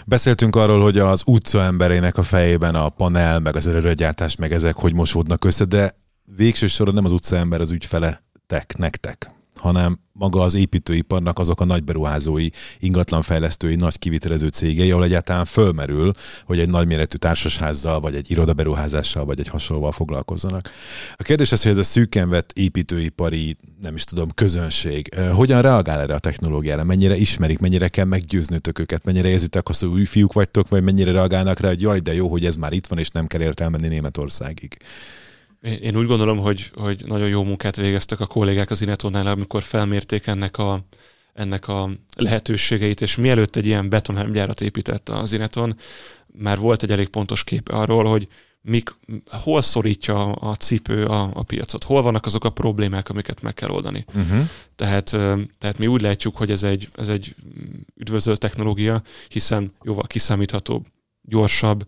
Beszéltünk 0.05 0.55
arról, 0.55 0.81
hogy 0.81 0.97
az 0.97 1.21
utca 1.25 1.63
emberének 1.63 2.17
a 2.17 2.23
fejében 2.23 2.75
a 2.75 2.89
panel, 2.89 3.39
meg 3.39 3.55
az 3.55 3.67
előregyártás, 3.67 4.35
meg 4.35 4.51
ezek 4.53 4.75
hogy 4.75 4.93
mosódnak 4.93 5.43
össze, 5.43 5.65
de 5.65 5.95
végső 6.35 6.67
soron 6.67 6.93
nem 6.93 7.05
az 7.05 7.11
utca 7.11 7.35
ember 7.35 7.61
az 7.61 7.71
ügyfele 7.71 8.21
tek, 8.47 8.77
nektek 8.77 9.34
hanem 9.65 9.99
maga 10.13 10.41
az 10.41 10.55
építőiparnak 10.55 11.39
azok 11.39 11.61
a 11.61 11.65
nagy 11.65 11.83
beruházói, 11.83 12.47
ingatlanfejlesztői, 12.79 13.75
nagy 13.75 13.99
kivitelező 13.99 14.47
cégei, 14.47 14.91
ahol 14.91 15.03
egyáltalán 15.03 15.45
fölmerül, 15.45 16.13
hogy 16.45 16.59
egy 16.59 16.69
nagyméretű 16.69 17.17
társasházzal, 17.17 17.99
vagy 17.99 18.15
egy 18.15 18.31
irodaberuházással, 18.31 19.25
vagy 19.25 19.39
egy 19.39 19.47
hasonlóval 19.47 19.91
foglalkozzanak. 19.91 20.69
A 21.15 21.23
kérdés 21.23 21.51
az, 21.51 21.61
hogy 21.61 21.71
ez 21.71 21.77
a 21.77 21.83
szűken 21.83 22.29
vett 22.29 22.51
építőipari, 22.51 23.55
nem 23.81 23.95
is 23.95 24.03
tudom, 24.03 24.29
közönség, 24.35 25.15
hogyan 25.33 25.61
reagál 25.61 25.99
erre 25.99 26.13
a 26.13 26.19
technológiára, 26.19 26.83
mennyire 26.83 27.15
ismerik, 27.15 27.59
mennyire 27.59 27.87
kell 27.87 28.05
meggyőznötök 28.05 28.79
őket, 28.79 29.05
mennyire 29.05 29.27
érzitek 29.27 29.69
azt, 29.69 29.79
hogy 29.79 29.89
új 29.89 30.05
fiúk 30.05 30.33
vagytok, 30.33 30.67
vagy 30.67 30.83
mennyire 30.83 31.11
reagálnak 31.11 31.59
rá, 31.59 31.67
hogy 31.67 31.81
jaj, 31.81 31.99
de 31.99 32.13
jó, 32.13 32.27
hogy 32.27 32.45
ez 32.45 32.55
már 32.55 32.73
itt 32.73 32.87
van, 32.87 32.99
és 32.99 33.09
nem 33.09 33.27
kell 33.27 33.41
értelmenni 33.41 33.87
Németországig. 33.87 34.77
Én 35.81 35.97
úgy 35.97 36.07
gondolom, 36.07 36.37
hogy, 36.37 36.71
hogy 36.73 37.03
nagyon 37.05 37.27
jó 37.27 37.43
munkát 37.43 37.75
végeztek 37.75 38.19
a 38.19 38.25
kollégák 38.25 38.71
az 38.71 38.81
Inetonnál, 38.81 39.27
amikor 39.27 39.63
felmérték 39.63 40.27
ennek 40.27 40.57
a, 40.57 40.85
ennek 41.33 41.67
a 41.67 41.89
lehetőségeit, 42.15 43.01
és 43.01 43.15
mielőtt 43.15 43.55
egy 43.55 43.65
ilyen 43.65 43.89
betongyárat 43.89 44.61
épített 44.61 45.09
az 45.09 45.33
Ineton, 45.33 45.77
már 46.27 46.57
volt 46.57 46.83
egy 46.83 46.91
elég 46.91 47.07
pontos 47.07 47.43
kép 47.43 47.69
arról, 47.69 48.03
hogy 48.03 48.27
mik, 48.61 48.95
hol 49.29 49.61
szorítja 49.61 50.31
a 50.31 50.55
cipő 50.55 51.05
a, 51.05 51.29
a 51.33 51.43
piacot, 51.43 51.83
hol 51.83 52.01
vannak 52.01 52.25
azok 52.25 52.43
a 52.43 52.49
problémák, 52.49 53.09
amiket 53.09 53.41
meg 53.41 53.53
kell 53.53 53.69
oldani. 53.69 54.05
Uh-huh. 54.07 54.49
Tehát, 54.75 55.09
tehát 55.57 55.77
mi 55.77 55.87
úgy 55.87 56.01
látjuk, 56.01 56.37
hogy 56.37 56.51
ez 56.51 56.63
egy, 56.63 56.89
ez 56.95 57.09
egy 57.09 57.35
üdvözölt 57.95 58.39
technológia, 58.39 59.01
hiszen 59.27 59.73
jóval 59.83 60.07
kiszámíthatóbb, 60.07 60.85
gyorsabb, 61.21 61.85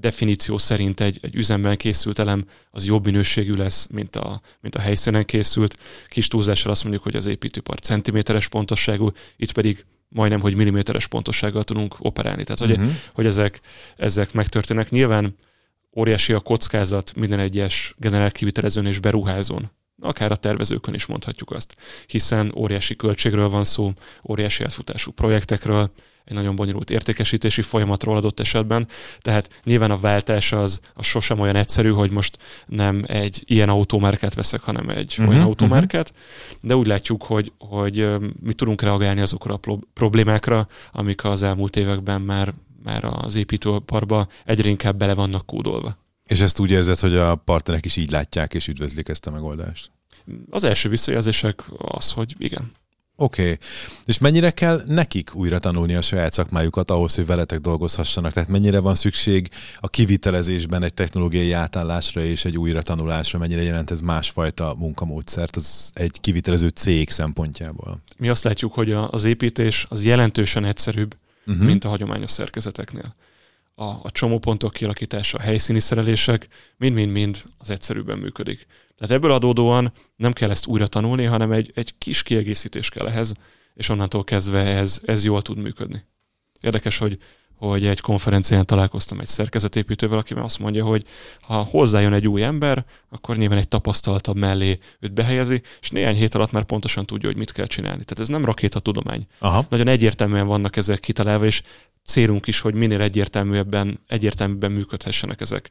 definíció 0.00 0.58
szerint 0.58 1.00
egy, 1.00 1.18
egy 1.22 1.34
üzemben 1.34 1.76
készült 1.76 2.18
elem 2.18 2.44
az 2.70 2.86
jobb 2.86 3.04
minőségű 3.04 3.52
lesz, 3.52 3.86
mint 3.90 4.16
a, 4.16 4.40
mint 4.60 4.74
a 4.74 4.80
helyszínen 4.80 5.24
készült. 5.24 5.76
Kis 6.08 6.28
túlzással 6.28 6.70
azt 6.70 6.82
mondjuk, 6.82 7.04
hogy 7.04 7.16
az 7.16 7.26
építőpart 7.26 7.82
centiméteres 7.84 8.48
pontosságú, 8.48 9.10
itt 9.36 9.52
pedig 9.52 9.84
majdnem, 10.08 10.40
hogy 10.40 10.54
milliméteres 10.54 11.06
pontossággal 11.06 11.64
tudunk 11.64 11.96
operálni. 11.98 12.44
Tehát, 12.44 12.60
hogy, 12.60 12.70
uh-huh. 12.70 12.90
hogy 13.12 13.26
ezek, 13.26 13.60
ezek 13.96 14.32
megtörténnek. 14.32 14.90
Nyilván 14.90 15.34
óriási 15.96 16.32
a 16.32 16.40
kockázat 16.40 17.14
minden 17.14 17.38
egyes 17.38 17.94
generált 17.96 18.32
kivitelezőn 18.32 18.86
és 18.86 18.98
beruházón. 18.98 19.70
Akár 20.00 20.30
a 20.30 20.36
tervezőkön 20.36 20.94
is 20.94 21.06
mondhatjuk 21.06 21.50
azt, 21.50 21.76
hiszen 22.06 22.52
óriási 22.56 22.96
költségről 22.96 23.48
van 23.48 23.64
szó, 23.64 23.92
óriási 24.28 24.64
átfutású 24.64 25.12
projektekről, 25.12 25.90
egy 26.28 26.34
nagyon 26.34 26.56
bonyolult 26.56 26.90
értékesítési 26.90 27.62
folyamatról 27.62 28.16
adott 28.16 28.40
esetben, 28.40 28.86
tehát 29.20 29.60
nyilván 29.64 29.90
a 29.90 30.00
váltás 30.00 30.52
az, 30.52 30.80
az 30.94 31.04
sosem 31.04 31.40
olyan 31.40 31.56
egyszerű, 31.56 31.90
hogy 31.90 32.10
most 32.10 32.38
nem 32.66 33.04
egy 33.06 33.42
ilyen 33.46 33.68
autómárkát 33.68 34.34
veszek, 34.34 34.60
hanem 34.60 34.88
egy 34.88 35.14
uh-huh, 35.18 35.28
olyan 35.28 35.46
autómárkát, 35.46 36.10
uh-huh. 36.10 36.58
de 36.60 36.76
úgy 36.76 36.86
látjuk, 36.86 37.22
hogy, 37.22 37.52
hogy 37.58 38.08
mi 38.40 38.52
tudunk 38.52 38.82
reagálni 38.82 39.20
azokra 39.20 39.54
a 39.54 39.78
problémákra, 39.94 40.68
amik 40.92 41.24
az 41.24 41.42
elmúlt 41.42 41.76
években 41.76 42.20
már, 42.20 42.54
már 42.84 43.04
az 43.04 43.34
építőparba 43.34 44.26
egyre 44.44 44.68
inkább 44.68 44.96
bele 44.96 45.14
vannak 45.14 45.46
kódolva. 45.46 45.96
És 46.26 46.40
ezt 46.40 46.58
úgy 46.58 46.70
érzed, 46.70 46.98
hogy 46.98 47.16
a 47.16 47.34
partnerek 47.34 47.84
is 47.84 47.96
így 47.96 48.10
látják 48.10 48.54
és 48.54 48.68
üdvözlik 48.68 49.08
ezt 49.08 49.26
a 49.26 49.30
megoldást? 49.30 49.90
Az 50.50 50.64
első 50.64 50.88
visszajelzések 50.88 51.64
az, 51.78 52.12
hogy 52.12 52.34
igen. 52.38 52.72
Oké. 53.20 53.42
Okay. 53.42 53.58
És 54.04 54.18
mennyire 54.18 54.50
kell 54.50 54.82
nekik 54.86 55.34
újra 55.34 55.58
tanulni 55.58 55.94
a 55.94 56.00
saját 56.00 56.32
szakmájukat 56.32 56.90
ahhoz, 56.90 57.14
hogy 57.14 57.26
veletek 57.26 57.58
dolgozhassanak? 57.58 58.32
Tehát 58.32 58.48
mennyire 58.48 58.80
van 58.80 58.94
szükség 58.94 59.48
a 59.80 59.88
kivitelezésben 59.88 60.82
egy 60.82 60.94
technológiai 60.94 61.52
átállásra 61.52 62.24
és 62.24 62.44
egy 62.44 62.58
újra 62.58 62.82
tanulásra? 62.82 63.38
Mennyire 63.38 63.62
jelent 63.62 63.90
ez 63.90 64.00
másfajta 64.00 64.74
munkamódszert 64.78 65.56
az 65.56 65.90
egy 65.94 66.20
kivitelező 66.20 66.68
cég 66.68 67.10
szempontjából? 67.10 68.00
Mi 68.16 68.28
azt 68.28 68.44
látjuk, 68.44 68.72
hogy 68.72 68.92
az 68.92 69.24
építés 69.24 69.86
az 69.88 70.04
jelentősen 70.04 70.64
egyszerűbb, 70.64 71.16
uh-huh. 71.46 71.64
mint 71.66 71.84
a 71.84 71.88
hagyományos 71.88 72.30
szerkezeteknél. 72.30 73.14
A, 73.74 73.84
a 73.84 74.10
csomópontok 74.10 74.72
kialakítása, 74.72 75.38
a 75.38 75.42
helyszíni 75.42 75.80
szerelések 75.80 76.48
mind-mind-mind 76.76 77.42
az 77.58 77.70
egyszerűbben 77.70 78.18
működik. 78.18 78.66
Tehát 78.98 79.14
ebből 79.14 79.32
adódóan 79.32 79.92
nem 80.16 80.32
kell 80.32 80.50
ezt 80.50 80.66
újra 80.66 80.86
tanulni, 80.86 81.24
hanem 81.24 81.52
egy, 81.52 81.72
egy 81.74 81.94
kis 81.98 82.22
kiegészítés 82.22 82.88
kell 82.88 83.06
ehhez, 83.06 83.32
és 83.74 83.88
onnantól 83.88 84.24
kezdve 84.24 84.64
ez, 84.64 85.00
ez 85.04 85.24
jól 85.24 85.42
tud 85.42 85.58
működni. 85.58 86.04
Érdekes, 86.60 86.98
hogy, 86.98 87.18
hogy 87.54 87.86
egy 87.86 88.00
konferencián 88.00 88.66
találkoztam 88.66 89.20
egy 89.20 89.26
szerkezetépítővel, 89.26 90.18
aki 90.18 90.34
azt 90.34 90.58
mondja, 90.58 90.84
hogy 90.84 91.04
ha 91.40 91.62
hozzájön 91.62 92.12
egy 92.12 92.28
új 92.28 92.42
ember, 92.42 92.84
akkor 93.08 93.36
nyilván 93.36 93.58
egy 93.58 93.68
tapasztaltabb 93.68 94.36
mellé 94.36 94.78
őt 95.00 95.12
behelyezi, 95.12 95.62
és 95.80 95.90
néhány 95.90 96.16
hét 96.16 96.34
alatt 96.34 96.52
már 96.52 96.64
pontosan 96.64 97.04
tudja, 97.04 97.28
hogy 97.28 97.38
mit 97.38 97.52
kell 97.52 97.66
csinálni. 97.66 98.04
Tehát 98.04 98.20
ez 98.20 98.28
nem 98.28 98.44
rakétatudomány. 98.44 99.26
Aha. 99.38 99.66
Nagyon 99.68 99.88
egyértelműen 99.88 100.46
vannak 100.46 100.76
ezek 100.76 101.00
kitalálva, 101.00 101.44
és 101.44 101.62
célunk 102.04 102.46
is, 102.46 102.60
hogy 102.60 102.74
minél 102.74 103.00
egyértelműbben, 103.00 104.00
egyértelműbben 104.06 104.72
működhessenek 104.72 105.40
ezek 105.40 105.70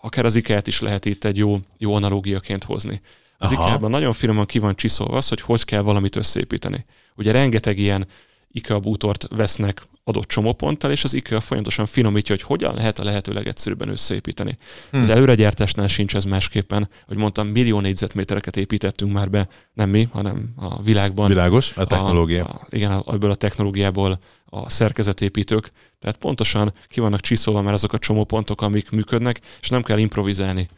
akár 0.00 0.24
az 0.24 0.34
IKEA-t 0.34 0.66
is 0.66 0.80
lehet 0.80 1.04
itt 1.04 1.24
egy 1.24 1.36
jó, 1.36 1.58
jó 1.78 1.94
analógiaként 1.94 2.64
hozni. 2.64 3.00
Az 3.38 3.52
IKEA-ban 3.52 3.90
nagyon 3.90 4.12
finoman 4.12 4.46
ki 4.46 4.58
van 4.58 4.74
csiszolva 4.74 5.16
az, 5.16 5.28
hogy 5.28 5.40
hogy 5.40 5.64
kell 5.64 5.80
valamit 5.80 6.16
összeépíteni. 6.16 6.84
Ugye 7.16 7.32
rengeteg 7.32 7.78
ilyen 7.78 8.06
IKEA 8.52 8.78
bútort 8.78 9.26
vesznek 9.30 9.82
adott 10.04 10.28
csomóponttal, 10.28 10.90
és 10.90 11.04
az 11.04 11.14
IKEA 11.14 11.40
folyamatosan 11.40 11.86
finomítja, 11.86 12.34
hogy 12.34 12.44
hogyan 12.44 12.74
lehet 12.74 12.98
a 12.98 13.04
lehető 13.04 13.32
legegyszerűbben 13.32 13.88
összeépíteni. 13.88 14.58
Hmm. 14.90 15.00
Az 15.00 15.08
előregyártásnál 15.08 15.86
sincs 15.86 16.14
ez 16.14 16.24
másképpen, 16.24 16.88
hogy 17.06 17.16
mondtam, 17.16 17.46
millió 17.46 17.80
négyzetmétereket 17.80 18.56
építettünk 18.56 19.12
már 19.12 19.30
be, 19.30 19.48
nem 19.72 19.90
mi, 19.90 20.08
hanem 20.12 20.48
a 20.56 20.82
világban. 20.82 21.28
Világos, 21.28 21.76
a 21.76 21.84
technológia. 21.84 22.44
A, 22.44 22.54
a, 22.54 22.66
igen, 22.70 23.02
ebből 23.06 23.30
a 23.30 23.34
technológiából 23.34 24.20
a 24.44 24.70
szerkezetépítők, 24.70 25.70
tehát 25.98 26.16
pontosan 26.16 26.72
ki 26.88 27.00
vannak 27.00 27.20
csiszolva 27.20 27.62
már 27.62 27.72
azok 27.72 27.92
a 27.92 27.98
csomópontok, 27.98 28.62
amik 28.62 28.90
működnek, 28.90 29.40
és 29.60 29.68
nem 29.68 29.82
kell 29.82 29.98
improvizálni. 29.98 30.68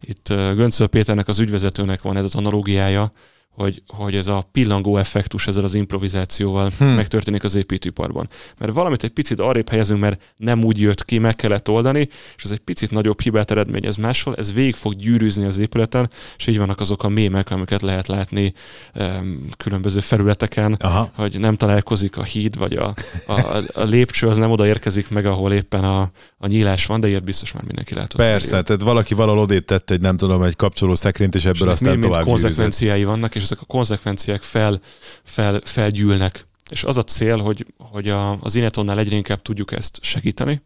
Itt 0.00 0.28
Göncöl 0.28 0.86
Péternek, 0.86 1.28
az 1.28 1.38
ügyvezetőnek 1.38 2.02
van 2.02 2.16
ez 2.16 2.24
az 2.24 2.34
analógiája, 2.34 3.12
hogy, 3.54 3.82
hogy 3.86 4.16
ez 4.16 4.26
a 4.26 4.48
pillangó 4.52 4.96
effektus 4.96 5.46
ezzel 5.46 5.64
az 5.64 5.74
improvizációval 5.74 6.70
hmm. 6.78 6.88
megtörténik 6.88 7.44
az 7.44 7.54
építőiparban. 7.54 8.28
Mert 8.58 8.72
valamit 8.72 9.02
egy 9.04 9.10
picit 9.10 9.40
arrébb 9.40 9.68
helyezünk, 9.68 10.00
mert 10.00 10.20
nem 10.36 10.64
úgy 10.64 10.80
jött 10.80 11.04
ki, 11.04 11.18
meg 11.18 11.36
kellett 11.36 11.68
oldani, 11.68 12.08
és 12.36 12.44
ez 12.44 12.50
egy 12.50 12.58
picit 12.58 12.90
nagyobb 12.90 13.20
hibát 13.20 13.50
eredményez 13.50 13.96
máshol, 13.96 14.36
ez 14.36 14.52
végig 14.52 14.74
fog 14.74 14.94
gyűrűzni 14.94 15.44
az 15.44 15.58
épületen, 15.58 16.10
és 16.36 16.46
így 16.46 16.58
vannak 16.58 16.80
azok 16.80 17.02
a 17.02 17.08
mémek, 17.08 17.50
amiket 17.50 17.82
lehet 17.82 18.06
látni 18.06 18.54
um, 18.94 19.48
különböző 19.56 20.00
felületeken, 20.00 20.72
Aha. 20.72 21.10
hogy 21.14 21.40
nem 21.40 21.54
találkozik 21.54 22.16
a 22.16 22.22
híd, 22.22 22.58
vagy 22.58 22.72
a, 22.76 22.94
a, 23.26 23.62
a 23.72 23.82
lépcső 23.82 24.28
az 24.28 24.36
nem 24.36 24.50
oda 24.50 24.66
érkezik 24.66 25.10
meg, 25.10 25.26
ahol 25.26 25.52
éppen 25.52 25.84
a, 25.84 26.10
a 26.38 26.46
nyílás 26.46 26.86
van, 26.86 27.00
de 27.00 27.08
ilyet 27.08 27.24
biztos 27.24 27.52
már 27.52 27.62
mindenki 27.62 27.94
látott. 27.94 28.16
Persze, 28.16 28.62
tehát 28.62 28.82
valaki 28.82 29.14
valahol 29.14 29.40
odét 29.40 29.66
tett 29.66 29.90
egy 29.90 30.00
nem 30.00 30.16
tudom, 30.16 30.42
egy 30.42 30.56
kapcsoló 30.56 30.94
szekrényt, 30.94 31.34
és 31.34 31.44
ebből 31.44 31.68
és 31.68 31.72
aztán 31.74 32.00
tovább 32.00 32.22
konzekvenciái 32.24 33.04
vannak, 33.04 33.34
és 33.34 33.42
ezek 33.44 33.60
a 33.60 33.64
konzekvenciák 33.64 34.40
fel, 34.40 34.80
fel, 35.24 35.60
felgyűlnek. 35.64 36.46
És 36.70 36.84
az 36.84 36.96
a 36.96 37.02
cél, 37.02 37.38
hogy, 37.38 37.66
hogy 37.78 38.08
a, 38.08 38.40
az 38.40 38.54
Inetonnál 38.54 38.98
egyre 38.98 39.16
inkább 39.16 39.42
tudjuk 39.42 39.72
ezt 39.72 39.98
segíteni, 40.02 40.62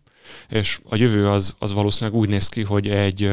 És 0.49 0.81
a 0.85 0.97
jövő 0.97 1.29
az, 1.29 1.55
az 1.59 1.73
valószínűleg 1.73 2.21
úgy 2.21 2.29
néz 2.29 2.49
ki, 2.49 2.63
hogy 2.63 2.89
egy, 2.89 3.31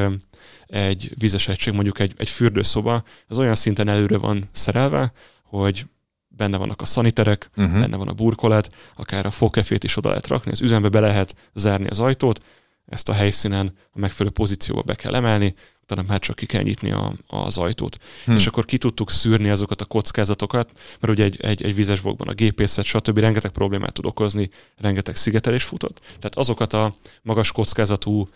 egy 0.68 1.12
vizes 1.18 1.48
egység, 1.48 1.74
mondjuk 1.74 2.00
egy, 2.00 2.14
egy 2.18 2.30
fürdőszoba, 2.30 3.04
az 3.28 3.38
olyan 3.38 3.56
szinten 3.56 3.88
előre 3.88 4.18
van 4.18 4.50
szerelve, 4.52 5.12
hogy 5.44 5.86
benne 6.28 6.58
vannak 6.58 6.82
a 6.82 6.86
szaniterek, 6.86 7.50
uh-huh. 7.58 7.80
benne 7.80 7.98
van 7.98 8.08
a 8.08 8.14
burkolat, 8.14 8.70
akár 8.96 9.26
a 9.26 9.32
fogkefét 9.32 9.84
is 9.84 9.98
oda 9.98 10.10
lehet 10.10 10.28
rakni, 10.28 10.52
az 10.52 10.62
üzembe 10.62 10.90
be 10.90 11.00
lehet 11.00 11.36
zárni 11.54 11.88
az 11.88 12.00
ajtót, 12.00 12.44
ezt 12.86 13.10
a 13.10 13.14
helyszínen 13.14 13.74
a 13.92 14.00
megfelelő 14.00 14.34
pozícióba 14.34 14.82
be 14.82 14.96
kell 14.96 15.16
emelni, 15.16 15.56
utána 15.88 16.08
már 16.08 16.20
csak 16.20 16.36
ki 16.36 16.46
kell 16.46 16.62
nyitni 16.62 16.92
a, 16.92 17.14
az 17.28 17.58
ajtót. 17.58 17.98
Hmm. 18.26 18.36
És 18.36 18.48
akkor 18.48 18.66
ki 18.66 18.78
tudtuk 18.78 19.12
szűrni 19.12 19.50
azokat 19.50 19.82
a 19.82 19.86
kockázatokat, 19.86 20.72
mert 21.00 21.14
ugye 21.14 21.24
egy, 21.24 21.42
egy, 21.42 21.64
egy 21.64 21.76
vizes 21.76 22.02
a 22.18 22.34
gépészet, 22.34 22.86
stb. 22.86 23.18
rengeteg 23.18 23.52
problémát 23.52 23.94
tud 23.94 24.06
okozni, 24.06 24.50
rengeteg 24.78 25.16
szigetelés 25.16 25.64
futott. 25.64 26.00
Tehát 26.00 26.36
azokat 26.36 26.74
a 26.74 26.94
magas 27.22 27.52
kockázatú 27.52 28.30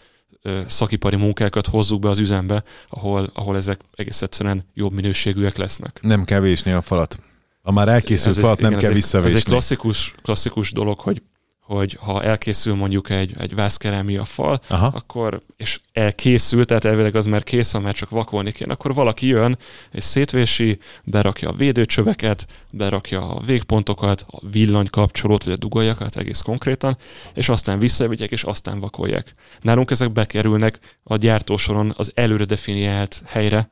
szakipari 0.68 1.16
munkákat 1.16 1.68
hozzuk 1.68 2.00
be 2.00 2.10
az 2.10 2.20
üzembe, 2.20 2.64
ahol, 2.89 3.32
ahol 3.34 3.58
ezek 3.58 3.82
egész 3.95 4.22
egyszerűen 4.22 4.66
jobb 4.74 4.93
minőségűek 4.93 5.58
lesznek. 5.58 6.00
Nem 6.02 6.24
kell 6.24 6.39
vésni 6.39 6.72
a 6.72 6.82
falat. 6.82 7.20
A 7.62 7.72
már 7.72 7.88
elkészült 7.88 8.36
ez 8.36 8.41
falat 8.41 8.58
egy, 8.58 8.64
nem 8.64 8.72
igen, 8.72 8.84
kell 8.84 8.93
visszavésni. 8.93 9.38
Ez 9.38 9.43
egy 9.45 9.50
klasszikus, 9.50 10.14
klasszikus 10.22 10.72
dolog, 10.72 11.00
hogy 11.00 11.22
hogy 11.70 11.97
ha 12.01 12.24
elkészül 12.24 12.76
mondjuk 12.76 13.09
egy, 13.09 13.34
egy 13.39 13.55
vászkerámia 13.55 14.24
fal, 14.24 14.61
Aha. 14.67 14.91
akkor, 14.95 15.41
és 15.57 15.80
elkészül, 15.93 16.65
tehát 16.65 16.86
elvileg 16.86 17.15
az 17.15 17.26
már 17.26 17.43
kész, 17.43 17.74
már 17.74 17.93
csak 17.93 18.09
vakolni 18.09 18.51
kéne, 18.51 18.74
akkor 18.74 18.93
valaki 18.93 19.28
jön, 19.28 19.57
és 19.91 20.03
szétvési, 20.03 20.80
berakja 21.03 21.49
a 21.49 21.53
védőcsöveket, 21.53 22.47
berakja 22.70 23.30
a 23.30 23.39
végpontokat, 23.45 24.26
a 24.28 24.39
villanykapcsolót, 24.51 25.43
vagy 25.43 25.53
a 25.53 25.57
dugoljakat 25.57 26.15
egész 26.15 26.41
konkrétan, 26.41 26.97
és 27.34 27.49
aztán 27.49 27.80
visszavigyek, 27.80 28.32
és 28.32 28.43
aztán 28.43 28.80
vakolják. 28.80 29.34
Nálunk 29.61 29.91
ezek 29.91 30.11
bekerülnek 30.11 30.80
a 31.03 31.15
gyártósoron 31.15 31.93
az 31.97 32.11
előre 32.15 32.45
definiált 32.45 33.24
helyre, 33.26 33.70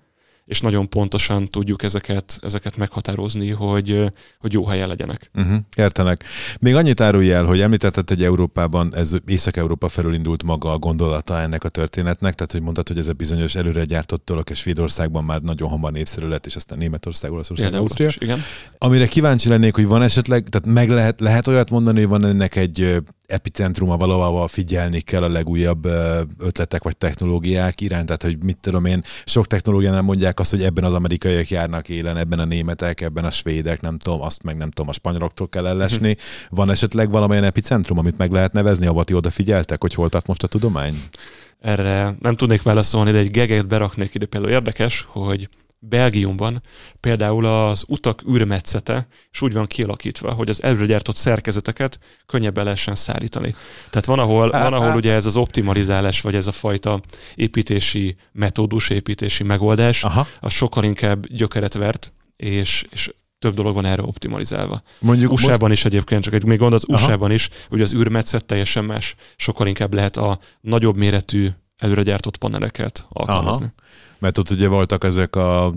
és 0.47 0.61
nagyon 0.61 0.89
pontosan 0.89 1.45
tudjuk 1.45 1.83
ezeket, 1.83 2.39
ezeket 2.41 2.77
meghatározni, 2.77 3.49
hogy, 3.49 4.03
hogy 4.39 4.53
jó 4.53 4.65
helyen 4.65 4.87
legyenek. 4.87 5.29
Uh-huh, 5.35 5.57
értenek. 5.75 6.23
Még 6.59 6.75
annyit 6.75 7.01
árulj 7.01 7.31
el, 7.31 7.45
hogy 7.45 7.59
említetted, 7.59 8.09
hogy 8.09 8.23
Európában, 8.23 8.95
ez 8.95 9.13
Észak-Európa 9.25 9.89
felül 9.89 10.13
indult 10.13 10.43
maga 10.43 10.71
a 10.71 10.77
gondolata 10.77 11.41
ennek 11.41 11.63
a 11.63 11.69
történetnek, 11.69 12.33
tehát 12.33 12.51
hogy 12.51 12.61
mondtad, 12.61 12.87
hogy 12.87 12.97
ez 12.97 13.07
a 13.07 13.13
bizonyos 13.13 13.55
előre 13.55 13.83
gyártott 13.83 14.25
dolog, 14.25 14.49
és 14.49 14.57
Svédországban 14.59 15.23
már 15.23 15.41
nagyon 15.41 15.69
hamar 15.69 15.91
népszerű 15.91 16.27
lett, 16.27 16.45
és 16.45 16.55
aztán 16.55 16.77
Németország, 16.77 17.31
Olaszország, 17.31 17.73
Ausztria. 17.73 18.37
Amire 18.77 19.07
kíváncsi 19.07 19.49
lennék, 19.49 19.75
hogy 19.75 19.87
van 19.87 20.01
esetleg, 20.01 20.49
tehát 20.49 20.77
meg 20.77 20.89
lehet, 20.89 21.19
lehet 21.19 21.47
olyat 21.47 21.69
mondani, 21.69 21.99
hogy 21.99 22.07
van 22.07 22.25
ennek 22.25 22.55
egy 22.55 23.01
epicentruma 23.27 23.97
valahol 23.97 24.47
figyelni 24.47 25.01
kell 25.01 25.23
a 25.23 25.29
legújabb 25.29 25.85
ötletek 26.39 26.83
vagy 26.83 26.97
technológiák 26.97 27.81
iránt, 27.81 28.05
tehát 28.05 28.23
hogy 28.23 28.43
mit 28.43 28.57
tudom 28.57 28.85
én, 28.85 29.03
sok 29.25 29.47
technológiánál 29.47 30.01
mondják 30.01 30.39
azt, 30.39 30.51
hogy 30.51 30.63
ebben 30.63 30.83
az 30.83 30.93
amerikaiak 30.93 31.49
járnak 31.49 31.89
élen, 31.89 32.17
ebben 32.17 32.39
a 32.39 32.45
németek, 32.45 33.01
ebben 33.01 33.25
a 33.25 33.31
svédek, 33.31 33.81
nem 33.81 33.97
tudom, 33.97 34.21
azt 34.21 34.43
meg 34.43 34.57
nem 34.57 34.69
tudom, 34.69 34.89
a 34.89 34.93
spanyoloktól 34.93 35.49
kell 35.49 35.67
ellesni. 35.67 36.09
Mhm. 36.09 36.19
Van 36.49 36.69
esetleg 36.69 37.11
valamilyen 37.11 37.43
epicentrum, 37.43 37.97
amit 37.97 38.17
meg 38.17 38.31
lehet 38.31 38.53
nevezni, 38.53 38.85
ahol 38.85 39.03
ti 39.03 39.13
odafigyeltek, 39.13 39.81
hogy 39.81 39.93
hol 39.93 40.09
tart 40.09 40.27
most 40.27 40.43
a 40.43 40.47
tudomány? 40.47 40.95
Erre 41.61 42.15
nem 42.19 42.35
tudnék 42.35 42.61
válaszolni, 42.61 43.11
de 43.11 43.17
egy 43.17 43.31
geget 43.31 43.67
beraknék 43.67 44.15
ide. 44.15 44.25
Például 44.25 44.53
érdekes, 44.53 45.05
hogy 45.09 45.49
Belgiumban 45.79 46.61
például 46.99 47.45
az 47.45 47.83
utak 47.87 48.21
űrmetszete 48.29 49.07
és 49.31 49.41
úgy 49.41 49.53
van 49.53 49.65
kialakítva, 49.65 50.31
hogy 50.31 50.49
az 50.49 50.63
előregyártott 50.63 51.15
szerkezeteket 51.15 51.99
könnyebben 52.25 52.63
lehessen 52.63 52.95
szállítani. 52.95 53.55
Tehát 53.89 54.05
van 54.05 54.19
ahol, 54.19 54.49
van, 54.49 54.73
ahol 54.73 54.95
ugye 54.95 55.13
ez 55.13 55.25
az 55.25 55.35
optimalizálás, 55.35 56.21
vagy 56.21 56.35
ez 56.35 56.47
a 56.47 56.51
fajta 56.51 57.01
építési 57.35 58.15
metódus, 58.31 58.89
építési 58.89 59.43
megoldás, 59.43 60.03
Aha. 60.03 60.27
az 60.39 60.51
sokkal 60.51 60.83
inkább 60.83 61.27
gyökeret 61.27 61.73
vert, 61.73 62.13
és, 62.35 62.85
és 62.89 63.11
több 63.39 63.53
dolog 63.53 63.73
van 63.73 63.85
erre 63.85 64.01
optimalizálva. 64.01 64.81
Mondjuk 64.99 65.31
USA-ban 65.31 65.69
most... 65.69 65.71
is 65.71 65.85
egyébként, 65.85 66.23
csak 66.23 66.33
egy 66.33 66.45
még 66.45 66.57
gond 66.57 66.73
az 66.73 66.85
USA-ban 66.87 67.31
is, 67.31 67.49
hogy 67.69 67.81
az 67.81 67.93
űrmetszet 67.93 68.45
teljesen 68.45 68.85
más. 68.85 69.15
Sokkal 69.35 69.67
inkább 69.67 69.93
lehet 69.93 70.17
a 70.17 70.39
nagyobb 70.61 70.95
méretű 70.95 71.49
előregyártott 71.77 72.37
paneleket 72.37 73.05
alkalmazni. 73.09 73.65
Aha 73.65 73.85
mert 74.19 74.37
ott 74.37 74.49
ugye 74.49 74.67
voltak 74.67 75.03
ezek 75.03 75.35
a 75.35 75.73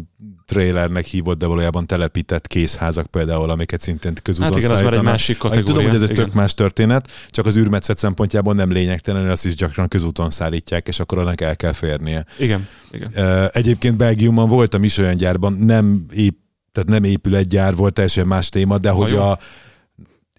trailernek 0.46 1.06
hívott, 1.06 1.38
de 1.38 1.46
valójában 1.46 1.86
telepített 1.86 2.46
készházak 2.46 3.06
például, 3.06 3.50
amiket 3.50 3.80
szintén 3.80 4.14
közúton 4.22 4.48
Hát 4.48 4.58
igen, 4.58 4.70
az 4.70 4.80
már 4.80 4.92
egy 4.92 5.02
másik 5.02 5.36
kategória. 5.36 5.66
Tudom, 5.66 5.84
hogy 5.84 5.94
ez 5.94 6.02
egy 6.02 6.10
igen. 6.10 6.24
tök 6.24 6.34
más 6.34 6.54
történet, 6.54 7.10
csak 7.30 7.46
az 7.46 7.56
űrmetszet 7.56 7.98
szempontjából 7.98 8.54
nem 8.54 8.72
lényegtelen, 8.72 9.28
azt 9.28 9.44
is 9.44 9.54
gyakran 9.54 9.88
közúton 9.88 10.30
szállítják, 10.30 10.88
és 10.88 11.00
akkor 11.00 11.18
annak 11.18 11.40
el 11.40 11.56
kell 11.56 11.72
férnie. 11.72 12.24
Igen, 12.38 12.68
igen. 12.90 13.12
Egyébként 13.52 13.96
Belgiumban 13.96 14.48
voltam 14.48 14.84
is 14.84 14.98
olyan 14.98 15.16
gyárban, 15.16 15.52
nem 15.52 16.06
épp 16.12 16.38
tehát 16.72 16.88
nem 16.88 17.04
épül 17.04 17.36
egy 17.36 17.46
gyár, 17.46 17.74
volt 17.74 17.94
teljesen 17.94 18.26
más 18.26 18.48
téma, 18.48 18.78
de 18.78 18.90
hogy 18.90 19.12
a, 19.12 19.38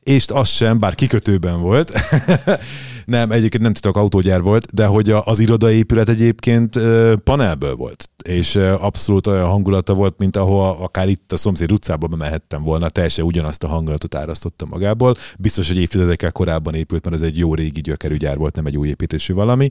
és 0.03 0.25
az 0.27 0.47
sem, 0.49 0.79
bár 0.79 0.95
kikötőben 0.95 1.59
volt, 1.59 1.91
nem, 3.05 3.31
egyébként 3.31 3.63
nem 3.63 3.73
tudok, 3.73 3.97
autógyár 3.97 4.41
volt, 4.41 4.73
de 4.73 4.85
hogy 4.85 5.09
az 5.09 5.39
irodaépület 5.39 6.09
egyébként 6.09 6.79
panelből 7.23 7.75
volt 7.75 8.09
és 8.21 8.55
abszolút 8.55 9.27
olyan 9.27 9.45
hangulata 9.45 9.93
volt, 9.93 10.17
mint 10.17 10.37
ahol 10.37 10.77
akár 10.79 11.09
itt 11.09 11.31
a 11.31 11.37
szomszéd 11.37 11.71
utcába 11.71 12.07
bemehettem 12.07 12.63
volna, 12.63 12.89
teljesen 12.89 13.25
ugyanazt 13.25 13.63
a 13.63 13.67
hangulatot 13.67 14.15
árasztotta 14.15 14.65
magából. 14.65 15.15
Biztos, 15.39 15.67
hogy 15.67 15.77
évtizedekkel 15.77 16.31
korábban 16.31 16.73
épült, 16.73 17.03
mert 17.03 17.15
ez 17.15 17.21
egy 17.21 17.37
jó 17.37 17.55
régi 17.55 17.81
gyökerű 17.81 18.17
gyár 18.17 18.37
volt, 18.37 18.55
nem 18.55 18.65
egy 18.65 18.77
új 18.77 18.87
építésű 18.87 19.33
valami. 19.33 19.69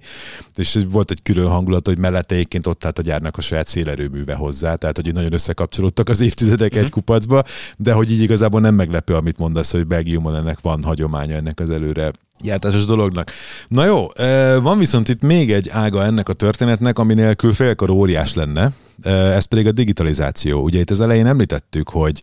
És 0.57 0.78
volt 0.91 1.11
egy 1.11 1.22
külön 1.22 1.49
hangulat, 1.49 1.87
hogy 1.87 1.99
mellette 1.99 2.35
egyébként 2.35 2.66
ott 2.66 2.85
állt 2.85 2.99
a 2.99 3.03
gyárnak 3.03 3.37
a 3.37 3.41
saját 3.41 3.66
szélerőműve 3.66 4.35
hozzá, 4.35 4.74
tehát 4.74 4.97
hogy 4.97 5.12
nagyon 5.12 5.33
összekapcsolódtak 5.33 6.09
az 6.09 6.20
évtizedek 6.20 6.74
mm-hmm. 6.74 6.85
egy 6.85 6.91
kupacba, 6.91 7.43
de 7.76 7.93
hogy 7.93 8.11
így 8.11 8.22
igazából 8.22 8.61
nem 8.61 8.74
meglepő, 8.74 9.14
amit 9.14 9.39
mondasz, 9.39 9.70
hogy 9.70 9.87
Belgiumon 9.87 10.37
ennek 10.37 10.61
van 10.61 10.83
hagyománya 10.83 11.35
ennek 11.35 11.61
az 11.61 11.70
előre 11.70 12.12
jártásos 12.43 12.84
dolognak. 12.84 13.30
Na 13.68 13.84
jó, 13.84 14.07
van 14.61 14.78
viszont 14.78 15.09
itt 15.09 15.22
még 15.22 15.53
egy 15.53 15.68
ága 15.68 16.05
ennek 16.05 16.28
a 16.28 16.32
történetnek, 16.32 16.99
ami 16.99 17.14
nélkül 17.14 17.53
félkor 17.53 17.91
óriás 17.91 18.34
lenne, 18.34 18.70
ez 19.05 19.45
pedig 19.45 19.66
a 19.66 19.72
digitalizáció. 19.72 20.62
Ugye 20.62 20.78
itt 20.78 20.91
az 20.91 21.01
elején 21.01 21.26
említettük, 21.26 21.88
hogy 21.88 22.22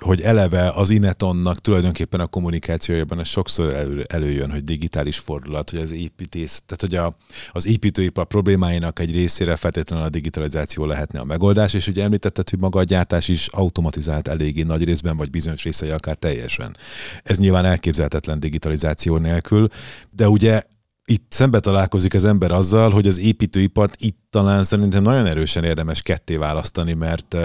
hogy 0.00 0.20
eleve 0.20 0.70
az 0.70 0.90
Inetonnak 0.90 1.60
tulajdonképpen 1.60 2.20
a 2.20 2.26
kommunikációjában 2.26 3.20
ez 3.20 3.28
sokszor 3.28 3.74
elő, 3.74 4.04
előjön, 4.08 4.50
hogy 4.50 4.64
digitális 4.64 5.18
fordulat, 5.18 5.70
hogy 5.70 5.78
az 5.78 5.92
építész, 5.92 6.62
tehát 6.66 6.80
hogy 6.80 6.94
a, 6.94 7.16
az 7.52 7.66
építőipar 7.66 8.26
problémáinak 8.26 8.98
egy 8.98 9.12
részére 9.12 9.56
feltétlenül 9.56 10.04
a 10.04 10.08
digitalizáció 10.08 10.84
lehetne 10.84 11.20
a 11.20 11.24
megoldás, 11.24 11.74
és 11.74 11.86
ugye 11.88 12.02
említetted, 12.02 12.50
hogy 12.50 12.60
maga 12.60 12.78
a 12.78 12.84
gyártás 12.84 13.28
is 13.28 13.46
automatizált 13.46 14.28
eléggé 14.28 14.62
nagy 14.62 14.84
részben, 14.84 15.16
vagy 15.16 15.30
bizonyos 15.30 15.62
részei 15.62 15.90
akár 15.90 16.16
teljesen. 16.16 16.76
Ez 17.22 17.38
nyilván 17.38 17.64
elképzelhetetlen 17.64 18.40
digitalizáció 18.40 19.16
nélkül, 19.16 19.68
de 20.10 20.28
ugye 20.28 20.62
itt 21.04 21.26
szembe 21.28 21.60
találkozik 21.60 22.14
az 22.14 22.24
ember 22.24 22.50
azzal, 22.50 22.90
hogy 22.90 23.06
az 23.06 23.18
építőipart 23.18 23.94
itt 23.98 24.25
talán 24.36 24.64
szerintem 24.64 25.02
nagyon 25.02 25.26
erősen 25.26 25.64
érdemes 25.64 26.02
ketté 26.02 26.36
választani, 26.36 26.92
mert 26.92 27.36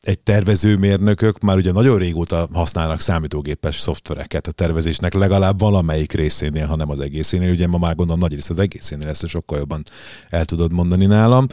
egy 0.00 0.18
tervezőmérnökök 0.18 1.38
már 1.40 1.56
ugye 1.56 1.72
nagyon 1.72 1.98
régóta 1.98 2.48
használnak 2.52 3.00
számítógépes 3.00 3.80
szoftvereket 3.80 4.46
a 4.46 4.52
tervezésnek, 4.52 5.14
legalább 5.14 5.58
valamelyik 5.58 6.12
részénél, 6.12 6.66
ha 6.66 6.76
nem 6.76 6.90
az 6.90 7.00
egészénél. 7.00 7.50
Ugye 7.50 7.66
ma 7.66 7.78
már 7.78 7.94
gondolom 7.94 8.20
nagy 8.20 8.34
rész 8.34 8.50
az 8.50 8.58
egészénél, 8.58 9.08
ezt 9.08 9.26
sokkal 9.26 9.58
jobban 9.58 9.84
el 10.28 10.44
tudod 10.44 10.72
mondani 10.72 11.06
nálam. 11.06 11.46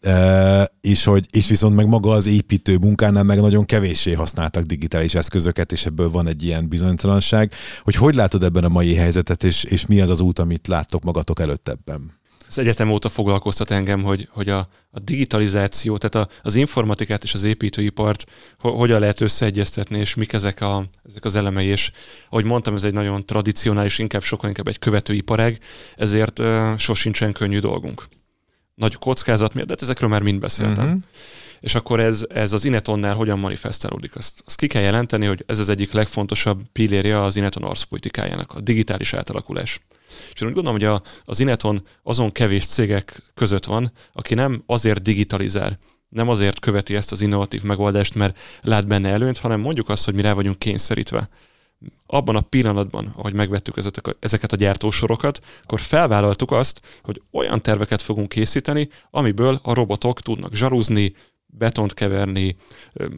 E, 0.00 0.70
és, 0.80 1.04
hogy, 1.04 1.26
és 1.30 1.48
viszont 1.48 1.76
meg 1.76 1.86
maga 1.86 2.10
az 2.10 2.26
építő 2.26 2.76
munkánál 2.76 3.22
meg 3.22 3.40
nagyon 3.40 3.64
kevéssé 3.64 4.12
használtak 4.12 4.64
digitális 4.64 5.14
eszközöket, 5.14 5.72
és 5.72 5.86
ebből 5.86 6.10
van 6.10 6.26
egy 6.28 6.42
ilyen 6.42 6.68
bizonytalanság. 6.68 7.52
Hogy 7.82 7.94
hogy 7.94 8.14
látod 8.14 8.42
ebben 8.42 8.64
a 8.64 8.68
mai 8.68 8.94
helyzetet, 8.94 9.44
és, 9.44 9.64
és 9.64 9.86
mi 9.86 10.00
az 10.00 10.10
az 10.10 10.20
út, 10.20 10.38
amit 10.38 10.68
láttok 10.68 11.02
magatok 11.02 11.40
előtt 11.40 11.68
ebben? 11.68 12.21
Az 12.52 12.58
egyetem 12.58 12.90
óta 12.90 13.08
foglalkoztat 13.08 13.70
engem, 13.70 14.02
hogy, 14.02 14.28
hogy 14.30 14.48
a, 14.48 14.68
a 14.90 14.98
digitalizáció, 14.98 15.96
tehát 15.98 16.28
a, 16.28 16.32
az 16.42 16.54
informatikát 16.54 17.24
és 17.24 17.34
az 17.34 17.44
építőipart 17.44 18.24
ho, 18.58 18.70
hogyan 18.70 19.00
lehet 19.00 19.20
összeegyeztetni, 19.20 19.98
és 19.98 20.14
mik 20.14 20.32
ezek, 20.32 20.60
a, 20.60 20.84
ezek 21.08 21.24
az 21.24 21.34
elemei, 21.34 21.66
és 21.66 21.90
ahogy 22.30 22.44
mondtam, 22.44 22.74
ez 22.74 22.84
egy 22.84 22.92
nagyon 22.92 23.26
tradicionális, 23.26 23.98
inkább 23.98 24.22
sokkal 24.22 24.48
inkább 24.48 24.68
egy 24.68 24.78
követőiparág, 24.78 25.58
ezért 25.96 26.38
uh, 26.38 26.76
sosincsen 26.76 27.32
könnyű 27.32 27.58
dolgunk. 27.58 28.04
Nagy 28.74 28.94
kockázat 28.94 29.54
miatt, 29.54 29.66
de 29.66 29.72
hát 29.72 29.82
ezekről 29.82 30.08
már 30.08 30.22
mind 30.22 30.40
beszéltem. 30.40 30.84
Uh-huh. 30.84 31.00
És 31.60 31.74
akkor 31.74 32.00
ez, 32.00 32.24
ez 32.28 32.52
az 32.52 32.64
Inetonnál 32.64 33.14
hogyan 33.14 33.38
manifestálódik? 33.38 34.16
Azt, 34.16 34.42
azt 34.46 34.56
ki 34.56 34.66
kell 34.66 34.82
jelenteni, 34.82 35.26
hogy 35.26 35.44
ez 35.46 35.58
az 35.58 35.68
egyik 35.68 35.92
legfontosabb 35.92 36.62
pillérje 36.72 37.22
az 37.22 37.36
Ineton 37.36 37.62
arszpolitikájának, 37.62 38.54
a 38.54 38.60
digitális 38.60 39.12
átalakulás. 39.12 39.80
És 40.32 40.40
én 40.40 40.48
úgy 40.48 40.54
gondolom, 40.54 40.78
hogy 40.78 40.88
a, 40.88 41.02
az 41.24 41.40
Ineton 41.40 41.86
azon 42.02 42.32
kevés 42.32 42.66
cégek 42.66 43.22
között 43.34 43.64
van, 43.64 43.92
aki 44.12 44.34
nem 44.34 44.62
azért 44.66 45.02
digitalizál, 45.02 45.78
nem 46.08 46.28
azért 46.28 46.58
követi 46.58 46.94
ezt 46.94 47.12
az 47.12 47.20
innovatív 47.20 47.62
megoldást, 47.62 48.14
mert 48.14 48.38
lát 48.60 48.86
benne 48.86 49.08
előnyt, 49.08 49.38
hanem 49.38 49.60
mondjuk 49.60 49.88
azt, 49.88 50.04
hogy 50.04 50.14
mi 50.14 50.22
rá 50.22 50.32
vagyunk 50.32 50.58
kényszerítve. 50.58 51.28
abban 52.06 52.36
a 52.36 52.40
pillanatban, 52.40 53.12
ahogy 53.16 53.32
megvettük 53.32 53.74
ezeket 54.20 54.52
a 54.52 54.56
gyártósorokat, 54.56 55.40
akkor 55.62 55.80
felvállaltuk 55.80 56.50
azt, 56.50 56.80
hogy 57.02 57.22
olyan 57.32 57.62
terveket 57.62 58.02
fogunk 58.02 58.28
készíteni, 58.28 58.88
amiből 59.10 59.60
a 59.62 59.74
robotok 59.74 60.20
tudnak 60.20 60.54
zsarúzni, 60.54 61.14
betont 61.58 61.94
keverni, 61.94 62.56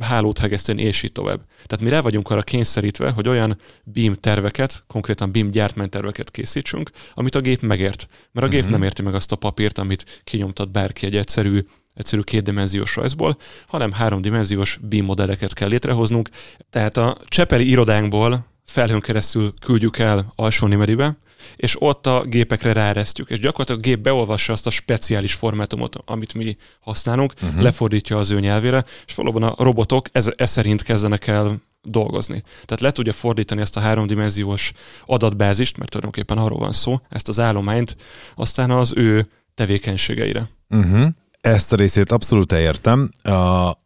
hálót 0.01 0.39
hegeszteni, 0.39 0.83
és 0.83 1.03
így 1.03 1.13
tovább. 1.13 1.41
Tehát 1.67 1.85
mi 1.85 1.89
rá 1.89 2.01
vagyunk 2.01 2.31
arra 2.31 2.43
kényszerítve, 2.43 3.11
hogy 3.11 3.29
olyan 3.29 3.59
BIM 3.85 4.15
terveket, 4.15 4.85
konkrétan 4.87 5.31
BIM 5.31 5.51
gyártmányterveket 5.51 6.31
készítsünk, 6.31 6.91
amit 7.15 7.35
a 7.35 7.41
gép 7.41 7.61
megért. 7.61 8.07
Mert 8.33 8.47
a 8.47 8.51
gép 8.51 8.59
uh-huh. 8.59 8.73
nem 8.73 8.83
érti 8.83 9.03
meg 9.03 9.15
azt 9.15 9.33
a 9.33 9.37
papírt, 9.37 9.79
amit 9.79 10.23
kinyomtat 10.25 10.71
bárki 10.71 11.07
egy 11.07 11.17
egyszerű 11.17 11.61
egyszerű 11.95 12.23
kétdimenziós 12.23 12.97
rajzból, 12.97 13.37
hanem 13.67 13.93
háromdimenziós 13.93 14.79
BIM 14.83 15.05
modelleket 15.05 15.53
kell 15.53 15.69
létrehoznunk. 15.69 16.29
Tehát 16.71 16.97
a 16.97 17.17
Csepeli 17.27 17.69
irodánkból 17.69 18.47
felhőn 18.65 19.01
keresztül 19.01 19.55
küldjük 19.61 19.99
el 19.99 20.33
alsó 20.35 20.67
Nimeribe, 20.67 21.17
és 21.57 21.83
ott 21.83 22.07
a 22.07 22.23
gépekre 22.27 22.73
ráeresztjük, 22.73 23.31
és 23.31 23.39
gyakorlatilag 23.39 23.81
a 23.81 23.83
gép 23.83 23.99
beolvassa 23.99 24.53
azt 24.53 24.67
a 24.67 24.71
speciális 24.71 25.35
formátumot, 25.35 25.97
amit 26.05 26.35
mi 26.35 26.57
használunk, 26.81 27.33
uh-huh. 27.43 27.61
lefordítja 27.61 28.19
az 28.19 28.31
ő 28.31 28.41
nyelvére, 28.41 28.85
és 29.07 29.15
valóban 29.15 29.43
a 29.43 29.55
robotok 29.59 30.07
ez, 30.13 30.31
ez 30.37 30.51
szerint 30.51 30.83
kezdenek 30.83 31.27
el 31.27 31.61
dolgozni. 31.83 32.43
Tehát 32.65 32.81
le 32.81 32.91
tudja 32.91 33.13
fordítani 33.13 33.61
ezt 33.61 33.77
a 33.77 33.81
háromdimenziós 33.81 34.73
adatbázist, 35.07 35.77
mert 35.77 35.91
tulajdonképpen 35.91 36.39
arról 36.39 36.59
van 36.59 36.73
szó, 36.73 37.01
ezt 37.09 37.29
az 37.29 37.41
állományt, 37.41 37.97
aztán 38.35 38.71
az 38.71 38.93
ő 38.97 39.27
tevékenységeire. 39.55 40.49
Uh-huh. 40.71 41.09
Ezt 41.45 41.73
a 41.73 41.77
részét 41.77 42.13
abszolút 42.13 42.53
értem. 42.53 43.11
A, 43.23 43.31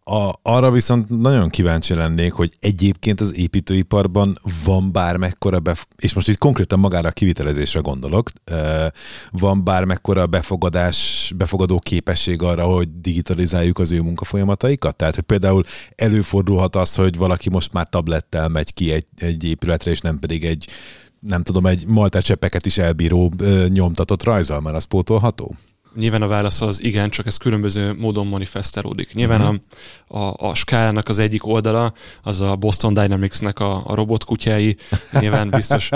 a, 0.04 0.38
arra 0.42 0.70
viszont 0.70 1.08
nagyon 1.20 1.48
kíváncsi 1.48 1.94
lennék, 1.94 2.32
hogy 2.32 2.52
egyébként 2.60 3.20
az 3.20 3.36
építőiparban 3.36 4.38
van 4.64 4.92
bármekkora, 4.92 5.60
bef- 5.60 5.88
és 5.96 6.14
most 6.14 6.28
itt 6.28 6.38
konkrétan 6.38 6.78
magára 6.78 7.08
a 7.08 7.12
kivitelezésre 7.12 7.80
gondolok, 7.80 8.30
van 9.30 9.64
bármekkora 9.64 10.26
befogadás, 10.26 11.32
befogadó 11.36 11.78
képesség 11.78 12.42
arra, 12.42 12.64
hogy 12.64 13.00
digitalizáljuk 13.00 13.78
az 13.78 13.92
ő 13.92 14.00
munkafolyamataikat? 14.00 14.96
Tehát, 14.96 15.14
hogy 15.14 15.24
például 15.24 15.64
előfordulhat 15.96 16.76
az, 16.76 16.94
hogy 16.94 17.16
valaki 17.16 17.50
most 17.50 17.72
már 17.72 17.88
tablettel 17.88 18.48
megy 18.48 18.74
ki 18.74 18.92
egy, 18.92 19.06
egy 19.16 19.44
épületre, 19.44 19.90
és 19.90 20.00
nem 20.00 20.18
pedig 20.18 20.44
egy 20.44 20.68
nem 21.20 21.42
tudom, 21.42 21.66
egy 21.66 21.86
maltacseppeket 21.86 22.66
is 22.66 22.78
elbíró 22.78 23.32
nyomtatott 23.68 24.22
rajzal, 24.22 24.60
mert 24.60 24.76
az 24.76 24.84
pótolható? 24.84 25.54
Nyilván 25.94 26.22
a 26.22 26.26
válasz 26.26 26.60
az 26.60 26.82
igen, 26.82 27.10
csak 27.10 27.26
ez 27.26 27.36
különböző 27.36 27.94
módon 27.94 28.26
manifestálódik. 28.26 29.12
Nyilván 29.12 29.40
uh-huh. 29.40 29.56
a, 30.06 30.18
a, 30.18 30.48
a 30.48 30.54
skálának 30.54 31.08
az 31.08 31.18
egyik 31.18 31.46
oldala, 31.46 31.92
az 32.22 32.40
a 32.40 32.56
Boston 32.56 32.94
Dynamics-nek 32.94 33.60
a, 33.60 33.82
a 33.86 33.94
robotkutyái. 33.94 34.76
Nyilván 35.20 35.50
biztos, 35.50 35.90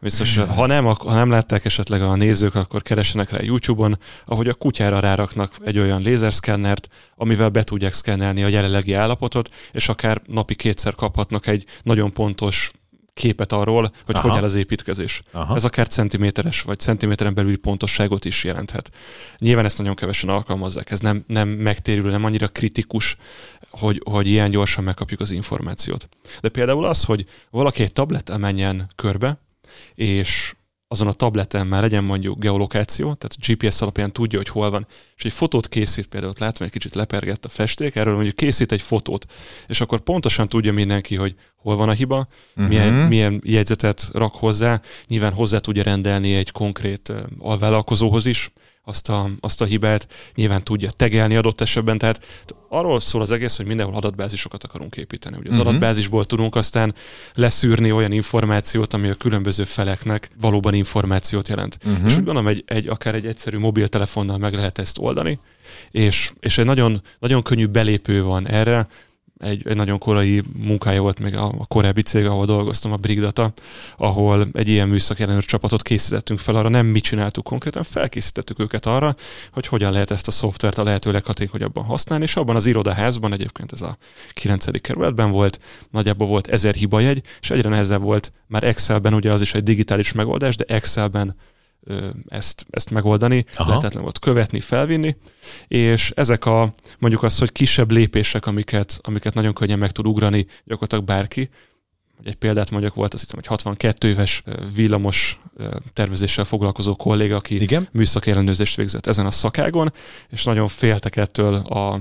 biztos 0.00 0.36
ha, 0.36 0.66
nem, 0.66 0.84
ha 0.84 1.14
nem 1.14 1.30
látták 1.30 1.64
esetleg 1.64 2.02
a 2.02 2.16
nézők, 2.16 2.54
akkor 2.54 2.82
keressenek 2.82 3.30
rá 3.30 3.38
YouTube-on, 3.42 3.98
ahogy 4.26 4.48
a 4.48 4.54
kutyára 4.54 5.00
ráraknak 5.00 5.52
egy 5.64 5.78
olyan 5.78 6.02
lézerszkennert, 6.02 6.88
amivel 7.16 7.48
be 7.48 7.62
tudják 7.62 7.92
szkennelni 7.92 8.42
a 8.42 8.48
jelenlegi 8.48 8.92
állapotot, 8.92 9.50
és 9.72 9.88
akár 9.88 10.22
napi 10.26 10.54
kétszer 10.54 10.94
kaphatnak 10.94 11.46
egy 11.46 11.64
nagyon 11.82 12.12
pontos 12.12 12.70
képet 13.18 13.52
arról, 13.52 13.92
hogy 14.04 14.14
Aha. 14.14 14.28
hogy 14.28 14.36
áll 14.36 14.44
az 14.44 14.54
építkezés. 14.54 15.22
Aha. 15.32 15.56
Ez 15.56 15.64
akár 15.64 15.86
centiméteres 15.86 16.62
vagy 16.62 16.78
centiméteren 16.78 17.34
belüli 17.34 17.56
pontosságot 17.56 18.24
is 18.24 18.44
jelenthet. 18.44 18.90
Nyilván 19.38 19.64
ezt 19.64 19.78
nagyon 19.78 19.94
kevesen 19.94 20.28
alkalmazzák, 20.28 20.90
ez 20.90 21.00
nem, 21.00 21.24
nem 21.26 21.48
megtérülő, 21.48 22.10
nem 22.10 22.24
annyira 22.24 22.48
kritikus, 22.48 23.16
hogy, 23.70 24.02
hogy 24.04 24.26
ilyen 24.26 24.50
gyorsan 24.50 24.84
megkapjuk 24.84 25.20
az 25.20 25.30
információt. 25.30 26.08
De 26.40 26.48
például 26.48 26.84
az, 26.84 27.04
hogy 27.04 27.24
valaki 27.50 27.82
egy 27.82 27.92
tablettel 27.92 28.38
menjen 28.38 28.90
körbe, 28.94 29.40
és 29.94 30.52
azon 30.90 31.08
a 31.08 31.12
tableten 31.12 31.66
már 31.66 31.82
legyen 31.82 32.04
mondjuk 32.04 32.38
geolokáció, 32.38 33.14
tehát 33.14 33.36
GPS 33.46 33.82
alapján 33.82 34.12
tudja, 34.12 34.38
hogy 34.38 34.48
hol 34.48 34.70
van, 34.70 34.86
és 35.16 35.24
egy 35.24 35.32
fotót 35.32 35.68
készít, 35.68 36.06
például 36.06 36.32
ott 36.32 36.38
látom, 36.38 36.66
egy 36.66 36.72
kicsit 36.72 36.94
lepergett 36.94 37.44
a 37.44 37.48
festék, 37.48 37.96
erről 37.96 38.14
mondjuk 38.14 38.36
készít 38.36 38.72
egy 38.72 38.82
fotót, 38.82 39.26
és 39.66 39.80
akkor 39.80 40.00
pontosan 40.00 40.48
tudja 40.48 40.72
mindenki, 40.72 41.14
hogy 41.16 41.34
hol 41.58 41.76
van 41.76 41.88
a 41.88 41.92
hiba, 41.92 42.28
uh-huh. 42.50 42.68
milyen, 42.68 42.94
milyen 42.94 43.40
jegyzetet 43.44 44.10
rak 44.12 44.34
hozzá, 44.34 44.80
nyilván 45.06 45.32
hozzá 45.32 45.58
tudja 45.58 45.82
rendelni 45.82 46.34
egy 46.34 46.50
konkrét 46.50 47.12
alvállalkozóhoz 47.38 48.26
is, 48.26 48.52
azt 48.88 49.08
a, 49.08 49.30
azt 49.40 49.60
a 49.60 49.64
hibát, 49.64 50.06
nyilván 50.34 50.64
tudja 50.64 50.90
tegelni 50.90 51.36
adott 51.36 51.60
esetben, 51.60 51.98
tehát 51.98 52.26
arról 52.68 53.00
szól 53.00 53.20
az 53.20 53.30
egész, 53.30 53.56
hogy 53.56 53.66
mindenhol 53.66 53.96
adatbázisokat 53.96 54.64
akarunk 54.64 54.96
építeni. 54.96 55.36
Ugye 55.36 55.48
az 55.48 55.56
uh-huh. 55.56 55.68
adatbázisból 55.68 56.24
tudunk 56.24 56.54
aztán 56.54 56.94
leszűrni 57.34 57.92
olyan 57.92 58.12
információt, 58.12 58.94
ami 58.94 59.08
a 59.08 59.14
különböző 59.14 59.64
feleknek 59.64 60.28
valóban 60.40 60.74
információt 60.74 61.48
jelent. 61.48 61.78
Uh-huh. 61.84 62.06
És 62.06 62.12
úgy 62.12 62.24
gondolom, 62.24 62.46
egy, 62.46 62.62
egy, 62.66 62.88
akár 62.88 63.14
egy 63.14 63.26
egyszerű 63.26 63.58
mobiltelefonnal 63.58 64.38
meg 64.38 64.54
lehet 64.54 64.78
ezt 64.78 64.98
oldani, 64.98 65.38
és, 65.90 66.32
és 66.40 66.58
egy 66.58 66.64
nagyon, 66.64 67.02
nagyon 67.18 67.42
könnyű 67.42 67.66
belépő 67.66 68.22
van 68.22 68.48
erre, 68.48 68.88
egy, 69.38 69.66
egy 69.66 69.76
nagyon 69.76 69.98
korai 69.98 70.42
munkája 70.56 71.00
volt 71.00 71.20
még 71.20 71.36
a, 71.36 71.44
a 71.58 71.66
korábbi 71.66 72.02
cég, 72.02 72.26
ahol 72.26 72.46
dolgoztam, 72.46 72.92
a 72.92 72.96
Brigdata, 72.96 73.52
ahol 73.96 74.48
egy 74.52 74.68
ilyen 74.68 74.88
műszaki 74.88 75.22
ellenőr 75.22 75.44
csapatot 75.44 75.82
készítettünk 75.82 76.38
fel, 76.38 76.54
arra 76.54 76.68
nem 76.68 76.86
mit 76.86 77.02
csináltuk 77.02 77.44
konkrétan, 77.44 77.82
felkészítettük 77.82 78.58
őket 78.58 78.86
arra, 78.86 79.14
hogy 79.52 79.66
hogyan 79.66 79.92
lehet 79.92 80.10
ezt 80.10 80.28
a 80.28 80.30
szoftvert 80.30 80.78
a 80.78 80.82
lehető 80.82 81.12
leghatékonyabban 81.12 81.84
használni, 81.84 82.24
és 82.24 82.36
abban 82.36 82.56
az 82.56 82.66
irodaházban, 82.66 83.32
egyébként 83.32 83.72
ez 83.72 83.82
a 83.82 83.96
9. 84.32 84.80
kerületben 84.80 85.30
volt, 85.30 85.60
nagyjából 85.90 86.26
volt 86.26 86.48
ezer 86.48 86.74
hibajegy, 86.74 87.22
és 87.40 87.50
egyre 87.50 87.68
nehezebb 87.68 88.02
volt 88.02 88.32
már 88.46 88.64
Excelben, 88.64 89.14
ugye 89.14 89.32
az 89.32 89.40
is 89.40 89.54
egy 89.54 89.62
digitális 89.62 90.12
megoldás, 90.12 90.56
de 90.56 90.64
Excelben 90.64 91.36
ezt, 92.28 92.66
ezt 92.70 92.90
megoldani, 92.90 93.44
Aha. 93.54 93.68
lehetetlen 93.68 94.02
volt 94.02 94.18
követni, 94.18 94.60
felvinni, 94.60 95.16
és 95.68 96.12
ezek 96.14 96.44
a 96.46 96.74
mondjuk 96.98 97.22
az, 97.22 97.38
hogy 97.38 97.52
kisebb 97.52 97.90
lépések, 97.90 98.46
amiket, 98.46 98.98
amiket 99.02 99.34
nagyon 99.34 99.52
könnyen 99.52 99.78
meg 99.78 99.90
tud 99.90 100.06
ugrani 100.06 100.46
gyakorlatilag 100.64 101.04
bárki, 101.04 101.50
egy 102.24 102.34
példát 102.34 102.70
mondjak, 102.70 102.94
volt 102.94 103.14
azt 103.14 103.22
hiszem, 103.22 103.38
hogy 103.38 103.48
62 103.48 104.08
éves 104.08 104.42
villamos 104.74 105.40
tervezéssel 105.92 106.44
foglalkozó 106.44 106.96
kolléga, 106.96 107.36
aki 107.36 107.62
Igen? 107.62 107.88
műszaki 107.92 108.30
ellenőrzést 108.30 108.76
végzett 108.76 109.06
ezen 109.06 109.26
a 109.26 109.30
szakágon, 109.30 109.92
és 110.28 110.44
nagyon 110.44 110.68
féltek 110.68 111.16
ettől 111.16 111.54
a 111.54 112.00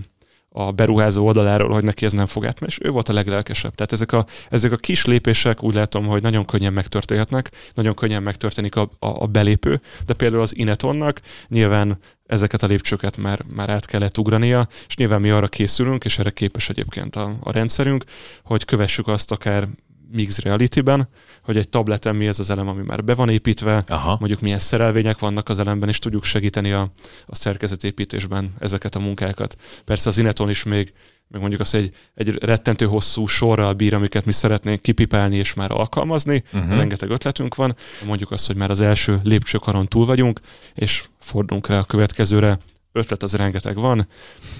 a 0.57 0.71
beruházó 0.71 1.25
oldaláról, 1.25 1.73
hogy 1.73 1.83
neki 1.83 2.05
ez 2.05 2.13
nem 2.13 2.25
fog 2.25 2.45
átmenni, 2.45 2.73
és 2.77 2.87
ő 2.87 2.89
volt 2.89 3.09
a 3.09 3.13
leglelkesebb. 3.13 3.75
Tehát 3.75 3.91
ezek 3.91 4.11
a, 4.11 4.25
ezek 4.49 4.71
a 4.71 4.75
kis 4.75 5.05
lépések 5.05 5.63
úgy 5.63 5.73
látom, 5.73 6.05
hogy 6.05 6.21
nagyon 6.21 6.45
könnyen 6.45 6.73
megtörténhetnek, 6.73 7.51
nagyon 7.73 7.93
könnyen 7.93 8.23
megtörténik 8.23 8.75
a, 8.75 8.81
a, 8.81 9.07
a 9.07 9.25
belépő, 9.25 9.81
de 10.05 10.13
például 10.13 10.41
az 10.41 10.57
Inetonnak 10.57 11.19
nyilván 11.47 11.97
ezeket 12.25 12.63
a 12.63 12.67
lépcsőket 12.67 13.17
már, 13.17 13.41
már 13.55 13.69
át 13.69 13.85
kellett 13.85 14.17
ugrania, 14.17 14.67
és 14.87 14.95
nyilván 14.95 15.21
mi 15.21 15.29
arra 15.29 15.47
készülünk, 15.47 16.05
és 16.05 16.19
erre 16.19 16.29
képes 16.29 16.69
egyébként 16.69 17.15
a, 17.15 17.35
a 17.39 17.51
rendszerünk, 17.51 18.03
hogy 18.43 18.65
kövessük 18.65 19.07
azt 19.07 19.31
akár 19.31 19.67
Mixed 20.11 20.43
Reality-ben, 20.43 21.07
hogy 21.43 21.57
egy 21.57 21.69
tableten 21.69 22.15
mi 22.15 22.27
ez 22.27 22.39
az 22.39 22.49
elem, 22.49 22.67
ami 22.67 22.83
már 22.85 23.03
be 23.03 23.15
van 23.15 23.29
építve, 23.29 23.83
Aha. 23.87 24.15
mondjuk 24.19 24.41
milyen 24.41 24.59
szerelvények 24.59 25.19
vannak 25.19 25.49
az 25.49 25.59
elemben, 25.59 25.89
és 25.89 25.99
tudjuk 25.99 26.23
segíteni 26.23 26.71
a, 26.71 26.91
a 27.25 27.35
szerkezetépítésben 27.35 28.53
ezeket 28.59 28.95
a 28.95 28.99
munkákat. 28.99 29.55
Persze 29.85 30.09
az 30.09 30.17
Ineton 30.17 30.49
is 30.49 30.63
még, 30.63 30.93
meg 31.27 31.39
mondjuk 31.39 31.61
az 31.61 31.73
egy, 31.73 31.95
egy 32.15 32.43
rettentő 32.43 32.85
hosszú 32.85 33.25
sorral 33.25 33.73
bír, 33.73 33.93
amiket 33.93 34.25
mi 34.25 34.31
szeretnénk 34.31 34.81
kipipálni 34.81 35.35
és 35.35 35.53
már 35.53 35.71
alkalmazni. 35.71 36.43
Uh-huh. 36.53 36.75
Rengeteg 36.75 37.09
ötletünk 37.09 37.55
van. 37.55 37.75
Mondjuk 38.05 38.31
azt, 38.31 38.47
hogy 38.47 38.55
már 38.55 38.69
az 38.69 38.81
első 38.81 39.19
lépcsőkaron 39.23 39.87
túl 39.87 40.05
vagyunk, 40.05 40.39
és 40.73 41.03
fordulunk 41.19 41.67
rá 41.67 41.79
a 41.79 41.83
következőre, 41.83 42.57
ötlet 42.97 43.23
az 43.23 43.33
rengeteg 43.33 43.75
van, 43.75 44.07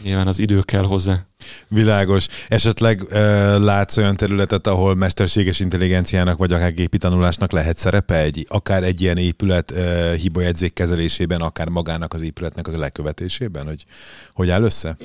nyilván 0.03 0.27
az 0.27 0.39
idő 0.39 0.61
kell 0.61 0.83
hozzá. 0.83 1.25
Világos. 1.67 2.27
Esetleg 2.47 3.01
uh, 3.01 3.09
látsz 3.57 3.97
olyan 3.97 4.15
területet, 4.15 4.67
ahol 4.67 4.95
mesterséges 4.95 5.59
intelligenciának 5.59 6.37
vagy 6.37 6.53
akár 6.53 6.73
gépi 6.73 6.97
tanulásnak 6.97 7.51
lehet 7.51 7.77
szerepe, 7.77 8.15
egy, 8.15 8.45
akár 8.49 8.83
egy 8.83 9.01
ilyen 9.01 9.17
épület 9.17 9.71
uh, 9.71 10.13
hibajegyzék 10.13 10.73
kezelésében, 10.73 11.41
akár 11.41 11.67
magának 11.67 12.13
az 12.13 12.21
épületnek 12.21 12.67
a 12.67 12.77
lekövetésében, 12.77 13.65
hogy 13.65 13.85
hogy 14.33 14.49
áll 14.49 14.63
össze? 14.63 14.97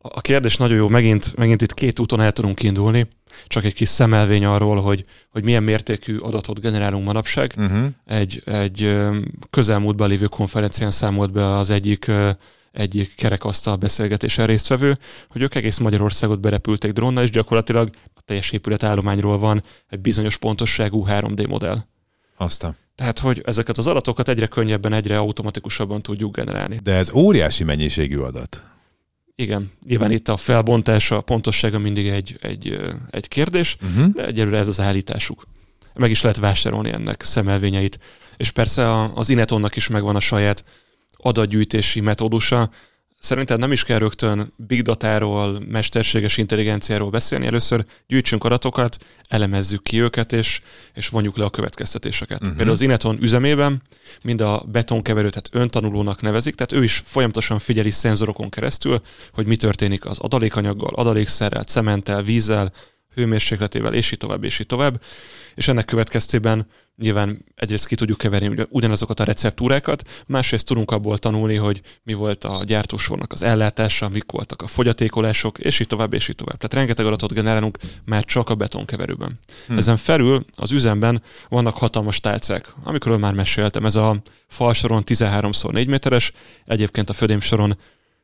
A 0.00 0.20
kérdés 0.20 0.56
nagyon 0.56 0.76
jó, 0.76 0.88
megint, 0.88 1.36
megint 1.36 1.62
itt 1.62 1.74
két 1.74 1.98
úton 1.98 2.20
el 2.20 2.32
tudunk 2.32 2.62
indulni, 2.62 3.08
csak 3.46 3.64
egy 3.64 3.74
kis 3.74 3.88
szemelvény 3.88 4.44
arról, 4.44 4.80
hogy, 4.80 5.04
hogy 5.30 5.44
milyen 5.44 5.62
mértékű 5.62 6.16
adatot 6.16 6.60
generálunk 6.60 7.04
manapság. 7.04 7.52
Uh-huh. 7.56 7.86
Egy, 8.06 8.42
egy 8.44 8.96
közelmúltban 9.50 10.08
lévő 10.08 10.26
konferencián 10.26 10.90
számolt 10.90 11.32
be 11.32 11.48
az 11.56 11.70
egyik 11.70 12.10
egyik 12.72 13.14
kerekasztal 13.14 13.76
beszélgetésen 13.76 14.46
résztvevő, 14.46 14.98
hogy 15.28 15.42
ők 15.42 15.54
egész 15.54 15.78
Magyarországot 15.78 16.40
berepülték 16.40 16.92
drónnal, 16.92 17.24
és 17.24 17.30
gyakorlatilag 17.30 17.90
a 18.14 18.20
teljes 18.24 18.50
épület 18.50 18.82
állományról 18.82 19.38
van 19.38 19.62
egy 19.88 20.00
bizonyos 20.00 20.36
pontosságú 20.36 21.04
3D 21.08 21.48
modell. 21.48 21.78
Aztán. 22.36 22.76
Tehát, 22.94 23.18
hogy 23.18 23.42
ezeket 23.44 23.78
az 23.78 23.86
adatokat 23.86 24.28
egyre 24.28 24.46
könnyebben, 24.46 24.92
egyre 24.92 25.18
automatikusabban 25.18 26.02
tudjuk 26.02 26.36
generálni. 26.36 26.80
De 26.82 26.94
ez 26.94 27.10
óriási 27.12 27.64
mennyiségű 27.64 28.16
adat. 28.18 28.62
Igen, 29.34 29.70
nyilván 29.86 30.10
itt 30.10 30.28
a 30.28 30.36
felbontása, 30.36 31.16
a 31.16 31.20
pontossága 31.20 31.78
mindig 31.78 32.08
egy, 32.08 32.38
egy, 32.40 32.80
egy 33.10 33.28
kérdés, 33.28 33.76
uh-huh. 33.82 34.12
de 34.12 34.26
egyelőre 34.26 34.58
ez 34.58 34.68
az 34.68 34.80
állításuk. 34.80 35.46
meg 35.94 36.10
is 36.10 36.22
lehet 36.22 36.38
vásárolni 36.38 36.92
ennek 36.92 37.22
szemelvényeit. 37.22 37.98
És 38.36 38.50
persze 38.50 39.02
az 39.14 39.28
Inetonnak 39.28 39.76
is 39.76 39.88
megvan 39.88 40.16
a 40.16 40.20
saját 40.20 40.64
adatgyűjtési 41.16 42.00
metódusa, 42.00 42.70
Szerintem 43.20 43.58
nem 43.58 43.72
is 43.72 43.84
kell 43.84 43.98
rögtön 43.98 44.52
big 44.56 44.82
datáról, 44.82 45.60
mesterséges 45.68 46.36
intelligenciáról 46.36 47.10
beszélni. 47.10 47.46
Először 47.46 47.84
gyűjtsünk 48.06 48.44
adatokat, 48.44 48.98
elemezzük 49.28 49.82
ki 49.82 50.00
őket, 50.00 50.32
és, 50.32 50.60
és 50.94 51.08
vonjuk 51.08 51.36
le 51.36 51.44
a 51.44 51.50
következtetéseket. 51.50 52.40
Uh-huh. 52.40 52.56
Például 52.56 52.76
az 52.76 52.80
Ineton 52.80 53.22
üzemében 53.22 53.82
mind 54.22 54.40
a 54.40 54.64
betonkeverőt 54.66 55.30
tehát 55.30 55.62
öntanulónak 55.64 56.20
nevezik, 56.20 56.54
tehát 56.54 56.72
ő 56.72 56.84
is 56.84 57.02
folyamatosan 57.04 57.58
figyeli 57.58 57.90
szenzorokon 57.90 58.48
keresztül, 58.48 59.00
hogy 59.32 59.46
mi 59.46 59.56
történik 59.56 60.04
az 60.04 60.18
adalékanyaggal, 60.18 60.92
adalékszerrel, 60.94 61.64
cementtel, 61.64 62.22
vízzel, 62.22 62.72
hőmérsékletével, 63.18 63.94
és 63.94 64.12
így 64.12 64.18
tovább, 64.18 64.44
és 64.44 64.58
így 64.58 64.66
tovább. 64.66 65.00
És 65.54 65.68
ennek 65.68 65.84
következtében 65.84 66.66
nyilván 66.96 67.44
egyrészt 67.54 67.86
ki 67.86 67.94
tudjuk 67.94 68.18
keverni 68.18 68.66
ugyanazokat 68.68 69.20
a 69.20 69.24
receptúrákat, 69.24 70.24
másrészt 70.26 70.66
tudunk 70.66 70.90
abból 70.90 71.18
tanulni, 71.18 71.56
hogy 71.56 71.80
mi 72.02 72.12
volt 72.12 72.44
a 72.44 72.62
gyártósornak 72.64 73.32
az 73.32 73.42
ellátása, 73.42 74.08
mik 74.08 74.30
voltak 74.30 74.62
a 74.62 74.66
fogyatékolások, 74.66 75.58
és 75.58 75.80
így 75.80 75.86
tovább, 75.86 76.14
és 76.14 76.28
így 76.28 76.34
tovább. 76.34 76.56
Tehát 76.56 76.74
rengeteg 76.74 77.06
adatot 77.06 77.32
generálunk 77.32 77.78
már 78.04 78.24
csak 78.24 78.50
a 78.50 78.54
betonkeverőben. 78.54 79.38
Hmm. 79.66 79.78
Ezen 79.78 79.96
felül 79.96 80.44
az 80.56 80.70
üzemben 80.70 81.22
vannak 81.48 81.74
hatalmas 81.74 82.20
tálcák, 82.20 82.72
amikről 82.84 83.18
már 83.18 83.34
meséltem. 83.34 83.84
Ez 83.84 83.96
a 83.96 84.16
falsoron 84.46 85.02
13x4 85.06 85.86
méteres, 85.86 86.32
egyébként 86.64 87.10
a 87.10 87.12
födémsoron 87.12 87.76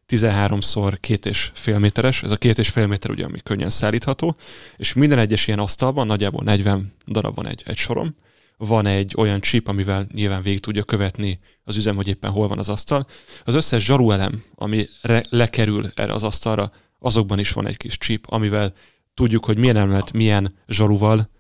13-szor 0.08 0.96
két 1.00 1.26
és 1.26 1.50
fél 1.54 1.78
méteres, 1.78 2.22
ez 2.22 2.30
a 2.30 2.36
két 2.36 2.58
és 2.58 2.68
fél 2.68 2.86
méter 2.86 3.10
ugye, 3.10 3.24
ami 3.24 3.38
könnyen 3.42 3.70
szállítható, 3.70 4.36
és 4.76 4.92
minden 4.92 5.18
egyes 5.18 5.46
ilyen 5.46 5.58
asztalban 5.58 6.06
nagyjából 6.06 6.44
40 6.44 6.92
darab 7.06 7.34
van 7.34 7.46
egy, 7.46 7.62
egy 7.66 7.76
sorom, 7.76 8.16
van 8.56 8.86
egy 8.86 9.14
olyan 9.16 9.40
chip, 9.40 9.68
amivel 9.68 10.06
nyilván 10.12 10.42
végig 10.42 10.60
tudja 10.60 10.82
követni 10.82 11.40
az 11.64 11.76
üzem, 11.76 11.96
hogy 11.96 12.08
éppen 12.08 12.30
hol 12.30 12.48
van 12.48 12.58
az 12.58 12.68
asztal. 12.68 13.06
Az 13.44 13.54
összes 13.54 13.84
zsaruelem, 13.84 14.42
ami 14.54 14.88
re- 15.02 15.24
lekerül 15.28 15.90
erre 15.94 16.12
az 16.12 16.22
asztalra, 16.22 16.72
azokban 16.98 17.38
is 17.38 17.52
van 17.52 17.66
egy 17.66 17.76
kis 17.76 17.98
chip, 17.98 18.24
amivel 18.28 18.72
tudjuk, 19.14 19.44
hogy 19.44 19.58
milyen 19.58 19.76
elemet 19.76 20.12
milyen 20.12 20.54
zsaruval 20.68 21.30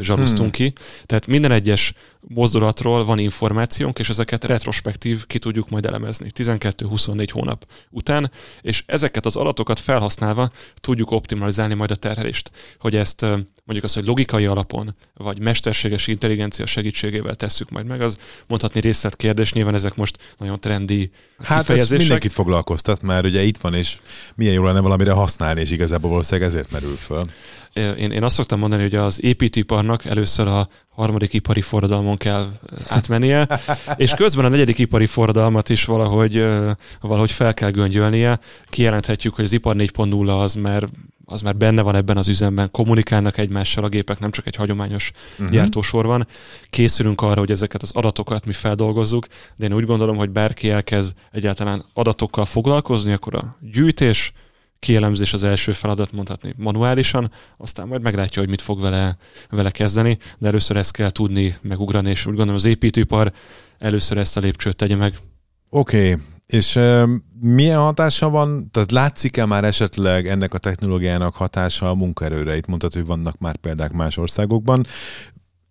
zsaruztunk 0.00 0.56
hmm. 0.56 0.66
ki. 0.66 0.72
Tehát 1.06 1.26
minden 1.26 1.52
egyes 1.52 1.92
mozdulatról 2.20 3.04
van 3.04 3.18
információnk, 3.18 3.98
és 3.98 4.08
ezeket 4.08 4.44
retrospektív 4.44 5.26
ki 5.26 5.38
tudjuk 5.38 5.68
majd 5.68 5.86
elemezni 5.86 6.30
12-24 6.34 7.28
hónap 7.32 7.66
után, 7.90 8.30
és 8.60 8.82
ezeket 8.86 9.26
az 9.26 9.36
adatokat 9.36 9.78
felhasználva 9.78 10.50
tudjuk 10.80 11.10
optimalizálni 11.10 11.74
majd 11.74 11.90
a 11.90 11.94
terhelést. 11.94 12.50
Hogy 12.80 12.96
ezt 12.96 13.20
mondjuk 13.64 13.84
azt, 13.84 13.94
hogy 13.94 14.06
logikai 14.06 14.46
alapon, 14.46 14.94
vagy 15.14 15.40
mesterséges 15.40 16.06
intelligencia 16.06 16.66
segítségével 16.66 17.34
tesszük 17.34 17.70
majd 17.70 17.86
meg, 17.86 18.00
az 18.00 18.18
mondhatni 18.46 18.80
részletkérdés, 18.80 19.52
nyilván 19.52 19.74
ezek 19.74 19.94
most 19.94 20.18
nagyon 20.38 20.58
trendi 20.58 21.10
Hát 21.42 21.58
kifejezések. 21.58 21.94
ez 21.94 22.00
mindenkit 22.00 22.32
foglalkoztat, 22.32 23.02
mert 23.02 23.24
ugye 23.24 23.42
itt 23.42 23.56
van, 23.56 23.74
és 23.74 23.98
milyen 24.34 24.54
jó 24.54 24.64
lenne 24.64 24.80
valamire 24.80 25.12
használni, 25.12 25.60
és 25.60 25.70
igazából 25.70 26.10
valószínűleg 26.10 26.48
ezért 26.48 26.70
merül 26.70 26.94
föl 26.96 27.22
én, 27.78 28.10
én 28.10 28.22
azt 28.22 28.34
szoktam 28.34 28.58
mondani, 28.58 28.82
hogy 28.82 28.94
az 28.94 29.24
építőiparnak 29.24 30.04
először 30.04 30.46
a 30.46 30.68
harmadik 30.88 31.32
ipari 31.32 31.60
forradalmon 31.60 32.16
kell 32.16 32.48
átmennie, 32.88 33.46
és 33.96 34.10
közben 34.10 34.44
a 34.44 34.48
negyedik 34.48 34.78
ipari 34.78 35.06
forradalmat 35.06 35.68
is 35.68 35.84
valahogy, 35.84 36.46
valahogy 37.00 37.30
fel 37.30 37.54
kell 37.54 37.70
göngyölnie. 37.70 38.38
Kijelenthetjük, 38.68 39.34
hogy 39.34 39.44
az 39.44 39.52
ipar 39.52 39.74
4.0 39.76 40.40
az 40.40 40.54
már 40.54 40.88
az 41.30 41.42
már 41.42 41.56
benne 41.56 41.82
van 41.82 41.94
ebben 41.94 42.16
az 42.16 42.28
üzemben, 42.28 42.70
kommunikálnak 42.70 43.38
egymással 43.38 43.84
a 43.84 43.88
gépek, 43.88 44.18
nem 44.18 44.30
csak 44.30 44.46
egy 44.46 44.56
hagyományos 44.56 45.10
uh-huh. 45.32 45.50
gyártósor 45.50 46.06
van. 46.06 46.26
Készülünk 46.70 47.20
arra, 47.20 47.38
hogy 47.38 47.50
ezeket 47.50 47.82
az 47.82 47.90
adatokat 47.90 48.46
mi 48.46 48.52
feldolgozzuk, 48.52 49.26
de 49.56 49.66
én 49.66 49.74
úgy 49.74 49.84
gondolom, 49.84 50.16
hogy 50.16 50.30
bárki 50.30 50.70
elkezd 50.70 51.14
egyáltalán 51.32 51.84
adatokkal 51.92 52.44
foglalkozni, 52.44 53.12
akkor 53.12 53.34
a 53.34 53.56
gyűjtés, 53.60 54.32
kielemzés 54.78 55.32
az 55.32 55.42
első 55.42 55.72
feladat, 55.72 56.12
mondhatni 56.12 56.54
manuálisan, 56.56 57.30
aztán 57.56 57.88
majd 57.88 58.02
meglátja, 58.02 58.40
hogy 58.40 58.50
mit 58.50 58.62
fog 58.62 58.80
vele, 58.80 59.16
vele 59.50 59.70
kezdeni, 59.70 60.18
de 60.38 60.46
először 60.46 60.76
ezt 60.76 60.92
kell 60.92 61.10
tudni 61.10 61.56
megugrani, 61.62 62.10
és 62.10 62.26
úgy 62.26 62.34
gondolom 62.34 62.54
az 62.54 62.64
építőipar 62.64 63.32
először 63.78 64.16
ezt 64.16 64.36
a 64.36 64.40
lépcsőt 64.40 64.76
tegye 64.76 64.96
meg. 64.96 65.18
Oké, 65.70 66.12
okay. 66.12 66.22
és 66.46 66.76
uh, 66.76 67.08
milyen 67.40 67.78
hatása 67.78 68.28
van, 68.28 68.70
tehát 68.70 68.92
látszik-e 68.92 69.44
már 69.44 69.64
esetleg 69.64 70.26
ennek 70.26 70.54
a 70.54 70.58
technológiának 70.58 71.34
hatása 71.34 71.90
a 71.90 71.94
munkaerőre? 71.94 72.56
Itt 72.56 72.66
mondtad, 72.66 72.92
hogy 72.92 73.06
vannak 73.06 73.38
már 73.38 73.56
példák 73.56 73.92
más 73.92 74.16
országokban. 74.16 74.86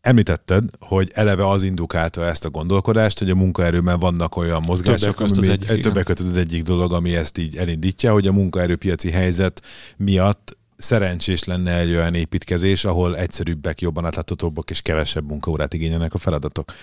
Említetted, 0.08 0.64
hogy 0.80 1.12
eleve 1.14 1.49
az 1.49 1.64
indukálta 1.64 2.26
ezt 2.26 2.45
a 2.45 2.49
gondolkodást, 2.49 3.20
hogy 3.20 3.30
a 3.30 3.36
munkaerőben 3.36 3.99
vannak 3.99 4.36
olyan 4.36 4.64
mozgások, 4.66 4.99
többek 4.99 5.16
között 5.16 5.38
az, 5.38 5.47
egyik, 5.47 5.82
többek 5.82 6.05
között 6.05 6.32
az 6.32 6.38
egyik 6.38 6.64
dolog, 6.64 6.93
ami 6.93 7.16
ezt 7.16 7.38
így 7.38 7.55
elindítja, 7.55 8.12
hogy 8.12 8.28
a 8.28 8.32
munkaerőpiaci 8.32 9.12
helyzet 9.12 9.62
miatt 9.97 10.57
szerencsés 10.78 11.43
lenne 11.43 11.78
egy 11.78 11.89
olyan 11.89 12.13
építkezés, 12.13 12.86
ahol 12.86 13.17
egyszerűbbek, 13.17 13.82
jobban 13.82 14.05
átláthatóbbak 14.05 14.69
és 14.69 14.82
kevesebb 14.82 15.28
munkaórát 15.28 15.73
igényelnek 15.73 16.13
a 16.13 16.17
feladatok. 16.17 16.73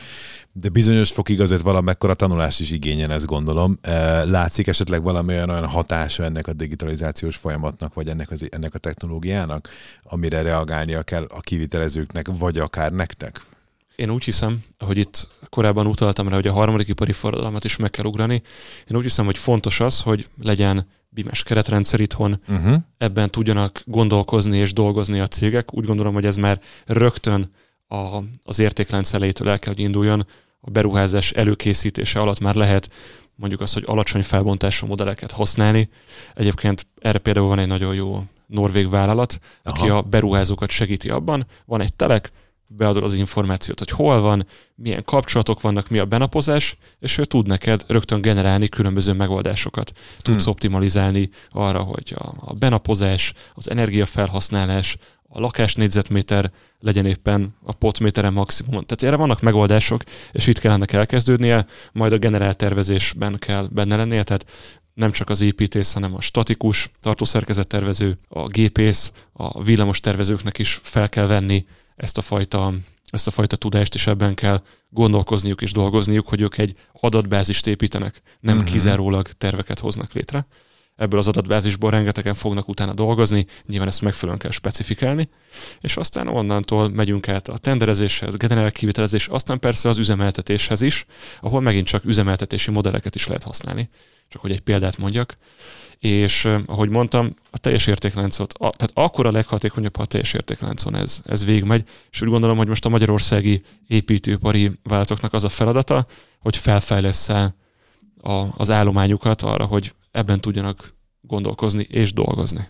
De 0.52 0.68
bizonyos 0.68 1.10
fokig 1.10 1.40
azért 1.40 1.60
valamekkora 1.62 2.14
tanulást 2.14 2.60
is 2.60 2.70
igényel, 2.70 3.12
ezt 3.12 3.26
gondolom. 3.26 3.78
E, 3.80 4.24
látszik 4.24 4.66
esetleg 4.66 5.02
valami 5.02 5.32
olyan, 5.32 5.50
olyan 5.50 5.66
hatása 5.66 6.24
ennek 6.24 6.46
a 6.46 6.52
digitalizációs 6.52 7.36
folyamatnak, 7.36 7.94
vagy 7.94 8.08
ennek, 8.08 8.30
az, 8.30 8.46
ennek 8.50 8.74
a 8.74 8.78
technológiának, 8.78 9.68
amire 10.02 10.42
reagálnia 10.42 11.02
kell 11.02 11.26
a 11.28 11.40
kivitelezőknek, 11.40 12.26
vagy 12.38 12.58
akár 12.58 12.92
nektek? 12.92 13.40
Én 13.96 14.10
úgy 14.10 14.24
hiszem, 14.24 14.62
hogy 14.78 14.98
itt 14.98 15.28
korábban 15.48 15.86
utaltam 15.86 16.28
rá, 16.28 16.34
hogy 16.34 16.46
a 16.46 16.52
harmadik 16.52 16.88
ipari 16.88 17.12
forradalmat 17.12 17.64
is 17.64 17.76
meg 17.76 17.90
kell 17.90 18.04
ugrani. 18.04 18.42
Én 18.90 18.96
úgy 18.96 19.02
hiszem, 19.02 19.24
hogy 19.24 19.38
fontos 19.38 19.80
az, 19.80 20.00
hogy 20.00 20.28
legyen 20.42 20.86
bimes 21.14 21.42
keretrendszer 21.42 22.00
itthon, 22.00 22.40
uh-huh. 22.48 22.76
ebben 22.98 23.28
tudjanak 23.28 23.82
gondolkozni 23.84 24.58
és 24.58 24.72
dolgozni 24.72 25.20
a 25.20 25.26
cégek. 25.26 25.74
Úgy 25.74 25.84
gondolom, 25.84 26.14
hogy 26.14 26.24
ez 26.24 26.36
már 26.36 26.60
rögtön 26.86 27.50
a, 27.88 28.18
az 28.42 28.58
értéklánc 28.58 29.12
elejétől 29.12 29.48
el 29.48 29.58
kell, 29.58 29.72
hogy 29.72 29.82
induljon. 29.82 30.26
A 30.60 30.70
beruházás 30.70 31.30
előkészítése 31.30 32.20
alatt 32.20 32.40
már 32.40 32.54
lehet 32.54 32.90
mondjuk 33.34 33.60
azt, 33.60 33.74
hogy 33.74 33.82
alacsony 33.86 34.22
felbontású 34.22 34.86
modelleket 34.86 35.30
használni. 35.30 35.88
Egyébként 36.34 36.86
erre 36.98 37.18
például 37.18 37.48
van 37.48 37.58
egy 37.58 37.66
nagyon 37.66 37.94
jó 37.94 38.24
norvég 38.46 38.88
vállalat, 38.90 39.38
Aha. 39.62 39.78
aki 39.78 39.88
a 39.88 40.02
beruházókat 40.02 40.70
segíti 40.70 41.08
abban. 41.08 41.46
Van 41.64 41.80
egy 41.80 41.94
telek, 41.94 42.32
beadod 42.66 43.02
az 43.02 43.14
információt, 43.14 43.78
hogy 43.78 43.90
hol 43.90 44.20
van, 44.20 44.46
milyen 44.74 45.04
kapcsolatok 45.04 45.60
vannak, 45.60 45.88
mi 45.88 45.98
a 45.98 46.04
benapozás, 46.04 46.76
és 47.00 47.18
ő 47.18 47.24
tud 47.24 47.46
neked 47.46 47.84
rögtön 47.88 48.20
generálni 48.20 48.68
különböző 48.68 49.12
megoldásokat. 49.12 49.92
Tudsz 50.18 50.42
hmm. 50.42 50.52
optimalizálni 50.52 51.30
arra, 51.50 51.82
hogy 51.82 52.14
a, 52.16 52.32
a 52.40 52.52
benapozás, 52.52 53.32
az 53.54 53.70
energiafelhasználás, 53.70 54.96
a 55.28 55.40
lakás 55.40 55.74
négyzetméter 55.74 56.50
legyen 56.80 57.06
éppen 57.06 57.54
a 57.64 57.72
potméteren 57.72 58.32
maximum. 58.32 58.72
Tehát 58.72 59.02
erre 59.02 59.16
vannak 59.16 59.40
megoldások, 59.40 60.02
és 60.32 60.46
itt 60.46 60.58
kell 60.58 60.72
ennek 60.72 60.92
elkezdődnie, 60.92 61.66
majd 61.92 62.12
a 62.12 62.18
generált 62.18 62.56
tervezésben 62.56 63.36
kell 63.38 63.68
benne 63.70 63.96
lennie, 63.96 64.22
tehát 64.22 64.46
nem 64.94 65.10
csak 65.10 65.30
az 65.30 65.40
építész, 65.40 65.92
hanem 65.92 66.14
a 66.14 66.20
statikus, 66.20 66.90
tartószerkezettervező, 67.00 68.18
a 68.28 68.48
gépész, 68.48 69.12
a 69.32 69.62
villamos 69.62 70.00
tervezőknek 70.00 70.58
is 70.58 70.80
fel 70.82 71.08
kell 71.08 71.26
venni 71.26 71.66
ezt 71.96 72.18
a 72.18 72.22
fajta, 72.22 72.74
ezt 73.10 73.26
a 73.26 73.30
fajta 73.30 73.56
tudást, 73.56 73.94
és 73.94 74.06
ebben 74.06 74.34
kell 74.34 74.62
gondolkozniuk 74.88 75.62
és 75.62 75.72
dolgozniuk, 75.72 76.28
hogy 76.28 76.40
ők 76.40 76.58
egy 76.58 76.76
adatbázist 76.92 77.66
építenek, 77.66 78.22
nem 78.40 78.56
uh-huh. 78.56 78.72
kizárólag 78.72 79.26
terveket 79.28 79.78
hoznak 79.78 80.12
létre. 80.12 80.46
Ebből 80.96 81.18
az 81.18 81.28
adatbázisból 81.28 81.90
rengetegen 81.90 82.34
fognak 82.34 82.68
utána 82.68 82.92
dolgozni, 82.92 83.46
nyilván 83.66 83.88
ezt 83.88 84.02
megfelelően 84.02 84.38
kell 84.38 84.50
specifikálni, 84.50 85.28
és 85.80 85.96
aztán 85.96 86.28
onnantól 86.28 86.88
megyünk 86.88 87.28
át 87.28 87.48
a 87.48 87.58
tenderezéshez, 87.58 88.36
generál 88.36 88.70
kivitelezés, 88.72 89.28
aztán 89.28 89.58
persze 89.58 89.88
az 89.88 89.98
üzemeltetéshez 89.98 90.80
is, 90.80 91.04
ahol 91.40 91.60
megint 91.60 91.86
csak 91.86 92.04
üzemeltetési 92.04 92.70
modelleket 92.70 93.14
is 93.14 93.26
lehet 93.26 93.42
használni. 93.42 93.88
Csak 94.28 94.40
hogy 94.40 94.50
egy 94.50 94.60
példát 94.60 94.98
mondjak, 94.98 95.36
és 96.08 96.48
ahogy 96.66 96.88
mondtam, 96.88 97.34
a 97.50 97.58
teljes 97.58 97.86
értékláncot, 97.86 98.52
a, 98.52 98.70
tehát 98.70 98.90
akkor 98.94 99.26
a 99.26 99.30
leghatékonyabb, 99.30 99.96
ha 99.96 100.02
a 100.02 100.06
teljes 100.06 100.32
értékláncon 100.32 100.96
ez, 100.96 101.20
ez 101.24 101.44
végmegy, 101.44 101.84
és 102.10 102.22
úgy 102.22 102.28
gondolom, 102.28 102.56
hogy 102.56 102.68
most 102.68 102.84
a 102.84 102.88
magyarországi 102.88 103.62
építőipari 103.86 104.70
vállalatoknak 104.82 105.32
az 105.32 105.44
a 105.44 105.48
feladata, 105.48 106.06
hogy 106.40 106.56
felfejlesz 106.56 107.28
a, 107.28 107.54
az 108.56 108.70
állományukat 108.70 109.42
arra, 109.42 109.64
hogy 109.64 109.94
ebben 110.10 110.40
tudjanak 110.40 110.94
gondolkozni 111.20 111.86
és 111.90 112.12
dolgozni. 112.12 112.68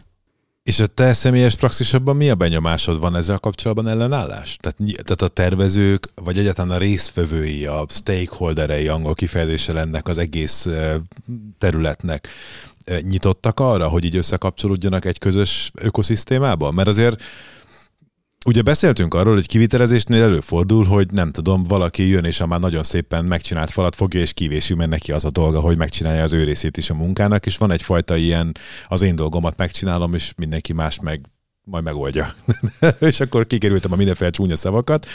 És 0.64 0.80
a 0.80 0.86
te 0.86 1.12
személyes 1.12 1.54
praxisodban 1.54 2.16
mi 2.16 2.30
a 2.30 2.34
benyomásod 2.34 3.00
van 3.00 3.16
ezzel 3.16 3.38
kapcsolatban 3.38 3.88
ellenállás? 3.88 4.56
Tehát, 4.60 4.76
tehát 5.02 5.22
a 5.22 5.28
tervezők, 5.28 6.08
vagy 6.14 6.38
egyáltalán 6.38 6.70
a 6.70 6.78
résztvevői, 6.78 7.66
a 7.66 7.86
stakeholderei 7.88 8.88
angol 8.88 9.14
kifejezése 9.14 9.76
ennek 9.76 10.08
az 10.08 10.18
egész 10.18 10.68
területnek 11.58 12.28
nyitottak 13.00 13.60
arra, 13.60 13.88
hogy 13.88 14.04
így 14.04 14.16
összekapcsolódjanak 14.16 15.04
egy 15.04 15.18
közös 15.18 15.70
ökoszisztémába? 15.74 16.70
Mert 16.70 16.88
azért 16.88 17.22
Ugye 18.44 18.62
beszéltünk 18.62 19.14
arról, 19.14 19.34
hogy 19.34 19.46
kivitelezésnél 19.46 20.22
előfordul, 20.22 20.84
hogy 20.84 21.12
nem 21.12 21.30
tudom, 21.30 21.62
valaki 21.62 22.08
jön 22.08 22.24
és 22.24 22.40
a 22.40 22.46
már 22.46 22.60
nagyon 22.60 22.82
szépen 22.82 23.24
megcsinált 23.24 23.70
falat 23.70 23.94
fogja 23.94 24.20
és 24.20 24.32
kivési, 24.32 24.74
mert 24.74 24.90
neki 24.90 25.12
az 25.12 25.24
a 25.24 25.30
dolga, 25.30 25.60
hogy 25.60 25.76
megcsinálja 25.76 26.22
az 26.22 26.32
ő 26.32 26.44
részét 26.44 26.76
is 26.76 26.90
a 26.90 26.94
munkának, 26.94 27.46
és 27.46 27.56
van 27.56 27.70
egyfajta 27.70 28.16
ilyen, 28.16 28.52
az 28.88 29.02
én 29.02 29.16
dolgomat 29.16 29.56
megcsinálom, 29.56 30.14
és 30.14 30.32
mindenki 30.36 30.72
más 30.72 31.00
meg 31.00 31.20
majd 31.64 31.84
megoldja. 31.84 32.34
és 32.98 33.20
akkor 33.20 33.46
kikerültem 33.46 33.92
a 33.92 33.96
mindenféle 33.96 34.30
csúnya 34.30 34.56
szavakat. 34.56 35.06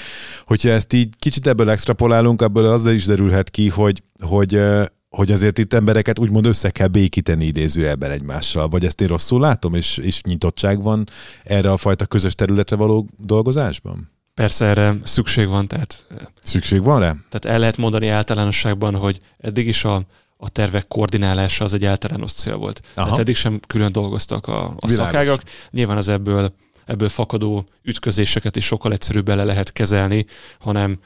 Hogyha 0.44 0.70
ezt 0.70 0.94
így 0.94 1.10
kicsit 1.20 1.48
ebből 1.48 1.70
extrapolálunk, 1.70 2.42
ebből 2.42 2.66
az 2.66 2.86
is 2.86 3.06
derülhet 3.06 3.50
ki, 3.50 3.70
hogy, 3.70 4.04
hogy 4.20 4.62
hogy 5.10 5.32
azért 5.32 5.58
itt 5.58 5.74
embereket 5.74 6.20
úgymond 6.20 6.46
össze 6.46 6.70
kell 6.70 6.88
békíteni 6.88 7.46
idézőjelben 7.46 8.12
egymással, 8.12 8.68
vagy 8.68 8.86
ezt 8.86 9.02
én 9.02 9.08
rosszul 9.08 9.40
látom, 9.40 9.74
és, 9.74 9.98
és 9.98 10.22
nyitottság 10.22 10.82
van 10.84 11.10
erre 11.44 11.72
a 11.72 11.78
fajta 11.78 12.06
közös 12.06 12.36
területre 12.36 12.76
való 12.76 13.08
dolgozásban? 13.18 14.12
Persze 14.34 14.66
erre 14.66 14.98
szükség 15.04 15.48
van, 15.48 15.68
tehát... 15.68 16.06
Szükség 16.44 16.84
van 16.84 17.00
rá? 17.00 17.08
Tehát 17.30 17.46
el 17.46 17.60
lehet 17.60 17.78
mondani 17.78 18.08
általánosságban, 18.08 18.96
hogy 18.96 19.20
eddig 19.38 19.68
is 19.68 19.84
a, 19.84 20.02
a 20.38 20.50
tervek 20.50 20.88
koordinálása 20.88 21.64
az 21.64 21.74
egy 21.74 21.86
általános 21.86 22.32
cél 22.32 22.56
volt. 22.56 22.82
Aha. 22.94 23.04
Tehát 23.06 23.20
eddig 23.20 23.36
sem 23.36 23.60
külön 23.68 23.92
dolgoztak 23.92 24.48
a, 24.48 24.74
a 24.80 24.88
szakágak. 24.88 25.42
Nyilván 25.70 25.98
az 25.98 26.08
ebből, 26.08 26.54
ebből 26.86 27.10
fakadó 27.10 27.66
ütközéseket 27.84 28.56
is 28.56 28.66
sokkal 28.66 28.92
egyszerűbb 28.92 29.26
bele 29.26 29.44
lehet 29.44 29.72
kezelni, 29.72 30.26
hanem 30.60 31.00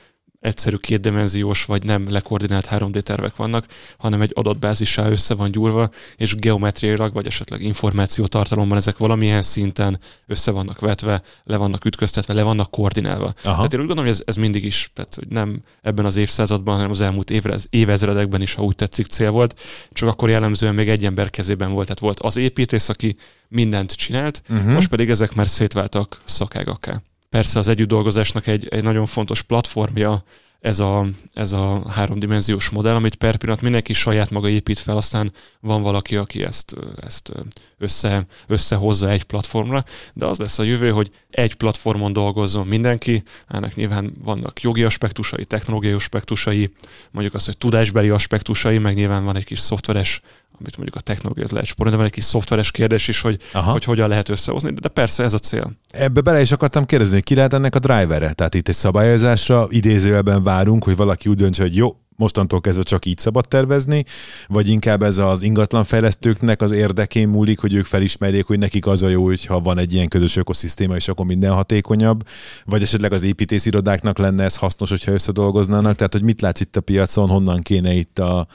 egyszerű 0.43 0.75
kétdimenziós 0.75 1.65
vagy 1.65 1.83
nem 1.83 2.11
lekoordinált 2.11 2.67
3D 2.71 3.01
tervek 3.01 3.35
vannak, 3.35 3.65
hanem 3.97 4.21
egy 4.21 4.31
adatbázissá 4.33 5.09
össze 5.09 5.33
van 5.33 5.51
gyúrva, 5.51 5.89
és 6.15 6.35
geometriailag, 6.35 7.13
vagy 7.13 7.25
esetleg 7.25 7.61
információtartalomban 7.61 8.77
ezek 8.77 8.97
valamilyen 8.97 9.41
szinten 9.41 9.99
össze 10.27 10.51
vannak 10.51 10.79
vetve, 10.79 11.21
le 11.43 11.57
vannak 11.57 11.85
ütköztetve, 11.85 12.33
le 12.33 12.43
vannak 12.43 12.71
koordinálva. 12.71 13.25
Aha. 13.25 13.55
Tehát 13.55 13.73
én 13.73 13.79
úgy 13.79 13.87
gondolom, 13.87 14.03
hogy 14.03 14.13
ez, 14.13 14.21
ez 14.25 14.35
mindig 14.35 14.65
is, 14.65 14.91
tehát, 14.93 15.15
hogy 15.15 15.27
nem 15.27 15.61
ebben 15.81 16.05
az 16.05 16.15
évszázadban, 16.15 16.75
hanem 16.75 16.91
az 16.91 17.01
elmúlt 17.01 17.29
évrez, 17.29 17.67
évezredekben 17.69 18.41
is, 18.41 18.53
ha 18.53 18.63
úgy 18.63 18.75
tetszik, 18.75 19.05
cél 19.05 19.31
volt, 19.31 19.59
csak 19.91 20.09
akkor 20.09 20.29
jellemzően 20.29 20.75
még 20.75 20.89
egy 20.89 21.05
ember 21.05 21.29
kezében 21.29 21.71
volt, 21.71 21.85
tehát 21.85 21.99
volt 21.99 22.19
az 22.19 22.37
építész, 22.37 22.89
aki 22.89 23.15
mindent 23.47 23.91
csinált, 23.91 24.41
uh-huh. 24.49 24.73
most 24.73 24.89
pedig 24.89 25.09
ezek 25.09 25.33
már 25.33 25.47
szétváltak 25.47 26.21
szakágakká. 26.23 27.01
Persze 27.33 27.59
az 27.59 27.67
együtt 27.67 27.87
dolgozásnak 27.87 28.47
egy, 28.47 28.67
egy 28.67 28.83
nagyon 28.83 29.05
fontos 29.05 29.41
platformja 29.41 30.23
ez 30.59 30.79
a, 30.79 31.05
ez 31.33 31.51
a 31.51 31.89
háromdimenziós 31.89 32.69
modell, 32.69 32.95
amit 32.95 33.15
per 33.15 33.35
pillanat 33.35 33.61
mindenki 33.61 33.93
saját 33.93 34.29
maga 34.29 34.49
épít 34.49 34.79
fel, 34.79 34.97
aztán 34.97 35.31
van 35.59 35.81
valaki, 35.81 36.15
aki 36.15 36.43
ezt, 36.43 36.75
ezt 37.01 37.31
össze, 37.83 38.25
összehozza 38.47 39.09
egy 39.09 39.23
platformra, 39.23 39.83
de 40.13 40.25
az 40.25 40.39
lesz 40.39 40.59
a 40.59 40.63
jövő, 40.63 40.89
hogy 40.89 41.11
egy 41.29 41.55
platformon 41.55 42.13
dolgozzon 42.13 42.67
mindenki, 42.67 43.23
ennek 43.47 43.75
nyilván 43.75 44.13
vannak 44.23 44.61
jogi 44.61 44.83
aspektusai, 44.83 45.45
technológiai 45.45 45.93
aspektusai, 45.93 46.73
mondjuk 47.11 47.35
az, 47.35 47.45
hogy 47.45 47.57
tudásbeli 47.57 48.09
aspektusai, 48.09 48.77
meg 48.77 48.95
nyilván 48.95 49.25
van 49.25 49.35
egy 49.35 49.45
kis 49.45 49.59
szoftveres 49.59 50.21
amit 50.59 50.77
mondjuk 50.77 50.95
a 50.95 50.99
technológia 50.99 51.45
lehet 51.49 51.65
sporolni, 51.65 51.91
de 51.91 51.97
van 51.97 52.05
egy 52.05 52.19
kis 52.19 52.23
szoftveres 52.23 52.71
kérdés 52.71 53.07
is, 53.07 53.21
hogy, 53.21 53.41
hogy 53.53 53.83
hogyan 53.83 54.09
lehet 54.09 54.29
összehozni, 54.29 54.71
de 54.71 54.87
persze 54.87 55.23
ez 55.23 55.33
a 55.33 55.37
cél. 55.37 55.71
Ebbe 55.89 56.21
bele 56.21 56.41
is 56.41 56.51
akartam 56.51 56.85
kérdezni, 56.85 57.21
ki 57.21 57.35
lehet 57.35 57.53
ennek 57.53 57.75
a 57.75 57.79
drivere? 57.79 58.33
Tehát 58.33 58.53
itt 58.53 58.67
egy 58.67 58.75
szabályozásra 58.75 59.67
idézőjelben 59.69 60.43
várunk, 60.43 60.83
hogy 60.83 60.95
valaki 60.95 61.29
úgy 61.29 61.35
döntse, 61.35 61.61
hogy 61.61 61.75
jó, 61.75 61.97
mostantól 62.23 62.61
kezdve 62.61 62.83
csak 62.83 63.05
így 63.05 63.17
szabad 63.17 63.47
tervezni, 63.47 64.05
vagy 64.47 64.67
inkább 64.67 65.03
ez 65.03 65.17
az 65.17 65.41
ingatlanfejlesztőknek 65.41 66.61
az 66.61 66.71
érdekén 66.71 67.27
múlik, 67.27 67.59
hogy 67.59 67.73
ők 67.73 67.85
felismerjék, 67.85 68.45
hogy 68.45 68.59
nekik 68.59 68.85
az 68.85 69.01
a 69.01 69.07
jó, 69.07 69.23
hogyha 69.23 69.59
van 69.59 69.77
egy 69.77 69.93
ilyen 69.93 70.07
közös 70.07 70.35
ökoszisztéma, 70.35 70.95
és 70.95 71.07
akkor 71.07 71.25
minden 71.25 71.51
hatékonyabb, 71.51 72.27
vagy 72.65 72.81
esetleg 72.81 73.13
az 73.13 73.23
építészirodáknak 73.23 74.17
lenne 74.17 74.43
ez 74.43 74.55
hasznos, 74.55 74.89
hogyha 74.89 75.11
összedolgoznának, 75.11 75.95
tehát 75.95 76.13
hogy 76.13 76.23
mit 76.23 76.41
látsz 76.41 76.59
itt 76.59 76.75
a 76.75 76.81
piacon, 76.81 77.29
honnan 77.29 77.61
kéne 77.61 77.93
itt 77.93 78.19
a, 78.19 78.47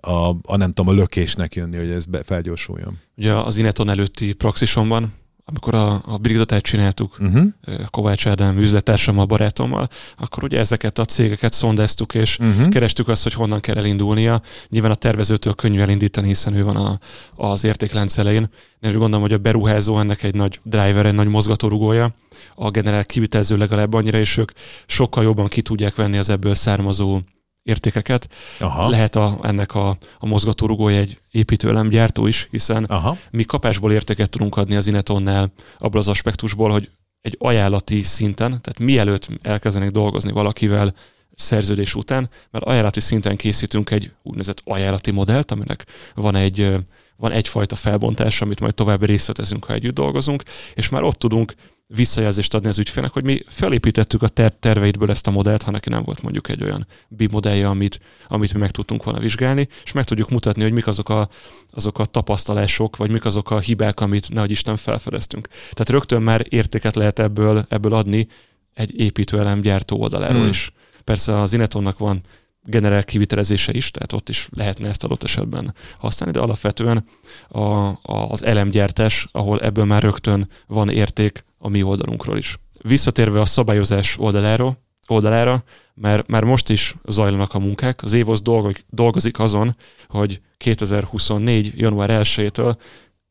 a, 0.00 0.36
a 0.42 0.56
nem 0.56 0.72
tudom, 0.72 0.94
a 0.94 0.98
lökésnek 0.98 1.54
jönni, 1.54 1.76
hogy 1.76 1.90
ez 1.90 2.04
be, 2.04 2.22
felgyorsuljon. 2.22 2.98
Ugye 3.16 3.32
az 3.32 3.56
Ineton 3.56 3.90
előtti 3.90 4.32
praxisomban 4.32 5.12
amikor 5.52 5.74
a, 5.74 6.02
a 6.06 6.16
Brigadotát 6.16 6.62
csináltuk 6.62 7.16
uh-huh. 7.20 7.44
Kovács 7.90 8.26
Ádám 8.26 8.58
üzlettársammal, 8.58 9.24
barátommal, 9.24 9.88
akkor 10.16 10.44
ugye 10.44 10.58
ezeket 10.58 10.98
a 10.98 11.04
cégeket 11.04 11.52
szondáztuk, 11.52 12.14
és 12.14 12.38
uh-huh. 12.38 12.68
kerestük 12.68 13.08
azt, 13.08 13.22
hogy 13.22 13.32
honnan 13.32 13.60
kell 13.60 13.76
elindulnia. 13.76 14.40
Nyilván 14.68 14.90
a 14.90 14.94
tervezőtől 14.94 15.54
könnyű 15.54 15.80
elindítani, 15.80 16.26
hiszen 16.26 16.54
ő 16.54 16.64
van 16.64 16.76
a, 16.76 16.98
az 17.36 17.64
értéklánc 17.64 18.18
elején. 18.18 18.48
Én 18.80 18.90
úgy 18.90 18.96
gondolom, 18.96 19.20
hogy 19.20 19.32
a 19.32 19.38
beruházó 19.38 19.98
ennek 19.98 20.22
egy 20.22 20.34
nagy 20.34 20.60
driver, 20.62 21.06
egy 21.06 21.14
nagy 21.14 21.28
mozgatórugója, 21.28 22.14
a 22.54 22.70
generál 22.70 23.04
kivitelező 23.04 23.56
legalább 23.56 23.94
annyira, 23.94 24.18
és 24.18 24.36
ők 24.36 24.50
sokkal 24.86 25.22
jobban 25.22 25.46
ki 25.46 25.62
tudják 25.62 25.94
venni 25.94 26.18
az 26.18 26.28
ebből 26.28 26.54
származó 26.54 27.20
értékeket. 27.62 28.28
Aha. 28.58 28.88
Lehet 28.88 29.16
a, 29.16 29.38
ennek 29.42 29.74
a, 29.74 29.96
a 30.18 30.26
mozgatórugója 30.26 30.98
egy 30.98 31.18
építőelemgyártó 31.30 32.26
is, 32.26 32.48
hiszen 32.50 32.84
Aha. 32.84 33.16
mi 33.30 33.42
kapásból 33.42 33.92
értéket 33.92 34.30
tudunk 34.30 34.56
adni 34.56 34.76
az 34.76 34.86
Inetonnál 34.86 35.52
abból 35.78 36.00
az 36.00 36.08
aspektusból, 36.08 36.70
hogy 36.70 36.90
egy 37.20 37.36
ajánlati 37.38 38.02
szinten, 38.02 38.50
tehát 38.50 38.78
mielőtt 38.78 39.28
elkezdenek 39.42 39.90
dolgozni 39.90 40.32
valakivel 40.32 40.94
szerződés 41.34 41.94
után, 41.94 42.30
mert 42.50 42.64
ajánlati 42.64 43.00
szinten 43.00 43.36
készítünk 43.36 43.90
egy 43.90 44.12
úgynevezett 44.22 44.62
ajánlati 44.64 45.10
modellt, 45.10 45.50
aminek 45.50 45.84
van 46.14 46.34
egy 46.34 46.74
van 47.16 47.32
egyfajta 47.32 47.76
felbontás, 47.76 48.42
amit 48.42 48.60
majd 48.60 48.74
tovább 48.74 49.04
részletezünk, 49.04 49.64
ha 49.64 49.72
együtt 49.72 49.94
dolgozunk, 49.94 50.42
és 50.74 50.88
már 50.88 51.02
ott 51.02 51.18
tudunk 51.18 51.54
visszajelzést 51.94 52.54
adni 52.54 52.68
az 52.68 52.78
ügyfélnek, 52.78 53.12
hogy 53.12 53.24
mi 53.24 53.42
felépítettük 53.46 54.22
a 54.22 54.28
ter- 54.28 54.56
terveidből 54.56 55.10
ezt 55.10 55.26
a 55.26 55.30
modellt, 55.30 55.62
ha 55.62 55.70
neki 55.70 55.88
nem 55.88 56.02
volt 56.02 56.22
mondjuk 56.22 56.48
egy 56.48 56.62
olyan 56.62 56.86
BIM 57.08 57.28
modellje, 57.32 57.68
amit, 57.68 58.00
amit 58.28 58.52
mi 58.52 58.58
meg 58.58 58.70
tudtunk 58.70 59.04
volna 59.04 59.20
vizsgálni, 59.20 59.68
és 59.84 59.92
meg 59.92 60.04
tudjuk 60.04 60.30
mutatni, 60.30 60.62
hogy 60.62 60.72
mik 60.72 60.86
azok 60.86 61.08
a, 61.08 61.28
azok 61.70 61.98
a 61.98 62.04
tapasztalások, 62.04 62.96
vagy 62.96 63.10
mik 63.10 63.24
azok 63.24 63.50
a 63.50 63.58
hibák, 63.58 64.00
amit 64.00 64.32
nehogy 64.32 64.50
Isten 64.50 64.76
felfedeztünk. 64.76 65.48
Tehát 65.48 65.88
rögtön 65.88 66.22
már 66.22 66.44
értéket 66.48 66.94
lehet 66.94 67.18
ebből, 67.18 67.66
ebből 67.68 67.92
adni 67.92 68.26
egy 68.74 69.00
építőelem 69.00 69.60
gyártó 69.60 70.00
oldaláról 70.00 70.40
hmm. 70.40 70.48
is. 70.48 70.72
Persze 71.04 71.40
az 71.40 71.52
Inetonnak 71.52 71.98
van 71.98 72.20
generál 72.64 73.04
kivitelezése 73.04 73.72
is, 73.72 73.90
tehát 73.90 74.12
ott 74.12 74.28
is 74.28 74.48
lehetne 74.56 74.88
ezt 74.88 75.04
adott 75.04 75.22
esetben 75.22 75.74
használni, 75.98 76.34
de 76.34 76.42
alapvetően 76.42 77.04
a, 77.48 77.60
a, 77.60 77.96
az 78.02 78.44
elemgyártás, 78.44 79.28
ahol 79.32 79.60
ebből 79.60 79.84
már 79.84 80.02
rögtön 80.02 80.48
van 80.66 80.88
érték 80.90 81.44
a 81.62 81.68
mi 81.68 81.82
oldalunkról 81.82 82.38
is. 82.38 82.58
Visszatérve 82.82 83.40
a 83.40 83.44
szabályozás 83.44 84.18
oldalára, 84.18 84.76
oldalára 85.08 85.64
mert 85.94 86.26
már 86.28 86.44
most 86.44 86.68
is 86.68 86.94
zajlanak 87.04 87.54
a 87.54 87.58
munkák. 87.58 88.02
Az 88.02 88.12
évoz 88.12 88.42
dolgozik 88.88 89.38
azon, 89.38 89.76
hogy 90.08 90.40
2024. 90.56 91.72
január 91.76 92.10
1-től 92.22 92.74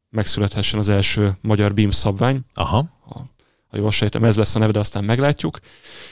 megszülethessen 0.10 0.80
az 0.80 0.90
első 0.90 1.38
magyar 1.42 1.74
BIM 1.74 1.92
szabvány. 1.92 2.40
Aha 2.54 3.00
ha 3.72 3.78
jól 3.78 3.92
sejtem, 3.92 4.24
ez 4.24 4.38
lesz 4.38 4.56
a 4.56 4.60
neve, 4.60 4.72
de 4.72 4.80
aztán 4.80 5.04
meglátjuk, 5.04 5.60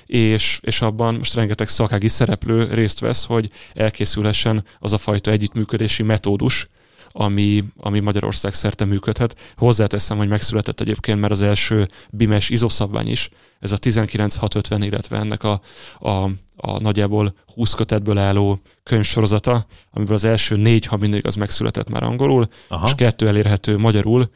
és, 0.05 0.59
és 0.61 0.81
abban 0.81 1.15
most 1.15 1.33
rengeteg 1.33 1.67
szakági 1.67 2.07
szereplő 2.07 2.73
részt 2.73 2.99
vesz, 2.99 3.25
hogy 3.25 3.51
elkészülhessen 3.73 4.63
az 4.79 4.93
a 4.93 4.97
fajta 4.97 5.31
együttműködési 5.31 6.03
metódus, 6.03 6.67
ami, 7.11 7.63
ami 7.77 7.99
Magyarország 7.99 8.53
szerte 8.53 8.85
működhet. 8.85 9.53
Hozzáteszem, 9.57 10.17
hogy 10.17 10.27
megszületett 10.27 10.79
egyébként 10.79 11.19
már 11.19 11.31
az 11.31 11.41
első 11.41 11.87
BIMES 12.09 12.49
izoszabvány 12.49 13.07
is, 13.07 13.29
ez 13.59 13.71
a 13.71 13.77
19650, 13.77 14.81
illetve 14.81 15.17
ennek 15.17 15.43
a, 15.43 15.61
a, 15.99 16.09
a 16.55 16.79
nagyjából 16.79 17.33
20 17.53 17.73
kötetből 17.73 18.17
álló 18.17 18.59
könyvsorozata, 18.83 19.65
amiből 19.91 20.15
az 20.15 20.23
első 20.23 20.55
négy, 20.55 20.85
ha 20.85 20.97
mindig 20.97 21.25
az 21.25 21.35
megszületett 21.35 21.89
már 21.89 22.03
angolul, 22.03 22.47
Aha. 22.67 22.85
és 22.85 22.93
kettő 22.95 23.27
elérhető 23.27 23.77
magyarul, 23.77 24.29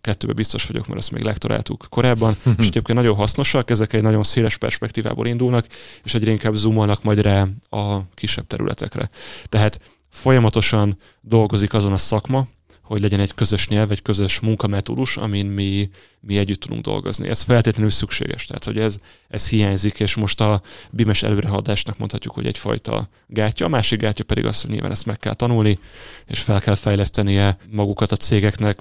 kettőben 0.00 0.36
biztos 0.36 0.66
vagyok, 0.66 0.86
mert 0.86 1.00
ezt 1.00 1.10
még 1.10 1.22
lektoráltuk 1.22 1.86
korábban, 1.88 2.34
és 2.58 2.66
egyébként 2.66 2.98
nagyon 2.98 3.14
hasznosak, 3.14 3.70
ezek 3.70 3.92
egy 3.92 4.02
nagyon 4.02 4.22
széles 4.22 4.56
perspektívából 4.56 5.26
indulnak, 5.26 5.66
és 6.02 6.14
egyre 6.14 6.30
inkább 6.30 6.54
zoomolnak 6.54 7.02
majd 7.02 7.20
rá 7.20 7.46
a 7.70 7.98
kisebb 8.14 8.46
területekre. 8.46 9.10
Tehát 9.48 9.80
folyamatosan 10.14 10.98
dolgozik 11.20 11.74
azon 11.74 11.92
a 11.92 11.96
szakma, 11.96 12.46
hogy 12.82 13.00
legyen 13.00 13.20
egy 13.20 13.34
közös 13.34 13.68
nyelv, 13.68 13.90
egy 13.90 14.02
közös 14.02 14.40
munkametódus, 14.40 15.16
amin 15.16 15.46
mi, 15.46 15.90
mi 16.20 16.36
együtt 16.36 16.60
tudunk 16.60 16.82
dolgozni. 16.82 17.28
Ez 17.28 17.42
feltétlenül 17.42 17.90
szükséges, 17.90 18.44
tehát 18.44 18.64
hogy 18.64 18.78
ez, 18.78 18.98
ez 19.28 19.48
hiányzik, 19.48 20.00
és 20.00 20.14
most 20.14 20.40
a 20.40 20.62
bimes 20.90 21.22
előrehaladásnak 21.22 21.98
mondhatjuk, 21.98 22.34
hogy 22.34 22.46
egyfajta 22.46 23.08
gátja. 23.26 23.66
A 23.66 23.68
másik 23.68 24.00
gátja 24.00 24.24
pedig 24.24 24.44
az, 24.44 24.60
hogy 24.60 24.70
nyilván 24.70 24.90
ezt 24.90 25.06
meg 25.06 25.18
kell 25.18 25.34
tanulni, 25.34 25.78
és 26.26 26.40
fel 26.40 26.60
kell 26.60 26.74
fejlesztenie 26.74 27.56
magukat 27.70 28.12
a 28.12 28.16
cégeknek, 28.16 28.78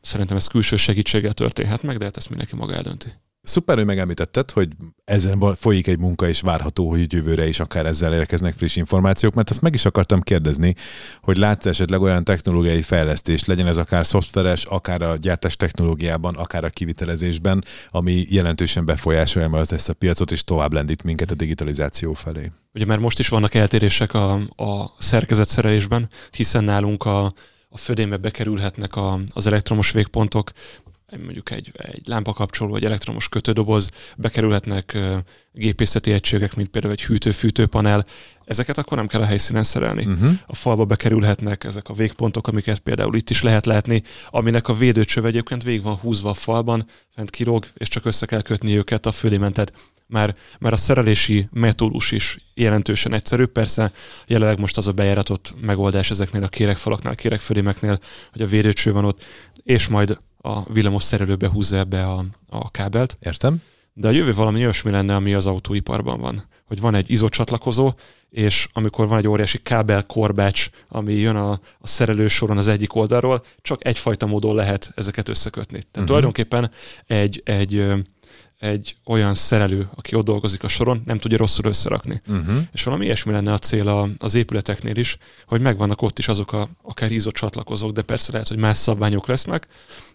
Szerintem 0.00 0.36
ez 0.36 0.46
külső 0.46 0.76
segítséggel 0.76 1.32
történhet 1.32 1.82
meg, 1.82 1.96
de 1.96 2.04
hát 2.04 2.16
ezt 2.16 2.28
mindenki 2.28 2.56
maga 2.56 2.74
eldönti. 2.74 3.08
Szuper, 3.42 3.76
hogy 3.76 3.86
megemlítetted, 3.86 4.50
hogy 4.50 4.68
ezen 5.04 5.56
folyik 5.56 5.86
egy 5.86 5.98
munka, 5.98 6.28
és 6.28 6.40
várható, 6.40 6.88
hogy 6.88 7.12
jövőre 7.12 7.48
is 7.48 7.60
akár 7.60 7.86
ezzel 7.86 8.14
érkeznek 8.14 8.54
friss 8.54 8.76
információk, 8.76 9.34
mert 9.34 9.50
ezt 9.50 9.60
meg 9.60 9.74
is 9.74 9.84
akartam 9.84 10.20
kérdezni, 10.20 10.74
hogy 11.20 11.36
látsz 11.36 11.66
esetleg 11.66 12.00
olyan 12.00 12.24
technológiai 12.24 12.82
fejlesztést, 12.82 13.46
legyen 13.46 13.66
ez 13.66 13.76
akár 13.76 14.06
szoftveres, 14.06 14.64
akár 14.64 15.02
a 15.02 15.16
gyártás 15.16 15.56
technológiában, 15.56 16.34
akár 16.34 16.64
a 16.64 16.68
kivitelezésben, 16.68 17.64
ami 17.88 18.24
jelentősen 18.28 18.84
befolyásolja 18.84 19.48
majd 19.48 19.72
ezt 19.72 19.88
a 19.88 19.94
piacot, 19.94 20.30
és 20.30 20.44
tovább 20.44 20.72
lendít 20.72 21.02
minket 21.02 21.30
a 21.30 21.34
digitalizáció 21.34 22.12
felé. 22.12 22.50
Ugye 22.74 22.84
már 22.84 22.98
most 22.98 23.18
is 23.18 23.28
vannak 23.28 23.54
eltérések 23.54 24.14
a, 24.14 24.32
a 24.56 24.94
szerkezetszerelésben, 24.98 26.08
hiszen 26.30 26.64
nálunk 26.64 27.04
a, 27.04 27.32
a 27.68 27.78
födénbe 27.78 28.16
bekerülhetnek 28.16 28.96
a, 28.96 29.20
az 29.32 29.46
elektromos 29.46 29.90
végpontok, 29.90 30.50
mondjuk 31.18 31.50
egy, 31.50 31.72
egy 31.76 32.02
lámpakapcsoló, 32.04 32.76
egy 32.76 32.84
elektromos 32.84 33.28
kötődoboz, 33.28 33.88
bekerülhetnek 34.16 34.98
gépészeti 35.52 36.12
egységek, 36.12 36.54
mint 36.54 36.68
például 36.68 36.92
egy 36.92 37.02
hűtő-fűtőpanel, 37.02 38.06
ezeket 38.44 38.78
akkor 38.78 38.96
nem 38.96 39.06
kell 39.06 39.20
a 39.20 39.24
helyszínen 39.24 39.62
szerelni. 39.62 40.06
Uh-huh. 40.06 40.32
A 40.46 40.54
falba 40.54 40.84
bekerülhetnek 40.84 41.64
ezek 41.64 41.88
a 41.88 41.92
végpontok, 41.92 42.46
amiket 42.46 42.78
például 42.78 43.16
itt 43.16 43.30
is 43.30 43.42
lehet 43.42 43.66
látni, 43.66 44.02
aminek 44.30 44.68
a 44.68 44.74
védőcsöve 44.74 45.28
egyébként 45.28 45.62
végig 45.62 45.82
van 45.82 45.94
húzva 45.94 46.30
a 46.30 46.34
falban, 46.34 46.86
fent 47.14 47.30
kilóg, 47.30 47.66
és 47.74 47.88
csak 47.88 48.04
össze 48.04 48.26
kell 48.26 48.42
kötni 48.42 48.76
őket 48.76 49.06
a 49.06 49.12
fölémentet. 49.12 49.72
Már, 50.06 50.34
már 50.60 50.72
a 50.72 50.76
szerelési 50.76 51.48
metódus 51.52 52.12
is 52.12 52.38
jelentősen 52.54 53.14
egyszerű. 53.14 53.44
Persze 53.44 53.92
jelenleg 54.26 54.60
most 54.60 54.76
az 54.76 54.86
a 54.86 54.92
bejáratott 54.92 55.54
megoldás 55.60 56.10
ezeknél 56.10 56.42
a 56.42 56.48
kérekfalaknál, 56.48 57.14
kérekfölémeknél, 57.14 57.98
hogy 58.32 58.42
a 58.42 58.46
védőcső 58.46 58.92
van 58.92 59.04
ott, 59.04 59.24
és 59.62 59.88
majd 59.88 60.18
a 60.40 60.72
villamos 60.72 61.02
szerelőbe 61.02 61.48
húzza 61.48 61.76
ebbe 61.76 62.06
a, 62.06 62.24
a 62.48 62.70
kábelt. 62.70 63.18
Értem. 63.20 63.62
De 63.92 64.08
a 64.08 64.10
jövő 64.10 64.32
valami 64.32 64.60
olyasmi 64.60 64.90
lenne, 64.90 65.14
ami 65.14 65.34
az 65.34 65.46
autóiparban 65.46 66.20
van. 66.20 66.44
Hogy 66.64 66.80
van 66.80 66.94
egy 66.94 67.10
izocsatlakozó, 67.10 67.92
és 68.30 68.68
amikor 68.72 69.08
van 69.08 69.18
egy 69.18 69.28
óriási 69.28 69.58
kábel 69.62 70.04
korbács, 70.06 70.68
ami 70.88 71.14
jön 71.14 71.36
a, 71.36 71.50
a 71.78 71.86
szerelő 71.86 72.28
soron 72.28 72.56
az 72.56 72.68
egyik 72.68 72.94
oldalról, 72.94 73.44
csak 73.62 73.86
egyfajta 73.86 74.26
módon 74.26 74.54
lehet 74.54 74.92
ezeket 74.96 75.28
összekötni. 75.28 75.78
Tehát 75.78 75.88
uh-huh. 75.90 76.06
tulajdonképpen 76.06 76.70
egy, 77.06 77.42
egy 77.44 78.02
egy 78.60 78.96
olyan 79.06 79.34
szerelő, 79.34 79.88
aki 79.94 80.14
ott 80.14 80.24
dolgozik 80.24 80.62
a 80.62 80.68
soron, 80.68 81.02
nem 81.04 81.18
tudja 81.18 81.36
rosszul 81.36 81.64
összerakni. 81.64 82.22
Uh-huh. 82.28 82.56
És 82.72 82.82
valami 82.82 83.04
ilyesmi 83.04 83.32
lenne 83.32 83.52
a 83.52 83.58
cél 83.58 83.88
a, 83.88 84.08
az 84.18 84.34
épületeknél 84.34 84.96
is, 84.96 85.16
hogy 85.46 85.60
megvannak 85.60 86.02
ott 86.02 86.18
is 86.18 86.28
azok 86.28 86.52
a 86.52 86.68
akár 86.82 87.10
ízott 87.10 87.34
csatlakozók, 87.34 87.92
de 87.92 88.02
persze 88.02 88.32
lehet, 88.32 88.48
hogy 88.48 88.58
más 88.58 88.76
szabványok 88.76 89.26
lesznek, 89.26 89.66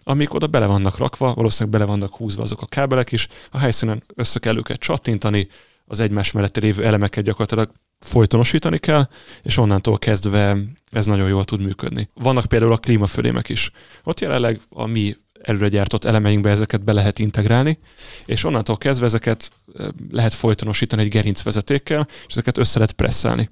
amik 0.07 0.33
oda 0.33 0.47
bele 0.47 0.65
vannak 0.65 0.97
rakva, 0.97 1.33
valószínűleg 1.33 1.79
bele 1.79 1.91
vannak 1.91 2.15
húzva 2.15 2.43
azok 2.43 2.61
a 2.61 2.65
kábelek 2.65 3.11
is, 3.11 3.27
a 3.51 3.57
helyszínen 3.57 4.03
össze 4.15 4.39
kell 4.39 4.57
őket 4.57 4.79
csattintani, 4.79 5.47
az 5.85 5.99
egymás 5.99 6.31
mellett 6.31 6.57
lévő 6.57 6.85
elemeket 6.85 7.23
gyakorlatilag 7.23 7.71
folytonosítani 7.99 8.77
kell, 8.77 9.07
és 9.43 9.57
onnantól 9.57 9.97
kezdve 9.97 10.57
ez 10.91 11.05
nagyon 11.05 11.27
jól 11.27 11.43
tud 11.43 11.61
működni. 11.61 12.09
Vannak 12.13 12.45
például 12.45 12.71
a 12.71 12.77
klímafölémek 12.77 13.49
is. 13.49 13.71
Ott 14.03 14.19
jelenleg 14.19 14.59
a 14.69 14.85
mi 14.85 15.15
előre 15.41 15.69
gyártott 15.69 16.05
elemeinkbe 16.05 16.49
ezeket 16.49 16.83
be 16.83 16.93
lehet 16.93 17.19
integrálni, 17.19 17.79
és 18.25 18.43
onnantól 18.43 18.77
kezdve 18.77 19.05
ezeket 19.05 19.51
lehet 20.11 20.33
folytonosítani 20.33 21.01
egy 21.01 21.09
gerincvezetékkel, 21.09 22.07
és 22.09 22.31
ezeket 22.31 22.57
össze 22.57 22.77
lehet 22.79 22.93
presszelni. 22.93 23.49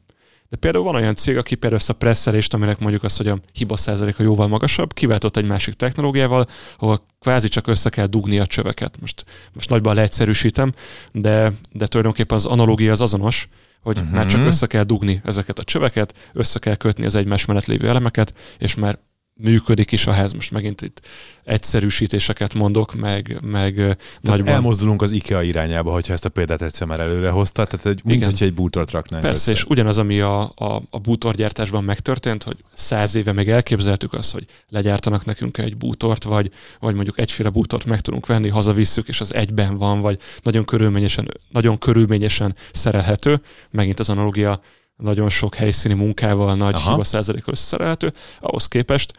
De 0.49 0.57
például 0.57 0.83
van 0.83 0.95
olyan 0.95 1.15
cég, 1.15 1.37
aki 1.37 1.55
például 1.55 1.81
ezt 1.81 1.89
a 1.89 1.93
presszelést, 1.93 2.53
aminek 2.53 2.79
mondjuk 2.79 3.03
az, 3.03 3.17
hogy 3.17 3.27
a 3.27 3.39
hiba 3.53 3.77
százaléka 3.77 4.23
jóval 4.23 4.47
magasabb, 4.47 4.93
kiváltott 4.93 5.37
egy 5.37 5.45
másik 5.45 5.73
technológiával, 5.73 6.47
ahol 6.77 7.05
kvázi 7.19 7.47
csak 7.47 7.67
össze 7.67 7.89
kell 7.89 8.05
dugni 8.05 8.39
a 8.39 8.45
csöveket. 8.45 8.97
Most, 8.99 9.25
most 9.53 9.69
nagyban 9.69 9.95
leegyszerűsítem, 9.95 10.71
de, 11.11 11.51
de 11.71 11.87
tulajdonképpen 11.87 12.37
az 12.37 12.45
analógia 12.45 12.91
az 12.91 13.01
azonos, 13.01 13.47
hogy 13.81 13.97
uh-huh. 13.97 14.13
már 14.13 14.25
csak 14.25 14.45
össze 14.45 14.67
kell 14.67 14.83
dugni 14.83 15.21
ezeket 15.25 15.59
a 15.59 15.63
csöveket, 15.63 16.13
össze 16.33 16.59
kell 16.59 16.75
kötni 16.75 17.05
az 17.05 17.15
egymás 17.15 17.45
mellett 17.45 17.65
lévő 17.65 17.87
elemeket, 17.87 18.33
és 18.57 18.75
már 18.75 18.99
működik 19.35 19.91
is 19.91 20.07
a 20.07 20.11
ház. 20.11 20.33
Most 20.33 20.51
megint 20.51 20.81
itt 20.81 21.01
egyszerűsítéseket 21.43 22.53
mondok, 22.53 22.93
meg, 22.93 23.37
meg 23.41 23.75
tehát 23.75 23.97
nagyban... 24.21 24.53
Elmozdulunk 24.53 25.01
az 25.01 25.11
IKEA 25.11 25.41
irányába, 25.41 25.91
hogyha 25.91 26.13
ezt 26.13 26.25
a 26.25 26.29
példát 26.29 26.61
egyszer 26.61 26.87
már 26.87 26.99
előre 26.99 27.29
hozta, 27.29 27.65
tehát 27.65 27.85
egy, 27.85 28.01
mint 28.03 28.25
hogyha 28.25 28.45
egy 28.45 28.53
bútort 28.53 28.91
raknánk 28.91 29.23
Persze, 29.23 29.51
össze. 29.51 29.51
és 29.51 29.63
ugyanaz, 29.63 29.97
ami 29.97 30.19
a, 30.19 30.41
a, 30.41 30.81
a 30.89 30.99
bútorgyártásban 30.99 31.83
megtörtént, 31.83 32.43
hogy 32.43 32.57
száz 32.73 33.15
éve 33.15 33.31
meg 33.31 33.49
elképzeltük 33.49 34.13
azt, 34.13 34.31
hogy 34.31 34.45
legyártanak 34.69 35.25
nekünk 35.25 35.57
egy 35.57 35.77
bútort, 35.77 36.23
vagy, 36.23 36.51
vagy 36.79 36.95
mondjuk 36.95 37.19
egyféle 37.19 37.49
bútort 37.49 37.85
meg 37.85 38.01
tudunk 38.01 38.25
venni, 38.25 38.49
hazavisszük, 38.49 39.07
és 39.07 39.21
az 39.21 39.33
egyben 39.33 39.77
van, 39.77 40.01
vagy 40.01 40.19
nagyon 40.41 40.65
körülményesen, 40.65 41.27
nagyon 41.49 41.77
körülményesen 41.77 42.55
szerelhető. 42.71 43.41
Megint 43.69 43.99
az 43.99 44.09
analogia 44.09 44.61
nagyon 45.03 45.29
sok 45.29 45.55
helyszíni 45.55 45.93
munkával, 45.93 46.55
nagy 46.55 46.73
Aha. 46.73 46.91
hiba 46.91 47.03
százalékkal 47.03 47.53
összeszerelhető, 47.53 48.13
ahhoz 48.39 48.67
képest, 48.67 49.13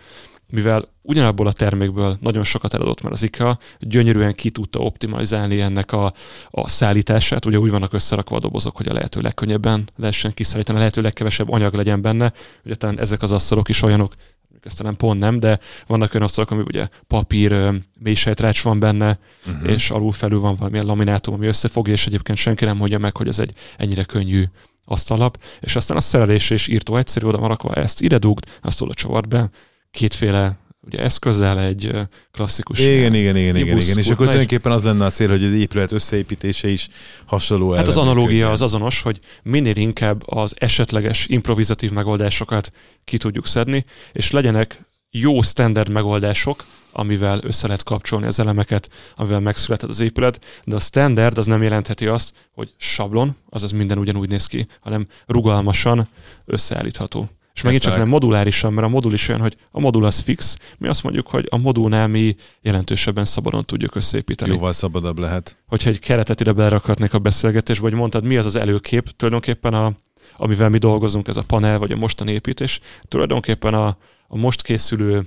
mivel 0.51 0.85
ugyanabból 1.03 1.47
a 1.47 1.53
termékből 1.53 2.17
nagyon 2.21 2.43
sokat 2.43 2.75
eladott 2.75 3.03
már 3.03 3.13
az 3.13 3.23
IKEA, 3.23 3.59
gyönyörűen 3.79 4.35
ki 4.35 4.51
tudta 4.51 4.79
optimalizálni 4.79 5.61
ennek 5.61 5.93
a, 5.93 6.13
a 6.51 6.69
szállítását. 6.69 7.47
Ugye 7.47 7.59
úgy 7.59 7.71
vannak 7.71 7.93
összerakva 7.93 8.37
a 8.37 8.41
dobozok, 8.41 8.77
hogy 8.77 8.89
a 8.89 8.93
lehető 8.93 9.21
legkönnyebben 9.21 9.91
lehessen 9.97 10.35
kiszállítani, 10.35 10.77
a 10.77 10.81
lehető 10.81 11.01
legkevesebb 11.01 11.51
anyag 11.51 11.75
legyen 11.75 12.01
benne. 12.03 12.33
Ugye 12.65 12.75
talán 12.75 13.01
ezek 13.01 13.23
az 13.23 13.33
asztalok 13.33 13.69
is 13.69 13.83
olyanok, 13.83 14.15
ezt 14.63 14.83
nem 14.83 14.97
pont 14.97 15.21
nem, 15.21 15.37
de 15.37 15.59
vannak 15.87 16.15
olyan 16.15 16.27
asztalok, 16.27 16.51
ami 16.51 16.63
ugye 16.67 16.89
papír, 17.07 17.71
mélysejtrács 17.99 18.63
van 18.63 18.79
benne, 18.79 19.19
uh-huh. 19.47 19.71
és 19.71 19.91
alul 19.91 20.13
felül 20.13 20.41
van 20.41 20.55
valamilyen 20.55 20.87
laminátum, 20.87 21.35
ami 21.35 21.47
összefogja, 21.47 21.93
és 21.93 22.07
egyébként 22.07 22.39
senki 22.39 22.65
nem 22.65 22.77
mondja 22.77 22.99
meg, 22.99 23.17
hogy 23.17 23.29
ez 23.29 23.39
egy 23.39 23.53
ennyire 23.77 24.05
könnyű 24.05 24.45
asztalap, 24.85 25.39
és 25.61 25.77
aztán 25.77 25.97
a 25.97 26.01
szerelés 26.01 26.51
és 26.51 26.69
írtó 26.69 26.97
egyszerű, 26.97 27.27
oda 27.27 27.39
marakva 27.39 27.75
ezt 27.75 28.01
ide 28.01 28.19
dugd, 28.19 28.45
azt 28.63 28.81
oda 28.81 28.95
csavart 28.95 29.29
be, 29.29 29.51
kétféle 29.91 30.59
ugye 30.87 30.99
eszközzel 30.99 31.61
egy 31.61 31.91
klasszikus 32.31 32.79
Igen, 32.79 33.15
igen, 33.15 33.15
igen, 33.15 33.37
igen, 33.37 33.57
igen. 33.57 33.99
És 33.99 34.07
akkor 34.07 34.17
tulajdonképpen 34.17 34.73
az 34.73 34.83
lenne 34.83 35.05
a 35.05 35.11
cél, 35.11 35.29
hogy 35.29 35.45
az 35.45 35.53
épület 35.53 35.93
összeépítése 35.93 36.69
is 36.69 36.89
hasonló 37.27 37.73
Hát 37.73 37.89
az 37.89 37.97
analógia 37.97 38.51
az 38.51 38.61
azonos, 38.61 39.03
hogy 39.03 39.19
minél 39.43 39.77
inkább 39.77 40.23
az 40.29 40.55
esetleges 40.59 41.27
improvizatív 41.27 41.91
megoldásokat 41.91 42.71
ki 43.05 43.17
tudjuk 43.17 43.47
szedni, 43.47 43.85
és 44.13 44.31
legyenek 44.31 44.81
jó 45.11 45.43
standard 45.43 45.91
megoldások, 45.91 46.65
amivel 46.97 47.41
össze 47.43 47.67
lehet 47.67 47.83
kapcsolni 47.83 48.27
az 48.27 48.41
elemeket, 48.41 48.91
amivel 49.17 49.41
megszületett 49.41 49.89
az 49.89 50.01
épület, 50.01 50.45
de 50.65 50.77
a 50.77 50.81
standard 50.81 51.39
az 51.39 51.47
nem 51.47 51.63
jelentheti 51.63 52.07
azt, 52.07 52.33
hogy 52.55 52.75
sablon, 52.77 53.37
azaz 53.49 53.73
minden 53.73 53.99
ugyanúgy 53.99 54.29
néz 54.29 54.47
ki, 54.47 54.67
hanem 54.81 55.07
rugalmasan 55.27 56.09
összeállítható. 56.45 57.29
És 57.55 57.63
megint 57.63 57.83
csak 57.83 57.97
nem 57.97 58.09
modulárisan, 58.09 58.73
mert 58.73 58.87
a 58.87 58.91
modul 58.91 59.13
is 59.13 59.29
olyan, 59.29 59.41
hogy 59.41 59.57
a 59.71 59.81
modul 59.81 60.05
az 60.05 60.19
fix, 60.19 60.57
mi 60.79 60.89
azt 60.89 61.03
mondjuk, 61.03 61.27
hogy 61.27 61.47
a 61.51 61.57
modulnál 61.57 62.09
mi 62.09 62.37
jelentősebben 62.61 63.25
szabadon 63.25 63.65
tudjuk 63.65 63.95
összeépíteni. 63.95 64.51
Jóval 64.51 64.73
szabadabb 64.73 65.19
lehet. 65.19 65.57
Hogyha 65.67 65.91
egy 65.91 65.99
keretet 65.99 66.41
ide 66.41 66.53
belerakhatnék 66.53 67.15
a 67.15 67.19
beszélgetésbe, 67.19 67.83
hogy 67.83 67.99
mondtad, 67.99 68.25
mi 68.25 68.37
az 68.37 68.47
az 68.47 68.57
előkép, 68.57 69.11
tulajdonképpen 69.11 69.75
a, 69.75 69.93
amivel 70.37 70.69
mi 70.69 70.79
dolgozunk, 70.79 71.29
ez 71.29 71.37
a 71.37 71.43
panel, 71.43 71.79
vagy 71.79 71.93
a 71.93 71.97
mostani 71.97 72.33
építés, 72.33 72.81
tulajdonképpen 73.09 73.75
a, 73.75 73.87
a 74.29 74.37
most 74.37 74.63
készülő 74.63 75.27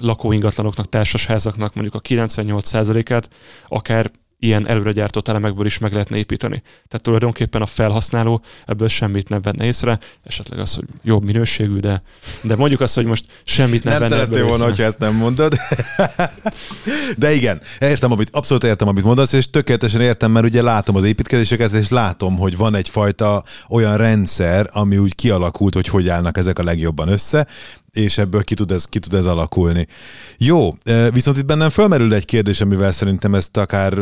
lakóingatlanoknak, 0.00 0.88
társasházaknak 0.88 1.74
mondjuk 1.74 1.94
a 1.94 2.00
98%-át 2.00 3.28
akár 3.68 4.10
ilyen 4.42 4.68
előre 4.68 4.92
gyártott 4.92 5.28
elemekből 5.28 5.66
is 5.66 5.78
meg 5.78 5.92
lehetne 5.92 6.16
építeni. 6.16 6.62
Tehát 6.88 7.02
tulajdonképpen 7.02 7.62
a 7.62 7.66
felhasználó 7.66 8.42
ebből 8.66 8.88
semmit 8.88 9.28
nem 9.28 9.42
venne 9.42 9.64
észre, 9.64 9.98
esetleg 10.24 10.58
az, 10.58 10.74
hogy 10.74 10.84
jobb 11.02 11.24
minőségű, 11.24 11.78
de, 11.78 12.02
de 12.42 12.56
mondjuk 12.56 12.80
azt, 12.80 12.94
hogy 12.94 13.04
most 13.04 13.24
semmit 13.44 13.84
nem, 13.84 14.00
nem 14.00 14.08
venne 14.08 14.22
ebből 14.22 14.46
volna, 14.46 14.64
hogyha 14.64 14.82
ezt 14.82 14.98
nem 14.98 15.14
mondod. 15.14 15.54
de 17.18 17.32
igen, 17.32 17.60
értem, 17.80 18.12
amit, 18.12 18.28
abszolút 18.32 18.64
értem, 18.64 18.88
amit 18.88 19.04
mondasz, 19.04 19.32
és 19.32 19.50
tökéletesen 19.50 20.00
értem, 20.00 20.30
mert 20.30 20.46
ugye 20.46 20.62
látom 20.62 20.96
az 20.96 21.04
építkezéseket, 21.04 21.72
és 21.72 21.88
látom, 21.88 22.36
hogy 22.36 22.56
van 22.56 22.74
egyfajta 22.74 23.44
olyan 23.68 23.96
rendszer, 23.96 24.68
ami 24.72 24.98
úgy 24.98 25.14
kialakult, 25.14 25.74
hogy 25.74 25.88
hogy 25.88 26.08
állnak 26.08 26.36
ezek 26.36 26.58
a 26.58 26.64
legjobban 26.64 27.08
össze, 27.08 27.46
és 27.92 28.18
ebből 28.18 28.44
ki 28.44 28.54
tud, 28.54 28.70
ez, 28.70 28.84
ki 28.84 28.98
tud 28.98 29.14
ez 29.14 29.26
alakulni. 29.26 29.86
Jó, 30.38 30.74
viszont 31.12 31.36
itt 31.36 31.46
bennem 31.46 31.70
fölmerül 31.70 32.14
egy 32.14 32.24
kérdés, 32.24 32.60
amivel 32.60 32.92
szerintem 32.92 33.34
ezt 33.34 33.56
akár 33.56 33.98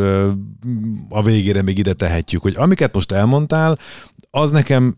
a 1.08 1.22
végére 1.22 1.62
még 1.62 1.78
ide 1.78 1.92
tehetjük, 1.92 2.42
hogy 2.42 2.54
amiket 2.56 2.94
most 2.94 3.12
elmondtál, 3.12 3.78
az 4.30 4.50
nekem 4.50 4.94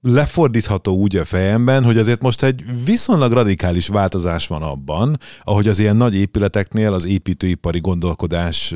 lefordítható 0.00 0.96
úgy 0.96 1.16
a 1.16 1.24
fejemben, 1.24 1.84
hogy 1.84 1.98
azért 1.98 2.22
most 2.22 2.42
egy 2.42 2.64
viszonylag 2.84 3.32
radikális 3.32 3.88
változás 3.88 4.46
van 4.46 4.62
abban, 4.62 5.18
ahogy 5.42 5.68
az 5.68 5.78
ilyen 5.78 5.96
nagy 5.96 6.14
épületeknél 6.14 6.92
az 6.92 7.06
építőipari 7.06 7.80
gondolkodás 7.80 8.74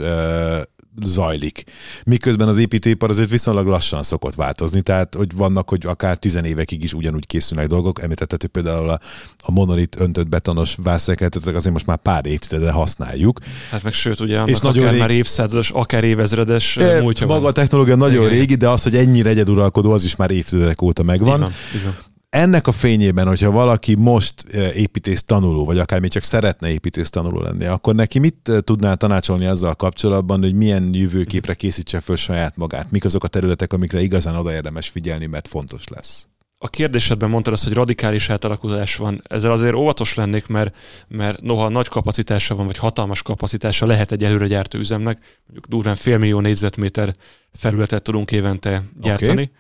zajlik. 1.03 1.65
Miközben 2.05 2.49
az 2.49 2.59
építőipar 2.59 3.11
azért 3.11 3.31
viszonylag 3.31 3.67
lassan 3.67 4.03
szokott 4.03 4.35
változni, 4.35 4.83
tehát 4.83 5.15
hogy 5.15 5.37
vannak, 5.37 5.69
hogy 5.69 5.87
akár 5.87 6.17
tizenévekig 6.17 6.83
is 6.83 6.93
ugyanúgy 6.93 7.27
készülnek 7.27 7.67
dolgok. 7.67 8.03
Említetted, 8.03 8.41
hogy 8.41 8.51
például 8.51 8.89
a, 8.89 9.01
a 9.39 9.51
monolit 9.51 10.01
öntött 10.01 10.29
betonos 10.29 10.77
vászeket, 10.83 11.37
ezek 11.37 11.55
azért 11.55 11.73
most 11.73 11.87
már 11.87 11.97
pár 11.97 12.27
évtizede 12.27 12.71
használjuk. 12.71 13.39
Hát 13.71 13.83
meg 13.83 13.93
sőt, 13.93 14.21
ugye 14.21 14.37
annak 14.37 14.49
és 14.49 14.61
akár 14.61 14.91
rég... 14.91 15.01
már 15.01 15.11
évszázados, 15.11 15.71
akár 15.71 16.05
évezredes 16.05 16.77
e, 16.77 17.01
múltja 17.01 17.27
Maga 17.27 17.41
van. 17.41 17.51
a 17.51 17.53
technológia 17.53 17.95
nagyon 17.97 18.25
Igen. 18.25 18.39
régi, 18.39 18.55
de 18.55 18.69
az, 18.69 18.83
hogy 18.83 18.97
ennyire 18.97 19.29
egyeduralkodó, 19.29 19.93
az 19.93 20.05
is 20.05 20.17
már 20.17 20.31
évtizedek 20.31 20.83
óta 20.83 21.03
megvan. 21.03 21.39
Igen, 21.39 21.53
igen 21.75 22.09
ennek 22.31 22.67
a 22.67 22.73
fényében, 22.73 23.27
hogyha 23.27 23.51
valaki 23.51 23.95
most 23.95 24.45
eh, 24.53 24.77
építész 24.77 25.23
tanuló, 25.23 25.65
vagy 25.65 25.79
akár 25.79 26.01
még 26.01 26.11
csak 26.11 26.23
szeretne 26.23 26.71
építész 26.71 27.11
tanuló 27.11 27.41
lenni, 27.41 27.65
akkor 27.65 27.95
neki 27.95 28.19
mit 28.19 28.49
eh, 28.49 28.61
tudnál 28.61 28.97
tanácsolni 28.97 29.47
azzal 29.47 29.75
kapcsolatban, 29.75 30.41
hogy 30.41 30.55
milyen 30.55 30.95
jövőképre 30.95 31.55
készítse 31.55 32.01
föl 32.01 32.17
saját 32.17 32.57
magát? 32.57 32.91
Mik 32.91 33.05
azok 33.05 33.25
a 33.25 33.29
területek, 33.29 33.73
amikre 33.73 34.01
igazán 34.01 34.37
oda 34.37 34.53
érdemes 34.53 34.89
figyelni, 34.89 35.27
mert 35.27 35.49
fontos 35.49 35.89
lesz? 35.89 36.29
A 36.63 36.69
kérdésedben 36.69 37.31
mondtad 37.31 37.53
azt, 37.53 37.65
hogy 37.65 37.73
radikális 37.73 38.31
átalakulás 38.31 38.97
van. 38.97 39.23
Ezzel 39.29 39.53
azért 39.53 39.75
óvatos 39.75 40.15
lennék, 40.15 40.47
mert, 40.47 40.77
mert 41.09 41.43
noha 41.43 41.69
nagy 41.69 41.89
kapacitása 41.89 42.55
van, 42.55 42.67
vagy 42.67 42.77
hatalmas 42.79 43.23
kapacitása 43.23 43.87
lehet 43.87 44.13
egy 44.13 44.25
előregyártó 44.25 44.79
üzemnek, 44.79 45.41
mondjuk 45.47 45.67
durván 45.67 45.95
félmillió 45.95 46.41
négyzetméter 46.41 47.15
felületet 47.53 48.03
tudunk 48.03 48.33
évente 48.33 48.83
gyártani, 49.01 49.31
okay. 49.31 49.51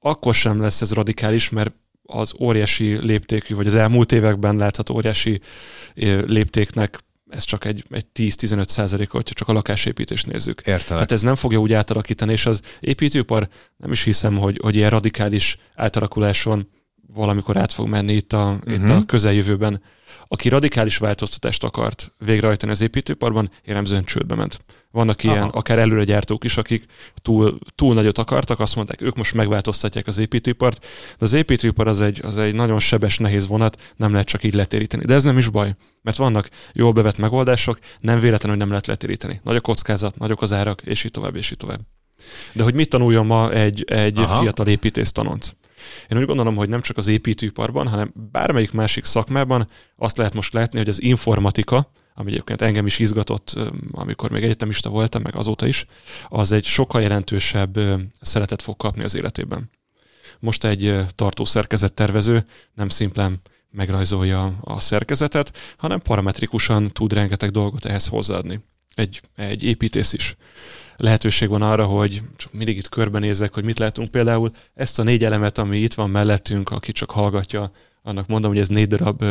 akkor 0.00 0.34
sem 0.34 0.60
lesz 0.60 0.80
ez 0.80 0.92
radikális, 0.92 1.50
mert 1.50 1.72
az 2.10 2.34
óriási 2.40 3.06
léptékű, 3.06 3.54
vagy 3.54 3.66
az 3.66 3.74
elmúlt 3.74 4.12
években 4.12 4.56
látható 4.56 4.94
óriási 4.94 5.40
léptéknek 6.26 6.98
ez 7.28 7.44
csak 7.44 7.64
egy, 7.64 7.84
egy 7.90 8.06
10-15 8.14 8.66
százalék, 8.66 9.10
hogyha 9.10 9.34
csak 9.34 9.48
a 9.48 9.52
lakásépítést 9.52 10.26
nézzük. 10.26 10.58
Értelek. 10.58 10.86
Tehát 10.86 11.12
ez 11.12 11.22
nem 11.22 11.34
fogja 11.34 11.58
úgy 11.58 11.72
átalakítani, 11.72 12.32
és 12.32 12.46
az 12.46 12.60
építőipar 12.80 13.48
nem 13.76 13.92
is 13.92 14.02
hiszem, 14.02 14.36
hogy, 14.36 14.58
hogy 14.62 14.76
ilyen 14.76 14.90
radikális 14.90 15.56
átalakuláson 15.74 16.68
valamikor 17.14 17.56
át 17.56 17.72
fog 17.72 17.88
menni 17.88 18.12
itt 18.12 18.32
a, 18.32 18.44
uh-huh. 18.44 18.74
itt 18.74 18.88
a 18.88 18.94
mhm. 18.94 19.04
közeljövőben. 19.06 19.82
Aki 20.28 20.48
radikális 20.48 20.96
változtatást 20.96 21.64
akart 21.64 22.12
végrehajtani 22.18 22.72
az 22.72 22.80
építőiparban, 22.80 23.50
jellemzően 23.64 24.04
csődbe 24.04 24.34
ment. 24.34 24.60
Vannak 24.90 25.24
ilyen 25.24 25.42
Aha. 25.42 25.50
akár 25.52 25.78
előregyártók 25.78 26.44
is, 26.44 26.56
akik 26.56 26.84
túl, 27.22 27.58
túl 27.74 27.94
nagyot 27.94 28.18
akartak, 28.18 28.60
azt 28.60 28.76
mondták, 28.76 29.00
ők 29.00 29.16
most 29.16 29.34
megváltoztatják 29.34 30.06
az 30.06 30.18
építőipart, 30.18 30.78
de 31.18 31.24
az 31.24 31.32
építőipar 31.32 31.88
az 31.88 32.00
egy, 32.00 32.20
az 32.24 32.38
egy 32.38 32.54
nagyon 32.54 32.78
sebes, 32.78 33.18
nehéz 33.18 33.46
vonat, 33.46 33.94
nem 33.96 34.10
lehet 34.12 34.26
csak 34.26 34.42
így 34.42 34.54
letéríteni. 34.54 35.04
De 35.04 35.14
ez 35.14 35.24
nem 35.24 35.38
is 35.38 35.48
baj, 35.48 35.74
mert 36.02 36.16
vannak 36.16 36.48
jól 36.72 36.92
bevett 36.92 37.18
megoldások, 37.18 37.78
nem 38.00 38.20
véletlen, 38.20 38.50
hogy 38.50 38.60
nem 38.60 38.68
lehet 38.68 38.86
letéríteni. 38.86 39.40
Nagy 39.44 39.56
a 39.56 39.60
kockázat, 39.60 40.18
nagyok 40.18 40.42
az 40.42 40.52
árak, 40.52 40.82
és 40.82 41.04
így 41.04 41.10
tovább, 41.10 41.36
és 41.36 41.50
így 41.50 41.58
tovább. 41.58 41.80
De 42.52 42.62
hogy 42.62 42.74
mit 42.74 42.88
tanuljon 42.88 43.26
ma 43.26 43.52
egy, 43.52 43.84
egy 43.84 44.24
fiatal 44.40 44.66
építész 44.66 45.12
tanonc? 45.12 45.50
Én 46.08 46.18
úgy 46.18 46.26
gondolom, 46.26 46.56
hogy 46.56 46.68
nem 46.68 46.80
csak 46.80 46.96
az 46.96 47.06
építőiparban, 47.06 47.88
hanem 47.88 48.12
bármelyik 48.32 48.72
másik 48.72 49.04
szakmában 49.04 49.68
azt 49.96 50.16
lehet 50.16 50.34
most 50.34 50.52
látni, 50.52 50.78
hogy 50.78 50.88
az 50.88 51.02
informatika, 51.02 51.90
ami 52.14 52.30
egyébként 52.30 52.62
engem 52.62 52.86
is 52.86 52.98
izgatott, 52.98 53.54
amikor 53.92 54.30
még 54.30 54.42
egyetemista 54.42 54.88
voltam, 54.88 55.22
meg 55.22 55.36
azóta 55.36 55.66
is, 55.66 55.86
az 56.28 56.52
egy 56.52 56.64
sokkal 56.64 57.02
jelentősebb 57.02 57.78
szeretet 58.20 58.62
fog 58.62 58.76
kapni 58.76 59.04
az 59.04 59.14
életében. 59.14 59.70
Most 60.40 60.64
egy 60.64 60.98
tartószerkezet 61.14 61.92
tervező 61.92 62.44
nem 62.74 62.88
szimplán 62.88 63.40
megrajzolja 63.70 64.54
a 64.60 64.80
szerkezetet, 64.80 65.58
hanem 65.76 66.00
parametrikusan 66.00 66.88
tud 66.88 67.12
rengeteg 67.12 67.50
dolgot 67.50 67.84
ehhez 67.84 68.06
hozzáadni. 68.06 68.60
Egy, 68.94 69.20
egy 69.36 69.62
építész 69.62 70.12
is 70.12 70.36
lehetőség 71.00 71.48
van 71.48 71.62
arra, 71.62 71.84
hogy 71.84 72.22
csak 72.36 72.52
mindig 72.52 72.76
itt 72.76 72.88
körbenézek, 72.88 73.54
hogy 73.54 73.64
mit 73.64 73.78
látunk. 73.78 74.10
Például 74.10 74.50
ezt 74.74 74.98
a 74.98 75.02
négy 75.02 75.24
elemet, 75.24 75.58
ami 75.58 75.76
itt 75.76 75.94
van 75.94 76.10
mellettünk, 76.10 76.70
aki 76.70 76.92
csak 76.92 77.10
hallgatja, 77.10 77.70
annak 78.02 78.26
mondom, 78.26 78.50
hogy 78.50 78.60
ez 78.60 78.68
négy 78.68 78.86
darab 78.86 79.24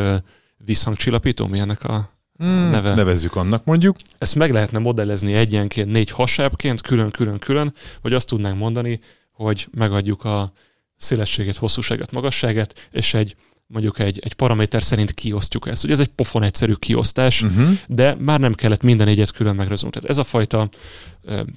visszhangcsillapító, 0.58 1.48
mi 1.48 1.60
ennek 1.60 1.84
a 1.84 2.10
hmm, 2.38 2.70
neve? 2.70 2.94
Nevezzük 2.94 3.36
annak 3.36 3.66
mondjuk. 3.66 3.98
Ezt 4.18 4.36
meg 4.36 4.52
lehetne 4.52 4.80
modellezni 4.80 5.34
egyenként, 5.34 5.92
négy 5.92 6.10
hasábként, 6.10 6.82
külön-külön-külön, 6.82 7.74
vagy 8.02 8.14
azt 8.14 8.28
tudnánk 8.28 8.58
mondani, 8.58 9.00
hogy 9.32 9.68
megadjuk 9.72 10.24
a 10.24 10.52
szélességet, 10.96 11.56
hosszúságát, 11.56 12.12
magasságát, 12.12 12.88
és 12.92 13.14
egy 13.14 13.36
mondjuk 13.68 14.00
egy, 14.00 14.20
egy 14.24 14.34
paraméter 14.34 14.84
szerint 14.84 15.12
kiosztjuk 15.12 15.68
ezt. 15.68 15.84
Ugye 15.84 15.94
ez 15.94 16.00
egy 16.00 16.08
pofon 16.08 16.44
egyszerű 16.44 16.74
kiosztás, 16.74 17.42
uh-huh. 17.42 17.70
de 17.88 18.16
már 18.20 18.40
nem 18.40 18.54
kellett 18.54 18.82
minden 18.82 19.08
egyet 19.08 19.32
külön 19.32 19.56
megrajzolni. 19.56 19.96
Tehát 19.96 20.10
ez 20.10 20.18
a 20.18 20.24
fajta, 20.24 20.70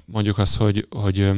mondjuk 0.04 0.38
az, 0.38 0.56
hogy, 0.56 0.86
hogy 0.90 1.30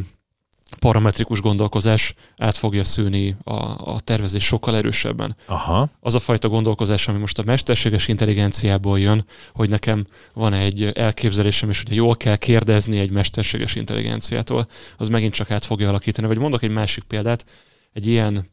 parametrikus 0.79 1.41
gondolkozás 1.41 2.15
át 2.37 2.57
fogja 2.57 2.85
szűni 2.85 3.37
a, 3.45 3.55
a 3.93 4.01
tervezés 4.01 4.45
sokkal 4.45 4.77
erősebben. 4.77 5.37
Aha. 5.47 5.91
Az 6.01 6.15
a 6.15 6.19
fajta 6.19 6.49
gondolkozás, 6.49 7.09
ami 7.09 7.19
most 7.19 7.39
a 7.39 7.43
mesterséges 7.43 8.09
intelligenciából 8.09 9.01
jön, 9.01 9.25
hogy 9.53 9.69
nekem 9.69 10.05
van 10.35 10.53
egy 10.53 10.85
elképzelésem, 10.85 11.69
és 11.71 11.83
ugye 11.83 11.95
jól 11.95 12.17
kell 12.17 12.37
kérdezni 12.37 12.99
egy 12.99 13.11
mesterséges 13.11 13.75
intelligenciától, 13.75 14.67
az 14.97 15.09
megint 15.09 15.35
csak 15.35 15.51
át 15.51 15.65
fogja 15.65 15.89
alakítani. 15.89 16.27
Vagy 16.27 16.39
mondok 16.39 16.63
egy 16.63 16.71
másik 16.71 17.05
példát, 17.05 17.45
egy 17.93 18.07
ilyen 18.07 18.47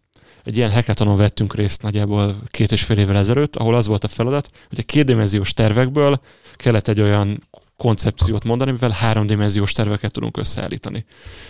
egy 0.44 0.58
ilyen 0.58 0.72
hackathonon 0.72 1.18
vettünk 1.18 1.56
részt 1.56 1.82
nagyjából 1.82 2.38
két 2.48 2.72
és 2.72 2.84
fél 2.84 2.98
évvel 2.98 3.18
ezelőtt, 3.18 3.56
ahol 3.56 3.76
az 3.76 3.88
volt 3.88 4.04
a 4.04 4.08
feladat, 4.08 4.50
hogy 4.70 4.80
a 4.80 4.86
kétdimenziós 4.86 5.54
tervekből 5.54 6.22
kellett 6.56 6.88
egy 6.88 7.02
olyan 7.02 7.44
koncepciót 7.80 8.44
mondani, 8.44 8.72
mivel 8.72 8.90
háromdimenziós 8.90 9.72
terveket 9.72 10.12
tudunk 10.12 10.38
összeállítani. 10.38 11.06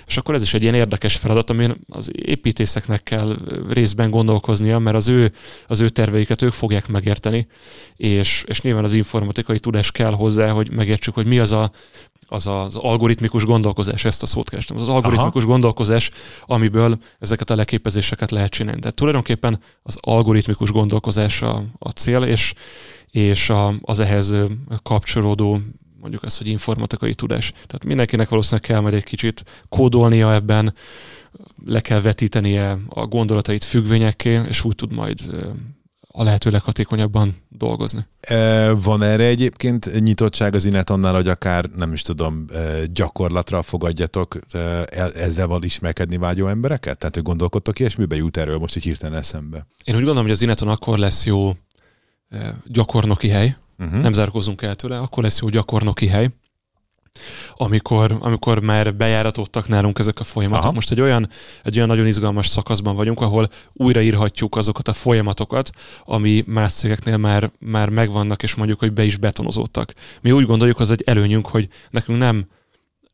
És 0.07 0.17
akkor 0.17 0.35
ez 0.35 0.41
is 0.41 0.53
egy 0.53 0.61
ilyen 0.61 0.73
érdekes 0.73 1.15
feladat, 1.15 1.49
amin 1.49 1.75
az 1.87 2.11
építészeknek 2.15 3.03
kell 3.03 3.37
részben 3.69 4.09
gondolkoznia, 4.09 4.79
mert 4.79 4.95
az 4.95 5.07
ő, 5.07 5.31
az 5.67 5.79
ő 5.79 5.89
terveiket 5.89 6.41
ők 6.41 6.51
fogják 6.51 6.87
megérteni, 6.87 7.47
és, 7.95 8.43
és 8.47 8.61
nyilván 8.61 8.83
az 8.83 8.93
informatikai 8.93 9.59
tudás 9.59 9.91
kell 9.91 10.11
hozzá, 10.11 10.49
hogy 10.49 10.71
megértsük, 10.71 11.13
hogy 11.13 11.25
mi 11.25 11.39
az 11.39 11.51
a 11.51 11.71
az 12.29 12.47
az 12.47 12.75
algoritmikus 12.75 13.45
gondolkozás, 13.45 14.05
ezt 14.05 14.23
a 14.23 14.25
szót 14.25 14.49
kerestem. 14.49 14.75
Az, 14.77 14.81
az 14.81 14.89
algoritmikus 14.89 15.43
Aha. 15.43 15.51
gondolkozás, 15.51 16.09
amiből 16.45 16.97
ezeket 17.19 17.49
a 17.49 17.55
leképezéseket 17.55 18.31
lehet 18.31 18.51
csinálni. 18.51 18.79
Tehát 18.79 18.95
tulajdonképpen 18.95 19.59
az 19.83 19.97
algoritmikus 20.01 20.71
gondolkozás 20.71 21.41
a, 21.41 21.63
a 21.79 21.89
cél, 21.89 22.21
és, 22.21 22.53
és 23.11 23.49
a, 23.49 23.73
az 23.81 23.99
ehhez 23.99 24.33
kapcsolódó 24.83 25.59
mondjuk 25.99 26.23
ezt, 26.23 26.37
hogy 26.37 26.47
informatikai 26.47 27.13
tudás. 27.13 27.51
Tehát 27.51 27.85
mindenkinek 27.85 28.29
valószínűleg 28.29 28.69
kell 28.69 28.79
majd 28.79 28.93
egy 28.93 29.03
kicsit 29.03 29.43
kódolnia 29.69 30.33
ebben, 30.33 30.73
le 31.65 31.81
kell 31.81 32.01
vetítenie 32.01 32.77
a 32.89 33.05
gondolatait 33.05 33.63
függvényekké, 33.63 34.41
és 34.47 34.63
úgy 34.63 34.75
tud 34.75 34.93
majd 34.93 35.19
a 36.11 36.23
lehető 36.23 36.49
leghatékonyabban 36.49 37.35
dolgozni. 37.49 38.05
E, 38.19 38.71
van 38.71 39.01
erre 39.01 39.23
egyébként 39.23 39.99
nyitottság 39.99 40.53
az 40.53 40.65
Inetonnál, 40.65 41.13
hogy 41.13 41.27
akár, 41.27 41.65
nem 41.65 41.93
is 41.93 42.01
tudom, 42.01 42.45
e, 42.53 42.85
gyakorlatra 42.85 43.61
fogadjatok 43.61 44.39
e, 44.51 44.59
ezzel 45.15 45.47
van 45.47 45.63
ismerkedni 45.63 46.17
vágyó 46.17 46.47
embereket? 46.47 46.97
Tehát, 46.97 47.15
hogy 47.15 47.23
gondolkodtok 47.23 47.79
ilyesmibe, 47.79 48.15
jut 48.15 48.37
erről 48.37 48.57
most 48.57 48.75
egy 48.75 48.83
hirtelen 48.83 49.17
eszembe? 49.17 49.65
Én 49.83 49.95
úgy 49.95 50.01
gondolom, 50.01 50.23
hogy 50.23 50.31
az 50.31 50.41
Ineton 50.41 50.67
akkor 50.67 50.97
lesz 50.97 51.25
jó 51.25 51.55
gyakornoki 52.65 53.29
hely, 53.29 53.55
uh-huh. 53.79 54.01
nem 54.01 54.13
zárkózunk 54.13 54.61
el 54.61 54.75
tőle, 54.75 54.97
akkor 54.97 55.23
lesz 55.23 55.41
jó 55.41 55.49
gyakornoki 55.49 56.07
hely, 56.07 56.29
amikor, 57.55 58.17
amikor 58.19 58.59
már 58.61 58.95
bejáratottak 58.95 59.67
nálunk 59.67 59.99
ezek 59.99 60.19
a 60.19 60.23
folyamatok. 60.23 60.63
Aha. 60.63 60.73
Most 60.73 60.91
egy 60.91 61.01
olyan, 61.01 61.29
egy 61.63 61.75
olyan 61.75 61.87
nagyon 61.87 62.07
izgalmas 62.07 62.47
szakaszban 62.47 62.95
vagyunk, 62.95 63.21
ahol 63.21 63.49
újraírhatjuk 63.73 64.55
azokat 64.55 64.87
a 64.87 64.93
folyamatokat, 64.93 65.69
ami 66.05 66.43
más 66.47 66.71
cégeknél 66.71 67.17
már, 67.17 67.51
már 67.59 67.89
megvannak, 67.89 68.43
és 68.43 68.55
mondjuk, 68.55 68.79
hogy 68.79 68.93
be 68.93 69.03
is 69.03 69.17
betonozódtak. 69.17 69.93
Mi 70.21 70.31
úgy 70.31 70.45
gondoljuk, 70.45 70.79
az 70.79 70.91
egy 70.91 71.03
előnyünk, 71.05 71.47
hogy 71.47 71.67
nekünk 71.89 72.19
nem 72.19 72.45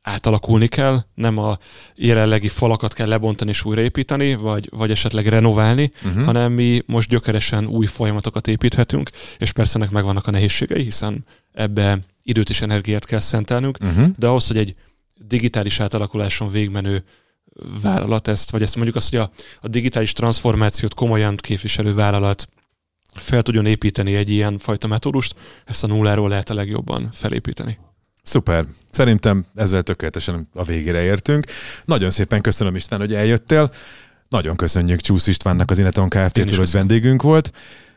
átalakulni 0.06 0.68
kell, 0.68 1.04
nem 1.14 1.38
a 1.38 1.58
jelenlegi 1.96 2.48
falakat 2.48 2.94
kell 2.94 3.08
lebontani 3.08 3.50
és 3.50 3.66
újraépíteni, 3.66 4.36
vagy, 4.36 4.70
vagy 4.72 4.92
esetleg 4.92 5.28
renoválni, 5.28 5.92
uh-huh. 6.06 6.24
hanem 6.24 6.52
mi 6.52 6.82
most 6.86 7.10
gyökeresen 7.10 7.66
új 7.66 7.86
folyamatokat 7.86 8.48
építhetünk, 8.48 9.10
és 9.38 9.52
persze 9.52 9.76
ennek 9.76 9.90
megvannak 9.90 10.28
a 10.28 10.32
nehézségei, 10.32 10.84
hiszen 10.84 11.26
ebbe 11.54 12.00
időt 12.24 12.50
és 12.50 12.62
energiát 12.62 13.06
kell 13.06 13.20
szentelnünk, 13.20 13.78
uh-huh. 13.82 14.08
de 14.18 14.28
ahhoz, 14.28 14.48
hogy 14.48 14.58
egy 14.58 14.76
digitális 15.16 15.80
átalakuláson 15.80 16.52
végmenő 16.52 17.04
vállalat 17.82 18.28
ezt, 18.28 18.52
vagy 18.52 18.62
ezt 18.62 18.76
mondjuk 18.76 18.96
azt, 18.96 19.10
hogy 19.10 19.20
a, 19.20 19.30
a 19.62 19.68
digitális 19.68 20.14
transformációt 20.14 20.94
komolyan 20.94 21.36
képviselő 21.36 21.94
vállalat 21.94 22.48
fel 23.14 23.42
tudjon 23.42 23.66
építeni 23.66 24.16
egy 24.16 24.30
ilyen 24.30 24.58
fajta 24.58 24.88
metódust, 24.88 25.36
ezt 25.66 25.84
a 25.84 25.88
nulláról 25.88 26.30
lehet 26.30 26.50
a 26.50 26.54
legjobban 26.54 27.10
felépíteni. 27.12 27.78
Szuper. 28.26 28.66
Szerintem 28.90 29.46
ezzel 29.56 29.82
tökéletesen 29.82 30.50
a 30.54 30.64
végére 30.64 31.02
értünk. 31.04 31.46
Nagyon 31.86 32.12
szépen 32.12 32.42
köszönöm 32.42 32.76
István, 32.76 33.00
hogy 33.00 33.14
eljöttél. 33.14 33.72
Nagyon 34.30 34.56
köszönjük 34.56 35.02
Csúsz 35.02 35.28
Istvánnak 35.28 35.72
az 35.72 35.78
Ineton 35.78 36.10
Kft-től, 36.10 36.58
hogy 36.58 36.72
vendégünk 36.72 37.22
volt. 37.22 37.52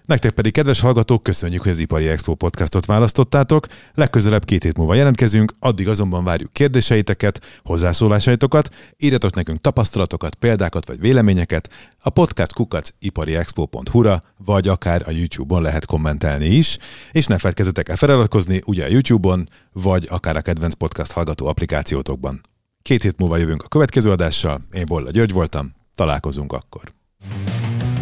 Nektek 0.09 0.31
pedig, 0.31 0.53
kedves 0.53 0.81
hallgatók, 0.81 1.23
köszönjük, 1.23 1.63
hogy 1.63 1.71
az 1.71 1.79
Ipari 1.79 2.09
Expo 2.09 2.35
podcastot 2.35 2.87
választottátok. 2.87 3.67
Legközelebb 3.95 4.45
két 4.45 4.63
hét 4.63 4.77
múlva 4.77 4.95
jelentkezünk, 4.95 5.53
addig 5.59 5.89
azonban 5.89 6.25
várjuk 6.25 6.53
kérdéseiteket, 6.53 7.61
hozzászólásaitokat, 7.65 8.75
írjatok 8.97 9.35
nekünk 9.35 9.61
tapasztalatokat, 9.61 10.35
példákat 10.35 10.87
vagy 10.87 11.01
véleményeket, 11.01 11.71
a 11.99 12.11
podcast 12.11 12.53
kukac 12.53 12.89
ipariexpo.hu-ra, 12.99 14.23
vagy 14.37 14.69
akár 14.69 15.03
a 15.07 15.11
YouTube-on 15.11 15.63
lehet 15.63 15.87
kommentelni 15.87 16.47
is, 16.47 16.79
és 17.13 17.27
ne 17.27 17.39
feledkezzetek 17.39 17.89
el 17.89 17.97
feliratkozni, 17.97 18.61
ugye 18.65 18.85
a 18.85 18.91
YouTube-on, 18.91 19.49
vagy 19.73 20.07
akár 20.11 20.37
a 20.37 20.41
kedvenc 20.41 20.75
podcast 20.75 21.13
hallgató 21.13 21.47
applikációtokban. 21.47 22.41
Két 22.83 23.03
hét 23.03 23.19
múlva 23.19 23.37
jövünk 23.37 23.63
a 23.63 23.69
következő 23.69 24.11
adással, 24.11 24.61
én 24.73 24.87
Bolla 24.87 25.11
György 25.11 25.33
voltam, 25.33 25.75
találkozunk 25.95 26.53
akkor. 26.53 26.83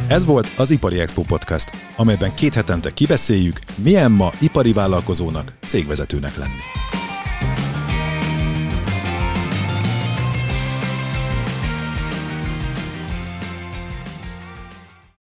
Ez 0.09 0.25
volt 0.25 0.53
az 0.57 0.71
Ipari 0.71 1.01
Expo 1.01 1.23
Podcast, 1.23 1.71
amelyben 1.97 2.35
két 2.35 2.55
hetente 2.55 2.93
kibeszéljük, 2.93 3.59
milyen 3.75 4.13
ma 4.13 4.31
ipari 4.41 4.73
vállalkozónak, 4.73 5.53
cégvezetőnek 5.67 6.37
lenni. 6.37 6.86